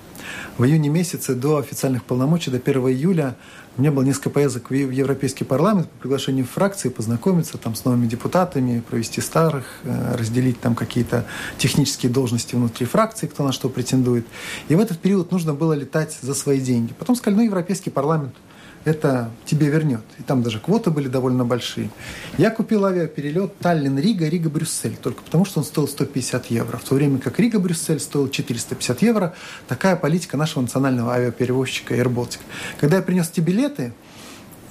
В 0.57 0.65
июне 0.65 0.89
месяце 0.89 1.33
до 1.33 1.57
официальных 1.57 2.03
полномочий, 2.03 2.51
до 2.51 2.57
1 2.57 2.89
июля, 2.89 3.35
у 3.77 3.81
меня 3.81 3.91
было 3.91 4.03
несколько 4.03 4.29
поездок 4.29 4.69
в 4.69 4.73
Европейский 4.73 5.43
парламент 5.43 5.89
по 5.89 6.01
приглашению 6.03 6.45
фракции, 6.45 6.89
познакомиться 6.89 7.57
там 7.57 7.75
с 7.75 7.83
новыми 7.83 8.07
депутатами, 8.07 8.79
провести 8.79 9.19
старых, 9.19 9.65
э, 9.83 10.15
разделить 10.15 10.61
там 10.61 10.75
какие-то 10.75 11.25
технические 11.57 12.11
должности 12.11 12.55
внутри 12.55 12.85
фракции, 12.85 13.27
кто 13.27 13.43
на 13.43 13.51
что 13.51 13.67
претендует. 13.67 14.25
И 14.69 14.75
в 14.75 14.79
этот 14.79 14.99
период 14.99 15.31
нужно 15.31 15.53
было 15.53 15.73
летать 15.73 16.17
за 16.21 16.33
свои 16.33 16.61
деньги. 16.61 16.93
Потом 16.97 17.15
сказали, 17.15 17.37
ну, 17.37 17.45
Европейский 17.45 17.89
парламент– 17.89 18.33
это 18.85 19.31
тебе 19.45 19.67
вернет. 19.67 20.03
И 20.19 20.23
там 20.23 20.43
даже 20.43 20.59
квоты 20.59 20.91
были 20.91 21.07
довольно 21.07 21.43
большие. 21.43 21.89
Я 22.37 22.51
купил 22.51 22.85
авиаперелет 22.85 23.53
Таллин-Рига, 23.59 24.29
Рига-Брюссель, 24.29 24.95
только 24.95 25.23
потому 25.23 25.43
что 25.43 25.59
он 25.59 25.65
стоил 25.65 25.87
150 25.87 26.45
евро. 26.51 26.77
В 26.77 26.83
то 26.83 26.95
время 26.95 27.17
как 27.17 27.39
Рига-Брюссель 27.39 27.99
стоил 27.99 28.29
450 28.29 29.01
евро. 29.01 29.33
Такая 29.67 29.95
политика 29.95 30.37
нашего 30.37 30.61
национального 30.61 31.13
авиаперевозчика 31.13 31.95
AirBaltic. 31.95 32.39
Когда 32.79 32.97
я 32.97 33.01
принес 33.01 33.29
эти 33.29 33.41
билеты, 33.41 33.93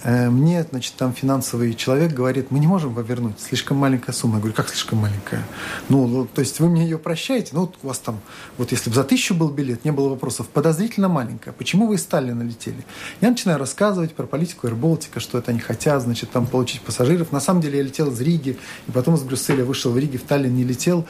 мне, 0.05 0.67
значит, 0.71 0.95
там 0.97 1.15
финансовый 1.15 1.75
человек 1.75 2.13
говорит, 2.13 2.51
мы 2.51 2.59
не 2.59 2.67
можем 2.67 2.91
его 2.91 3.01
вернуть, 3.01 3.41
слишком 3.41 3.79
маленькая 3.79 4.13
сумма. 4.13 4.35
Я 4.35 4.41
говорю, 4.41 4.55
как 4.55 4.69
слишком 4.69 4.99
маленькая? 4.99 5.43
Ну, 5.89 6.07
ну 6.07 6.27
то 6.27 6.41
есть 6.41 6.61
вы 6.61 6.69
мне 6.69 6.85
ее 6.85 6.99
прощаете? 6.99 7.51
Ну, 7.53 7.63
вот 7.63 7.77
у 7.83 7.87
вас 7.89 7.99
там, 7.99 8.21
вот 8.59 8.71
если 8.73 8.91
бы 8.91 8.97
за 8.97 9.05
тысячу 9.05 9.35
был 9.35 9.49
билет, 9.49 9.85
не 9.85 9.93
было 9.93 10.11
вопросов, 10.11 10.49
подозрительно 10.49 11.09
маленькая. 11.09 11.53
Почему 11.53 11.87
вы 11.87 11.95
из 11.95 12.03
Сталина 12.03 12.43
летели? 12.43 12.85
Я 13.21 13.31
начинаю 13.31 13.59
рассказывать 13.59 14.15
про 14.15 14.27
политику 14.27 14.67
Аэроболтика, 14.67 15.21
что 15.21 15.39
это 15.39 15.53
они 15.53 15.61
хотят, 15.61 16.03
значит, 16.03 16.31
там 16.31 16.47
получить 16.47 16.83
пассажиров. 16.83 17.33
На 17.33 17.41
самом 17.41 17.63
деле 17.63 17.79
я 17.79 17.85
летел 17.85 18.11
из 18.11 18.21
Риги, 18.21 18.59
и 18.87 18.91
потом 18.91 19.15
из 19.15 19.23
Брюсселя 19.23 19.65
вышел 19.65 19.93
в 19.93 19.99
Риге, 19.99 20.19
в 20.19 20.23
Таллин 20.23 20.55
не 20.55 20.65
летел. 20.65 21.07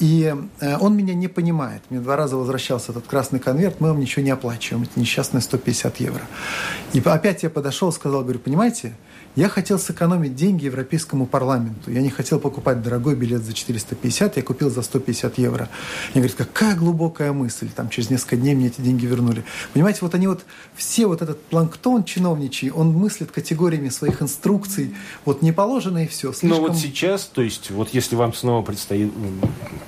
И 0.00 0.34
э, 0.60 0.76
он 0.78 0.96
меня 0.96 1.14
не 1.14 1.28
понимает. 1.28 1.82
Мне 1.90 2.00
два 2.00 2.16
раза 2.16 2.36
возвращался 2.36 2.92
этот 2.92 3.06
красный 3.06 3.38
конверт, 3.38 3.76
мы 3.80 3.88
вам 3.88 4.00
ничего 4.00 4.22
не 4.22 4.30
оплачиваем, 4.30 4.84
это 4.84 4.98
несчастные 5.00 5.40
150 5.40 6.00
евро. 6.00 6.22
И 6.92 7.00
опять 7.00 7.42
я 7.42 7.50
подошел, 7.50 7.92
сказал, 7.92 8.22
говорю, 8.22 8.38
понимаете, 8.38 8.94
я 9.36 9.50
хотел 9.50 9.78
сэкономить 9.78 10.34
деньги 10.34 10.64
Европейскому 10.64 11.26
парламенту. 11.26 11.90
Я 11.90 12.00
не 12.00 12.08
хотел 12.08 12.40
покупать 12.40 12.82
дорогой 12.82 13.14
билет 13.14 13.42
за 13.42 13.52
450, 13.52 14.38
я 14.38 14.42
купил 14.42 14.70
за 14.70 14.80
150 14.80 15.38
евро. 15.38 15.68
Я 16.14 16.22
говорю, 16.22 16.34
какая 16.36 16.74
глубокая 16.74 17.32
мысль. 17.32 17.68
Там 17.68 17.90
через 17.90 18.08
несколько 18.08 18.36
дней 18.36 18.54
мне 18.54 18.68
эти 18.68 18.80
деньги 18.80 19.04
вернули. 19.04 19.44
Понимаете, 19.74 19.98
вот 20.00 20.14
они 20.14 20.26
вот, 20.26 20.46
все 20.74 21.06
вот 21.06 21.20
этот 21.20 21.42
планктон 21.44 22.04
чиновничий, 22.04 22.70
он 22.70 22.92
мыслит 22.92 23.30
категориями 23.30 23.90
своих 23.90 24.22
инструкций. 24.22 24.94
Вот 25.26 25.42
не 25.42 25.52
положено 25.52 26.04
и 26.04 26.06
все. 26.06 26.32
Слишком... 26.32 26.62
Но 26.62 26.68
вот 26.68 26.76
сейчас, 26.78 27.26
то 27.26 27.42
есть 27.42 27.70
вот 27.70 27.90
если 27.90 28.16
вам 28.16 28.32
снова 28.32 28.64
предстоит, 28.64 29.12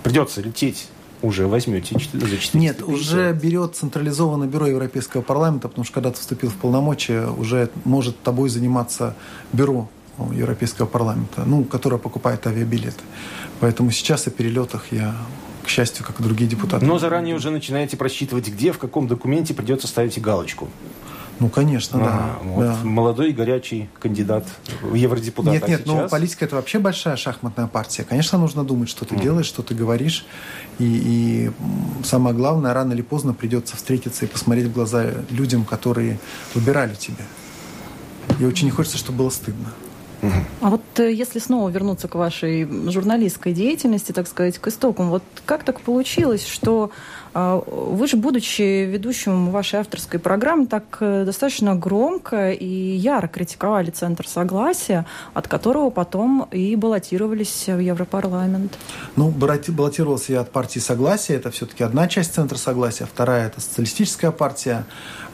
придется 0.02 0.42
лететь 0.42 0.88
уже 1.22 1.46
возьмете 1.46 1.94
за 1.94 2.00
450? 2.00 2.54
Нет, 2.54 2.82
уже 2.82 3.32
берет 3.32 3.76
централизованное 3.76 4.48
бюро 4.48 4.66
Европейского 4.66 5.22
парламента, 5.22 5.68
потому 5.68 5.84
что 5.84 5.94
когда 5.94 6.10
ты 6.10 6.18
вступил 6.18 6.50
в 6.50 6.54
полномочия, 6.54 7.26
уже 7.26 7.70
может 7.84 8.20
тобой 8.22 8.48
заниматься 8.48 9.14
бюро 9.52 9.88
Европейского 10.32 10.86
парламента, 10.86 11.44
ну, 11.46 11.64
которое 11.64 11.98
покупает 11.98 12.46
авиабилеты. 12.46 13.02
Поэтому 13.60 13.90
сейчас 13.90 14.26
о 14.26 14.30
перелетах 14.30 14.92
я 14.92 15.14
к 15.64 15.68
счастью, 15.68 16.04
как 16.04 16.18
и 16.18 16.22
другие 16.22 16.48
депутаты. 16.48 16.86
Но 16.86 16.98
заранее 16.98 17.34
уже 17.34 17.50
начинаете 17.50 17.96
просчитывать, 17.96 18.48
где, 18.48 18.72
в 18.72 18.78
каком 18.78 19.06
документе 19.06 19.52
придется 19.52 19.86
ставить 19.86 20.20
галочку. 20.20 20.68
Ну, 21.40 21.48
конечно, 21.48 22.00
ага, 22.00 22.08
да. 22.08 22.38
Вот 22.42 22.64
да. 22.64 22.76
Молодой, 22.82 23.32
горячий 23.32 23.88
кандидат 24.00 24.44
в 24.82 24.94
евродепутат. 24.94 25.52
Нет, 25.52 25.68
нет, 25.68 25.82
а 25.86 25.88
ну 25.88 26.08
политика 26.08 26.44
это 26.44 26.56
вообще 26.56 26.78
большая 26.78 27.16
шахматная 27.16 27.68
партия. 27.68 28.04
Конечно, 28.04 28.38
нужно 28.38 28.64
думать, 28.64 28.88
что 28.88 29.04
ты 29.04 29.14
mm. 29.14 29.22
делаешь, 29.22 29.46
что 29.46 29.62
ты 29.62 29.74
говоришь. 29.74 30.26
И, 30.78 30.84
и 30.84 31.50
самое 32.04 32.34
главное, 32.34 32.74
рано 32.74 32.92
или 32.92 33.02
поздно 33.02 33.34
придется 33.34 33.76
встретиться 33.76 34.24
и 34.24 34.28
посмотреть 34.28 34.66
в 34.66 34.72
глаза 34.72 35.06
людям, 35.30 35.64
которые 35.64 36.18
выбирали 36.54 36.94
тебя. 36.94 37.24
И 38.40 38.44
очень 38.44 38.66
не 38.66 38.72
хочется, 38.72 38.98
чтобы 38.98 39.18
было 39.18 39.30
стыдно. 39.30 39.72
А 40.60 40.70
вот 40.70 40.82
э, 40.96 41.12
если 41.12 41.38
снова 41.38 41.68
вернуться 41.68 42.08
к 42.08 42.14
вашей 42.14 42.64
журналистской 42.90 43.52
деятельности, 43.52 44.12
так 44.12 44.26
сказать, 44.26 44.58
к 44.58 44.66
истокам, 44.68 45.10
вот 45.10 45.22
как 45.46 45.64
так 45.64 45.80
получилось, 45.80 46.46
что 46.46 46.90
а, 47.34 47.62
вы 47.66 48.08
же, 48.08 48.16
будучи 48.16 48.84
ведущим 48.84 49.50
вашей 49.50 49.80
авторской 49.80 50.18
программы, 50.18 50.66
так 50.66 50.96
э, 51.00 51.24
достаточно 51.24 51.76
громко 51.76 52.50
и 52.50 52.66
яро 52.66 53.28
критиковали 53.28 53.90
Центр 53.90 54.26
Согласия, 54.26 55.06
от 55.34 55.46
которого 55.46 55.90
потом 55.90 56.48
и 56.50 56.74
баллотировались 56.74 57.68
в 57.68 57.78
Европарламент? 57.78 58.76
Ну, 59.14 59.28
баллотировался 59.30 60.32
я 60.32 60.40
от 60.40 60.50
партии 60.50 60.80
Согласия, 60.80 61.34
это 61.34 61.50
все-таки 61.50 61.84
одна 61.84 62.08
часть 62.08 62.34
Центра 62.34 62.56
Согласия, 62.56 63.06
вторая– 63.06 63.46
это 63.48 63.60
социалистическая 63.60 64.30
партия. 64.30 64.84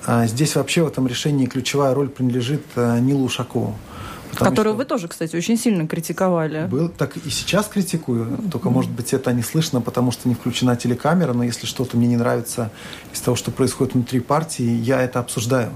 А 0.05 0.27
здесь 0.27 0.57
вообще 0.57 0.83
в 0.83 0.89
этом 0.89 1.07
решении 1.07 1.47
ключевая 1.47 1.95
роль 1.95 2.11
принадлежит 2.11 2.65
э, 2.77 2.99
Нилу 3.01 3.25
Ушакову. 3.25 3.75
Которую 4.37 4.77
вы 4.77 4.85
тоже, 4.85 5.09
кстати, 5.09 5.37
очень 5.37 5.57
сильно 5.57 5.87
критиковали. 5.87 6.67
Был, 6.67 6.89
так 6.89 7.17
и 7.17 7.31
сейчас 7.31 7.67
критикую, 7.67 8.39
только, 8.51 8.71
может 8.71 8.91
быть, 8.91 9.13
это 9.13 9.33
не 9.33 9.43
слышно, 9.43 9.81
потому 9.81 10.11
что 10.11 10.29
не 10.29 10.35
включена 10.35 10.77
телекамера, 10.77 11.33
но 11.33 11.45
если 11.45 11.67
что-то 11.67 11.97
мне 11.97 12.09
не 12.09 12.17
нравится 12.17 12.71
из 13.13 13.21
того, 13.21 13.37
что 13.37 13.51
происходит 13.51 13.95
внутри 13.95 14.21
партии, 14.21 14.65
я 14.65 15.01
это 15.01 15.21
обсуждаю. 15.21 15.71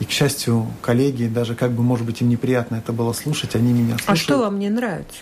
И, 0.00 0.04
к 0.04 0.10
счастью, 0.10 0.66
коллеги, 0.80 1.26
даже 1.26 1.54
как 1.54 1.72
бы, 1.72 1.82
может 1.82 2.06
быть, 2.06 2.22
им 2.22 2.28
неприятно 2.30 2.76
это 2.76 2.92
было 2.92 3.12
слушать, 3.12 3.54
они 3.54 3.72
меня 3.72 3.98
слушают. 3.98 4.08
А 4.08 4.16
что 4.16 4.38
вам 4.38 4.58
не 4.58 4.70
нравится? 4.70 5.18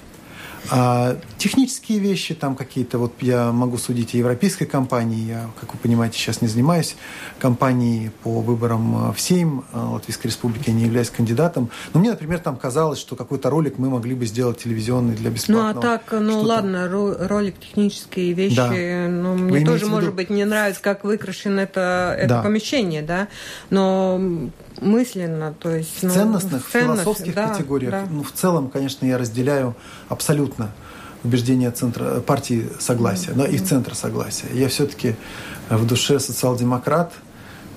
А, 0.71 1.17
технические 1.39 1.99
вещи, 1.99 2.35
там 2.35 2.55
какие-то, 2.55 2.99
вот 2.99 3.15
я 3.21 3.53
могу 3.53 3.79
судить 3.79 4.15
о 4.15 4.19
европейской 4.19 4.67
компании, 4.67 5.29
я, 5.29 5.51
как 5.61 5.73
вы 5.75 5.79
понимаете, 5.81 6.19
сейчас 6.19 6.43
не 6.43 6.49
занимаюсь 6.49 6.97
компанией 7.39 8.11
по 8.23 8.41
выборам 8.41 9.13
в 9.13 9.21
Сейм 9.21 9.65
Латвийской 9.73 10.29
Республики, 10.29 10.71
я 10.71 10.75
не 10.75 10.85
являюсь 10.85 11.11
кандидатом. 11.11 11.71
Но 11.95 12.01
мне, 12.01 12.11
например, 12.11 12.41
там 12.41 12.57
казалось, 12.57 12.99
что 12.99 13.17
какой-то 13.17 13.51
ролик 13.51 13.79
мы 13.79 13.89
могли 13.89 14.15
бы 14.15 14.27
сделать 14.27 14.59
телевизионный 14.59 15.15
для 15.15 15.31
бесплатного. 15.31 15.73
Ну, 15.73 15.79
а 15.79 15.83
так, 15.83 16.03
ну 16.21 16.41
ладно, 16.41 16.89
ролик, 16.89 17.59
технические 17.61 18.33
вещи, 18.33 18.57
да. 18.57 19.09
ну, 19.09 19.35
мне 19.35 19.61
вы 19.61 19.65
тоже, 19.65 19.87
может 19.87 20.15
быть, 20.15 20.31
не 20.31 20.45
нравится, 20.45 20.83
как 20.83 21.05
выкрашено 21.05 21.61
это, 21.61 22.15
это 22.19 22.29
да. 22.29 22.43
помещение, 22.43 23.03
да, 23.03 23.29
но 23.71 24.51
мысленно, 24.81 25.55
то 25.59 25.75
есть... 25.75 26.01
В 26.01 26.03
ну, 26.05 26.11
ценностных, 26.11 26.67
в 26.67 26.71
философских 26.71 27.35
да, 27.35 27.49
категориях. 27.49 27.91
Да. 27.91 28.05
Ну, 28.11 28.23
в 28.23 28.33
целом, 28.33 28.69
конечно, 28.69 29.07
я 29.07 29.19
разделяю 29.19 29.75
абсолютно 30.09 30.71
убеждения 31.25 31.71
центра, 31.71 32.21
партии 32.21 32.69
согласия, 32.79 33.33
но 33.35 33.45
и 33.45 33.59
центра 33.59 33.95
согласия. 33.95 34.47
Я 34.53 34.69
все-таки 34.69 35.17
в 35.69 35.87
душе 35.87 36.21
социал-демократ, 36.21 37.13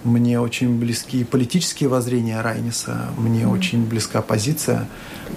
мне 0.04 0.40
очень 0.40 0.80
близки 0.80 1.24
политические 1.24 1.90
воззрения 1.90 2.42
Райниса, 2.42 3.10
мне 3.18 3.44
mm-hmm. 3.44 3.54
очень 3.54 3.86
близка 3.86 4.22
позиция. 4.22 4.88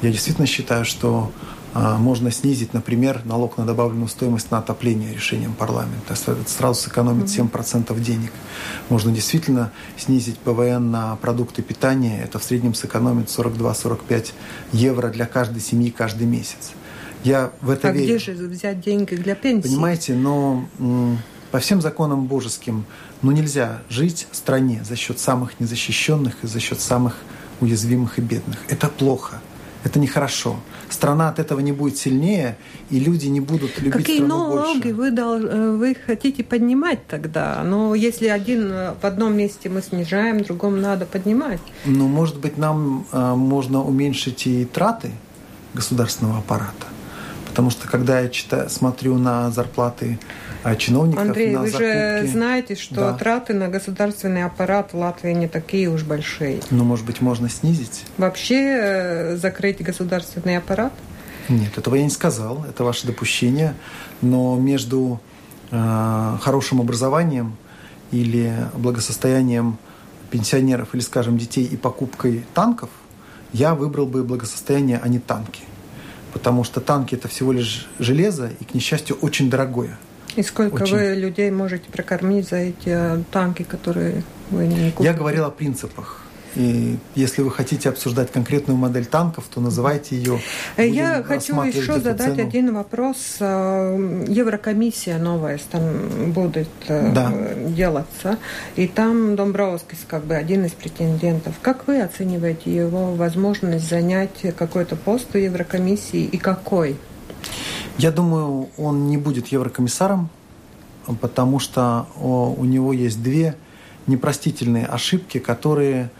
Я 0.00 0.10
действительно 0.10 0.46
считаю, 0.46 0.84
что 0.84 1.30
можно 1.74 2.30
снизить, 2.30 2.72
например, 2.72 3.22
налог 3.24 3.58
на 3.58 3.66
добавленную 3.66 4.08
стоимость 4.08 4.50
на 4.50 4.58
отопление 4.58 5.12
решением 5.12 5.54
парламента. 5.54 6.14
Сразу 6.46 6.80
сэкономит 6.80 7.26
7% 7.26 7.98
денег. 8.00 8.30
Можно 8.88 9.10
действительно 9.12 9.72
снизить 9.96 10.38
ПВН 10.38 10.90
на 10.90 11.16
продукты 11.16 11.62
питания. 11.62 12.22
Это 12.22 12.38
в 12.38 12.44
среднем 12.44 12.74
сэкономит 12.74 13.26
42-45 13.26 14.32
евро 14.72 15.08
для 15.08 15.26
каждой 15.26 15.60
семьи 15.60 15.90
каждый 15.90 16.26
месяц. 16.26 16.72
Я 17.24 17.52
в 17.60 17.70
это 17.70 17.88
а 17.88 17.92
верю. 17.92 18.04
где 18.04 18.18
же 18.18 18.32
взять 18.32 18.80
деньги 18.80 19.14
для 19.16 19.34
пенсии? 19.34 19.68
Понимаете, 19.68 20.14
но 20.14 20.68
по 21.50 21.58
всем 21.58 21.80
законам 21.80 22.26
божеским, 22.26 22.84
ну 23.22 23.30
нельзя 23.30 23.82
жить 23.88 24.28
в 24.30 24.36
стране 24.36 24.84
за 24.84 24.94
счет 24.96 25.18
самых 25.18 25.58
незащищенных 25.58 26.34
и 26.42 26.46
за 26.46 26.60
счет 26.60 26.80
самых 26.80 27.16
уязвимых 27.60 28.18
и 28.18 28.22
бедных. 28.22 28.58
Это 28.68 28.88
плохо. 28.88 29.40
Это 29.84 29.98
нехохорошо. 29.98 30.56
Страна 30.88 31.28
от 31.28 31.38
этого 31.38 31.60
не 31.60 31.72
будет 31.72 31.98
сильнее, 31.98 32.56
и 32.88 32.98
люди 32.98 33.26
не 33.26 33.40
будут 33.40 33.78
любить 33.78 33.92
Какие 33.92 34.16
страну 34.16 34.54
налоги 34.54 34.92
больше. 34.92 34.94
вы, 34.94 35.10
дол, 35.10 35.36
э, 35.36 35.76
вы 35.76 35.94
хотите 35.94 36.42
поднимать 36.42 37.06
тогда? 37.06 37.62
Ну, 37.62 37.92
если 37.92 38.28
один 38.28 38.72
э, 38.72 38.94
в 39.00 39.04
одном 39.04 39.36
месте 39.36 39.68
мы 39.68 39.82
снижаем, 39.82 40.38
в 40.38 40.46
другом 40.46 40.80
надо 40.80 41.04
поднимать. 41.04 41.60
Ну, 41.84 42.08
может 42.08 42.38
быть, 42.38 42.56
нам 42.56 43.06
э, 43.12 43.34
можно 43.34 43.84
уменьшить 43.84 44.46
и 44.46 44.64
траты 44.64 45.10
государственного 45.74 46.38
аппарата. 46.38 46.86
Потому 47.54 47.70
что 47.70 47.86
когда 47.86 48.18
я 48.18 48.28
читаю, 48.30 48.68
смотрю 48.68 49.16
на 49.16 49.48
зарплаты 49.52 50.18
а 50.64 50.74
чиновников 50.74 51.22
Андрей, 51.22 51.52
на 51.52 51.60
вы 51.60 51.66
закупки. 51.68 52.22
же 52.22 52.26
знаете, 52.26 52.74
что 52.74 52.96
да. 52.96 53.12
траты 53.12 53.54
на 53.54 53.68
государственный 53.68 54.42
аппарат 54.42 54.92
в 54.92 54.96
Латвии 54.96 55.30
не 55.30 55.46
такие 55.46 55.88
уж 55.88 56.02
большие. 56.02 56.58
Ну, 56.70 56.82
может 56.82 57.06
быть, 57.06 57.20
можно 57.20 57.48
снизить? 57.48 58.06
Вообще 58.18 58.56
э, 58.56 59.36
закрыть 59.36 59.80
государственный 59.84 60.56
аппарат? 60.56 60.92
Нет, 61.48 61.78
этого 61.78 61.94
я 61.94 62.02
не 62.02 62.10
сказал, 62.10 62.64
это 62.68 62.82
ваше 62.82 63.06
допущение. 63.06 63.74
Но 64.20 64.56
между 64.56 65.20
э, 65.70 66.36
хорошим 66.40 66.80
образованием 66.80 67.56
или 68.10 68.52
благосостоянием 68.74 69.78
пенсионеров 70.32 70.92
или, 70.92 71.02
скажем, 71.02 71.38
детей 71.38 71.66
и 71.66 71.76
покупкой 71.76 72.44
танков, 72.52 72.90
я 73.52 73.76
выбрал 73.76 74.08
бы 74.08 74.24
благосостояние, 74.24 74.98
а 75.00 75.06
не 75.06 75.20
танки. 75.20 75.60
Потому 76.34 76.64
что 76.64 76.80
танки– 76.80 77.14
это 77.16 77.28
всего 77.28 77.52
лишь 77.52 77.86
железо 77.98 78.50
и, 78.60 78.64
к 78.64 78.74
несчастью, 78.74 79.16
очень 79.22 79.48
дорогое– 79.48 79.98
И 80.36 80.42
сколько 80.42 80.82
Очень. 80.82 80.96
вы 80.96 81.14
людей 81.14 81.50
можете 81.50 81.88
прокормить 81.90 82.48
за 82.48 82.56
эти 82.56 82.88
э, 82.88 83.22
танки, 83.30 83.62
которые 83.62 84.24
вы 84.50 84.66
не 84.66 84.90
купите? 84.90 85.04
Я 85.04 85.14
говорил 85.14 85.44
о 85.44 85.50
принципах. 85.50 86.23
И 86.56 86.98
если 87.14 87.42
вы 87.42 87.50
хотите 87.50 87.88
обсуждать 87.88 88.30
конкретную 88.30 88.76
модель 88.76 89.06
танков, 89.06 89.44
то 89.52 89.60
называйте 89.60 90.16
ее. 90.16 90.40
Э, 90.76 90.86
Я 90.86 91.14
Будем 91.16 91.24
хочу 91.24 91.36
рассматривать 91.56 91.76
еще 91.76 92.00
задать 92.00 92.36
цену. 92.36 92.48
один 92.48 92.74
вопрос. 92.74 93.16
Э, 93.40 94.24
Еврокомиссия 94.28 95.18
новая 95.18 95.58
там 95.70 96.32
будет 96.32 96.68
э, 96.88 97.12
Да. 97.12 97.32
делаться, 97.68 98.38
и 98.76 98.86
там 98.86 99.34
Домбровский 99.36 99.96
как 100.06 100.24
бы 100.24 100.34
один 100.34 100.64
из 100.64 100.72
претендентов. 100.72 101.54
Как 101.60 101.86
вы 101.86 102.00
оцениваете 102.00 102.74
его 102.74 103.14
возможность 103.14 103.88
занять 103.88 104.54
какой-то 104.56 104.96
пост 104.96 105.32
в 105.32 105.36
Еврокомиссии 105.38 106.22
и 106.24 106.36
какой? 106.38 106.96
Я 107.98 108.10
думаю, 108.10 108.68
он 108.76 109.08
не 109.08 109.16
будет 109.16 109.48
еврокомиссаром, 109.48 110.28
потому 111.20 111.58
что 111.60 112.06
у 112.18 112.64
него 112.64 112.92
есть 112.92 113.22
две 113.22 113.54
непростительные 114.06 114.86
ошибки, 114.86 115.38
которые 115.38 116.10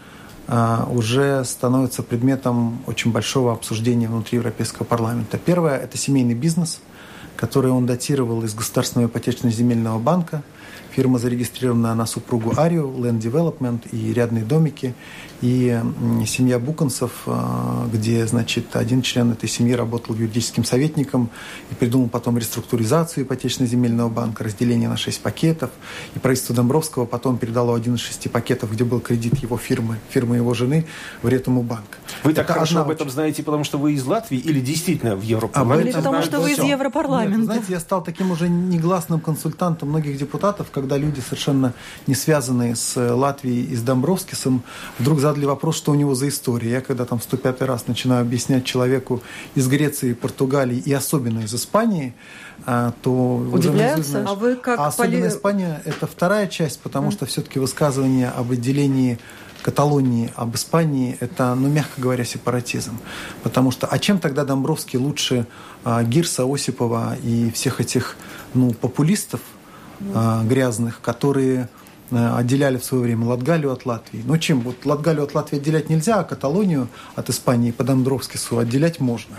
уже 0.47 1.43
становятся 1.43 2.03
предметом 2.03 2.79
очень 2.87 3.11
большого 3.11 3.51
обсуждения 3.51 4.07
внутри 4.07 4.37
Европейского 4.37 4.85
парламента. 4.85 5.37
Первое– 5.37 5.77
это 5.79 5.97
семейный 5.97 6.35
бизнес, 6.35 6.79
который 7.35 7.71
он 7.71 7.85
датировал 7.85 8.43
из 8.43 8.53
Государственного 8.53 9.09
ипотечно-земельного 9.09 9.99
банка. 9.99 10.43
Фирма 10.91 11.19
зарегистрирована 11.19 11.93
на 11.93 12.05
супругу 12.05 12.53
Арию, 12.57 12.87
Land 12.87 13.19
Development 13.19 13.81
и 13.91 14.13
рядные 14.13 14.45
домики. 14.45 14.95
И 15.41 15.77
семья 16.25 16.57
Буконцев, 16.59 17.23
а, 17.25 17.87
где, 17.91 18.25
значит, 18.25 18.75
один 18.75 19.01
член 19.01 19.31
этой 19.33 19.49
семьи 19.49 19.73
работал 19.73 20.15
юридическим 20.15 20.63
советником 20.63 21.29
и 21.71 21.75
придумал 21.75 22.07
потом 22.07 22.37
реструктуризацию 22.37 23.25
ипотечно-земельного 23.25 24.09
банка, 24.09 24.45
разделение 24.45 24.87
на 24.87 24.95
шесть 24.95 25.21
пакетов. 25.21 25.71
И 26.15 26.19
правительство 26.19 26.55
Домбровского 26.55 27.05
потом 27.05 27.37
передало 27.37 27.75
один 27.75 27.95
из 27.95 27.99
шести 27.99 28.29
пакетов, 28.29 28.71
где 28.71 28.85
был 28.85 29.01
кредит 29.01 29.37
его 29.39 29.57
фирмы, 29.57 29.97
фирмы 30.09 30.37
его 30.37 30.53
жены, 30.53 30.85
в 31.21 31.27
Ретуму 31.27 31.61
банк. 31.61 31.99
Вы 32.23 32.33
так 32.33 32.45
Это 32.45 32.53
хорошо 32.53 32.79
об 32.79 32.89
этом 32.89 33.07
очень- 33.07 33.13
знаете, 33.15 33.43
потому 33.43 33.65
что 33.65 33.77
вы 33.77 33.93
из 33.93 34.05
Латвии 34.05 34.37
или 34.37 34.61
действительно 34.61 35.15
в 35.15 35.19
Об 35.19 35.25
Европарламенте? 35.25 35.89
Или 35.89 35.95
потому 35.97 36.21
что 36.21 36.39
вы 36.39 36.53
из. 36.53 36.59
Европарламента. 36.59 37.37
Нет, 37.37 37.45
знаете, 37.45 37.65
я 37.73 37.79
стал 37.81 38.01
таким 38.03 38.31
уже 38.31 38.47
негласным 38.47 39.19
консультантом 39.19 39.89
многих 39.89 40.17
депутатов, 40.17 40.54
когда 40.63 40.97
люди, 40.97 41.19
совершенно 41.19 41.73
не 42.07 42.15
связанные 42.15 42.75
с 42.75 42.97
э, 42.97 43.11
Латвией 43.11 43.65
и 43.65 43.75
с 43.75 43.81
Домбровскисом, 43.81 44.63
вдруг 44.99 45.19
задали 45.19 45.45
вопрос, 45.45 45.77
что 45.77 45.91
у 45.91 45.95
него 45.95 46.15
за 46.15 46.29
история. 46.29 46.71
Я 46.71 46.81
когда 46.81 47.05
там 47.05 47.19
в 47.19 47.23
105 47.23 47.61
раз 47.63 47.87
начинаю 47.87 48.21
объяснять 48.21 48.65
человеку 48.65 49.21
из 49.55 49.67
Греции, 49.67 50.13
Португалии 50.13 50.77
и 50.77 50.93
особенно 50.93 51.41
из 51.41 51.53
Испании, 51.53 52.13
а, 52.65 52.93
то 53.01 53.45
Удивляются? 53.51 54.23
А 54.27 54.35
вы 54.35 54.55
как 54.55 54.79
А 54.79 54.87
особенно 54.87 55.11
поли- 55.11 55.27
Испания– 55.27 55.81
это 55.85 56.07
вторая 56.07 56.47
часть, 56.47 56.79
потому 56.79 57.11
что 57.11 57.25
все-таки 57.25 57.59
высказывание 57.59 58.29
об 58.29 58.51
отделении 58.51 59.19
Каталонии 59.65 60.31
об 60.35 60.53
Испании– 60.55 61.17
это, 61.19 61.55
ну, 61.55 61.67
мягко 61.67 61.99
говоря, 61.99 62.23
сепаратизм. 62.23 62.99
Потому 63.41 63.71
что, 63.71 63.87
а 63.87 63.97
чем 63.97 64.19
тогда 64.19 64.45
Домбровский 64.45 64.99
лучше 64.99 65.47
а, 65.83 66.03
Гирса, 66.03 66.43
Осипова 66.45 67.17
и 67.23 67.49
всех 67.49 67.81
этих, 67.81 68.15
ну, 68.53 68.73
популистов 68.73 69.39
грязных, 70.43 71.01
которые 71.01 71.69
а, 72.11 72.37
отделяли 72.37 72.77
в 72.77 72.83
свое 72.83 73.03
время 73.03 73.25
Латгалию 73.25 73.71
от 73.71 73.85
Латвии. 73.85 74.21
Ну, 74.25 74.37
чем? 74.37 74.61
Вот 74.61 74.85
Латгалию 74.85 75.23
от 75.23 75.33
Латвии 75.33 75.57
отделять 75.57 75.89
нельзя, 75.89 76.19
а 76.19 76.23
Каталонию 76.23 76.87
от 77.15 77.29
Испании 77.29 77.71
по 77.71 77.83
Домбровскису 77.83 78.59
отделять 78.59 78.99
можно. 78.99 79.37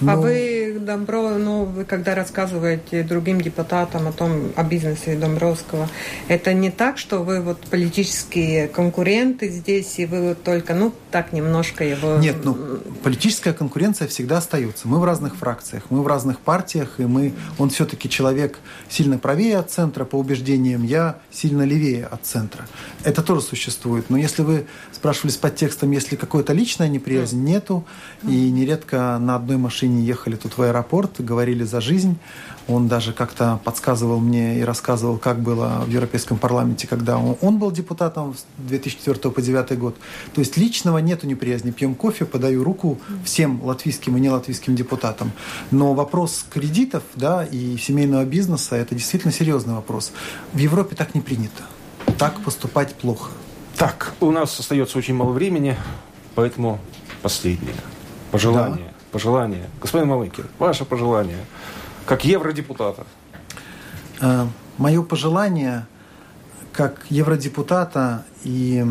А 0.00 0.16
Но- 0.16 0.22
вы, 0.22 0.76
Домбро, 0.80 1.38
ну, 1.38 1.64
вы 1.64 1.84
когда 1.84 2.16
рассказываете 2.16 3.04
другим 3.04 3.40
депутатам 3.40 4.08
о 4.08 4.12
том, 4.12 4.52
о 4.56 4.64
бизнесе 4.64 5.16
Домбровского, 5.16 5.88
это 6.26 6.52
не 6.52 6.70
так, 6.70 6.98
что 6.98 7.22
вы 7.22 7.40
вот 7.40 7.60
политические 7.70 8.66
конкуренты 8.66 9.48
здесь, 9.48 9.98
и 9.98 10.06
вы 10.06 10.30
вот 10.30 10.42
только, 10.42 10.74
ну, 10.74 10.92
так 11.14 11.32
немножко 11.32 11.84
его... 11.84 12.16
Нет, 12.16 12.38
ну, 12.42 12.56
политическая 13.04 13.52
конкуренция 13.52 14.08
всегда 14.08 14.38
остается. 14.38 14.88
Мы 14.88 14.98
в 14.98 15.04
разных 15.04 15.36
фракциях, 15.36 15.84
мы 15.88 16.02
в 16.02 16.08
разных 16.08 16.40
партиях, 16.40 16.98
и 16.98 17.04
мы, 17.04 17.32
он 17.56 17.70
все-таки 17.70 18.10
человек 18.10 18.58
сильно 18.88 19.16
правее 19.16 19.58
от 19.58 19.70
центра 19.70 20.04
по 20.04 20.16
убеждениям, 20.16 20.82
я 20.82 21.18
сильно 21.30 21.62
левее 21.62 22.06
от 22.06 22.26
центра. 22.26 22.66
Это 23.04 23.22
тоже 23.22 23.42
существует. 23.42 24.10
Но 24.10 24.16
если 24.16 24.42
вы 24.42 24.66
спрашивали 25.04 25.32
с 25.32 25.36
подтекстом, 25.36 25.90
если 25.90 26.16
какой-то 26.16 26.54
личная 26.54 26.88
неприязнь, 26.88 27.44
нету. 27.44 27.84
И 28.22 28.50
нередко 28.50 29.18
на 29.18 29.36
одной 29.36 29.58
машине 29.58 30.02
ехали 30.02 30.34
тут 30.34 30.56
в 30.56 30.62
аэропорт, 30.62 31.20
говорили 31.20 31.62
за 31.64 31.82
жизнь. 31.82 32.16
Он 32.68 32.88
даже 32.88 33.12
как-то 33.12 33.60
подсказывал 33.64 34.18
мне 34.20 34.60
и 34.60 34.62
рассказывал, 34.62 35.18
как 35.18 35.40
было 35.40 35.84
в 35.86 35.90
Европейском 35.90 36.38
парламенте, 36.38 36.86
когда 36.86 37.18
он, 37.18 37.36
он 37.42 37.58
был 37.58 37.70
депутатом 37.70 38.34
с 38.34 38.46
2004 38.56 39.14
по 39.30 39.42
2009 39.42 39.78
год. 39.78 39.96
То 40.34 40.40
есть 40.40 40.56
личного 40.56 40.96
нету 41.04 41.26
неприязни. 41.26 41.70
Пьем 41.70 41.94
кофе, 41.94 42.24
подаю 42.24 42.64
руку 42.64 42.98
всем 43.24 43.62
латвийским 43.62 44.16
и 44.16 44.20
не 44.20 44.30
латвийским 44.30 44.74
депутатам. 44.74 45.32
Но 45.70 45.94
вопрос 45.94 46.44
кредитов 46.50 47.02
да, 47.14 47.44
и 47.44 47.76
семейного 47.76 48.24
бизнеса– 48.24 48.76
это 48.76 48.94
действительно 48.94 49.32
серьезный 49.32 49.74
вопрос. 49.74 50.12
В 50.52 50.58
Европе 50.58 50.96
так 50.96 51.14
не 51.14 51.20
принято. 51.20 51.62
Так 52.18 52.40
поступать 52.40 52.94
плохо. 52.94 53.30
Так, 53.76 54.14
у 54.20 54.30
нас 54.30 54.58
остается 54.58 54.98
очень 54.98 55.14
мало 55.14 55.32
времени, 55.32 55.76
поэтому 56.34 56.78
последнее. 57.22 57.74
Пожелание. 58.30 58.92
Пожелание. 59.10 59.68
Господин 59.80 60.08
Малыкин, 60.08 60.46
ваше 60.58 60.84
пожелание. 60.84 61.44
Как 62.06 62.24
евродепутата. 62.24 63.06
Э, 64.20 64.46
Мое 64.76 65.02
пожелание, 65.02 65.86
как 66.72 67.06
евродепутата 67.08 68.24
и 68.42 68.84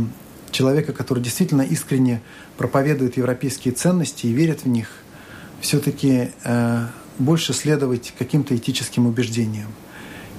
человека, 0.53 0.93
который 0.93 1.21
действительно 1.21 1.63
искренне 1.63 2.21
проповедует 2.57 3.17
европейские 3.17 3.73
ценности 3.73 4.27
и 4.27 4.31
верит 4.31 4.63
в 4.63 4.67
них, 4.69 4.87
все-таки 5.59 6.31
э, 6.43 6.85
больше 7.19 7.53
следовать 7.53 8.13
каким-то 8.17 8.55
этическим 8.55 9.07
убеждениям. 9.07 9.69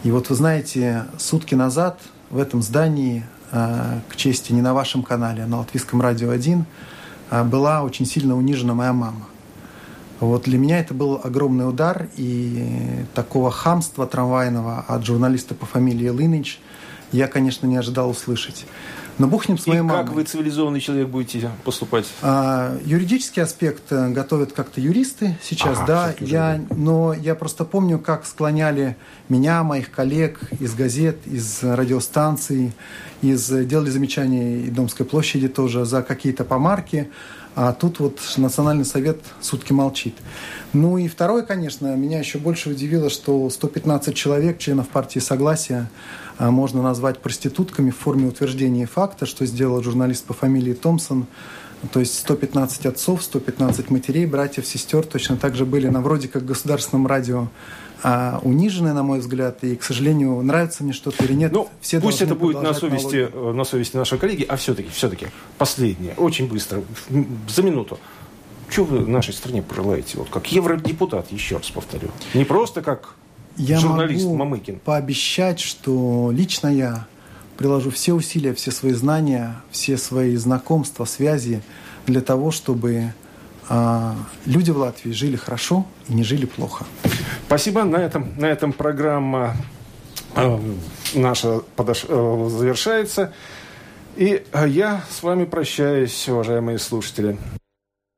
И 0.04 0.10
вот 0.10 0.28
вы 0.28 0.34
знаете, 0.34 1.04
сутки 1.18 1.54
назад 1.54 2.00
в 2.30 2.38
этом 2.38 2.62
здании, 2.62 3.24
э, 3.52 4.00
к 4.08 4.16
чести 4.16 4.52
не 4.52 4.62
на 4.62 4.74
вашем 4.74 5.02
канале, 5.02 5.42
а 5.42 5.46
на 5.46 5.58
Латвийском 5.58 6.00
радио 6.00 6.30
1, 6.30 6.64
э, 7.30 7.44
была 7.44 7.82
очень 7.82 8.06
сильно 8.06 8.36
унижена 8.36 8.74
моя 8.74 8.92
мама. 8.92 9.26
Вот 10.20 10.44
для 10.44 10.58
меня 10.58 10.78
это 10.78 10.94
был 10.94 11.20
огромный 11.22 11.68
удар, 11.68 12.08
и 12.16 13.04
такого 13.14 13.50
хамства 13.50 14.06
трамвайного 14.06 14.84
от 14.86 15.04
журналиста 15.04 15.54
по 15.54 15.66
фамилии 15.66 16.08
Лынич 16.08 16.60
я, 17.14 17.28
конечно, 17.28 17.66
не 17.66 17.76
ожидал 17.76 18.10
услышать. 18.10 18.66
Но 19.18 19.28
бог 19.28 19.44
с 19.44 19.46
с 19.46 19.66
И 19.66 19.70
моей 19.70 19.82
как 19.82 19.90
мамой. 19.90 20.14
вы, 20.14 20.24
цивилизованный 20.24 20.80
человек, 20.80 21.06
будете 21.06 21.48
поступать? 21.64 22.04
А, 22.20 22.76
юридический 22.84 23.42
аспект 23.42 23.84
э, 23.90 24.08
готовят 24.08 24.52
как-то 24.52 24.80
юристы 24.80 25.38
сейчас, 25.40 25.78
Ага, 25.78 25.86
да. 25.86 26.14
Я, 26.18 26.60
но 26.70 27.14
я 27.14 27.36
просто 27.36 27.64
помню, 27.64 28.00
как 28.00 28.26
склоняли 28.26 28.96
меня, 29.28 29.62
моих 29.62 29.92
коллег 29.92 30.40
из 30.58 30.74
газет, 30.74 31.18
из 31.26 31.62
радиостанций, 31.62 32.72
из 33.22 33.48
делали 33.48 33.90
замечания 33.90 34.62
и 34.64 34.70
Домской 34.70 35.06
площади 35.06 35.46
тоже 35.46 35.84
за 35.84 36.02
какие-то 36.02 36.44
помарки. 36.44 37.08
А 37.55 37.72
тут 37.72 38.00
вот 38.00 38.18
Национальный 38.36 38.84
совет 38.84 39.18
сутки 39.40 39.72
молчит. 39.72 40.14
Ну 40.72 40.98
и 40.98 41.07
второе, 41.07 41.42
конечно, 41.42 41.94
меня 41.94 42.18
еще 42.18 42.38
больше 42.38 42.70
удивило, 42.70 43.09
что 43.09 43.48
115 43.48 44.14
человек, 44.14 44.59
членов 44.59 44.88
партии 44.88 45.20
Согласия, 45.20 45.88
а, 46.36 46.50
можно 46.50 46.82
назвать 46.82 47.20
проститутками 47.20 47.90
в 47.90 47.96
форме 47.96 48.26
утверждения 48.26 48.86
факта, 48.86 49.24
что 49.24 49.46
сделал 49.46 49.82
журналист 49.82 50.24
по 50.24 50.34
фамилии 50.34 50.74
Томпсон. 50.74 51.26
То 51.92 52.00
есть 52.00 52.18
115 52.18 52.86
отцов, 52.86 53.22
115 53.22 53.90
матерей, 53.90 54.26
братьев, 54.26 54.66
сестер 54.66 55.05
точно 55.05 55.36
так 55.36 55.55
же 55.55 55.64
были 55.64 55.88
на 55.88 56.00
вроде 56.00 56.28
как 56.28 56.44
государственном 56.44 57.07
радио 57.07 57.48
а, 58.07 58.38
унижены, 58.42 58.92
на 58.92 59.02
мой 59.02 59.20
взгляд. 59.20 59.64
И, 59.64 59.76
к 59.76 59.82
сожалению, 59.82 60.42
нравится 60.42 60.84
мне 60.84 60.92
что-то 60.92 61.24
или 61.24 61.32
нет. 61.32 61.52
Ну, 61.52 61.70
все 61.80 62.02
пусть 62.02 62.20
это 62.20 62.34
будет 62.34 62.61
на 62.62 62.74
совести, 62.74 63.30
налоги. 63.32 63.50
э, 63.50 63.52
на 63.55 63.64
совести 63.64 63.96
нашего 63.96 64.18
коллеги, 64.18 64.44
а 64.46 64.57
все-таки, 64.57 64.90
все-таки, 64.90 65.28
последнее, 65.57 66.12
очень 66.18 66.46
быстро, 66.46 66.82
за 67.48 67.62
минуту. 67.62 67.98
Что 68.68 68.84
вы 68.84 69.07
нашей 69.07 69.32
стране 69.32 69.62
пожелаете? 69.62 70.18
Вот 70.18 70.28
как 70.28 70.52
евродепутат, 70.52 71.32
еще 71.32 71.57
раз 71.57 71.70
повторю. 71.70 72.11
Не 72.34 72.44
просто 72.44 72.82
как 72.82 73.14
Я 73.57 73.78
журналист 73.78 74.24
могу 74.26 74.36
Мамыкин. 74.36 74.80
пообещать, 74.80 75.61
что 75.61 76.30
лично 76.30 76.68
я 76.68 77.07
приложу 77.57 77.90
все 77.90 78.12
усилия, 78.12 78.52
все 78.52 78.70
свои 78.70 78.92
знания, 78.92 79.57
все 79.70 79.96
свои 79.96 80.36
знакомства, 80.36 81.07
связи 81.07 81.62
для 82.07 82.20
того, 82.20 82.50
чтобы 82.50 83.14
люди 84.46 84.70
в 84.70 84.76
Латвии 84.78 85.12
жили 85.12 85.36
хорошо 85.36 85.86
и 86.08 86.14
не 86.14 86.24
жили 86.24 86.46
плохо. 86.46 86.84
Спасибо. 87.46 87.84
На 87.84 87.96
этом, 87.96 88.32
на 88.36 88.46
этом 88.46 88.72
программа 88.72 89.56
э, 90.34 90.58
наша 91.14 91.60
подош- 91.76 92.06
э, 92.08 92.48
завершается. 92.50 93.32
И 94.16 94.44
э, 94.52 94.68
я 94.68 95.02
с 95.10 95.22
вами 95.22 95.44
прощаюсь, 95.44 96.28
уважаемые 96.28 96.78
слушатели. 96.78 97.38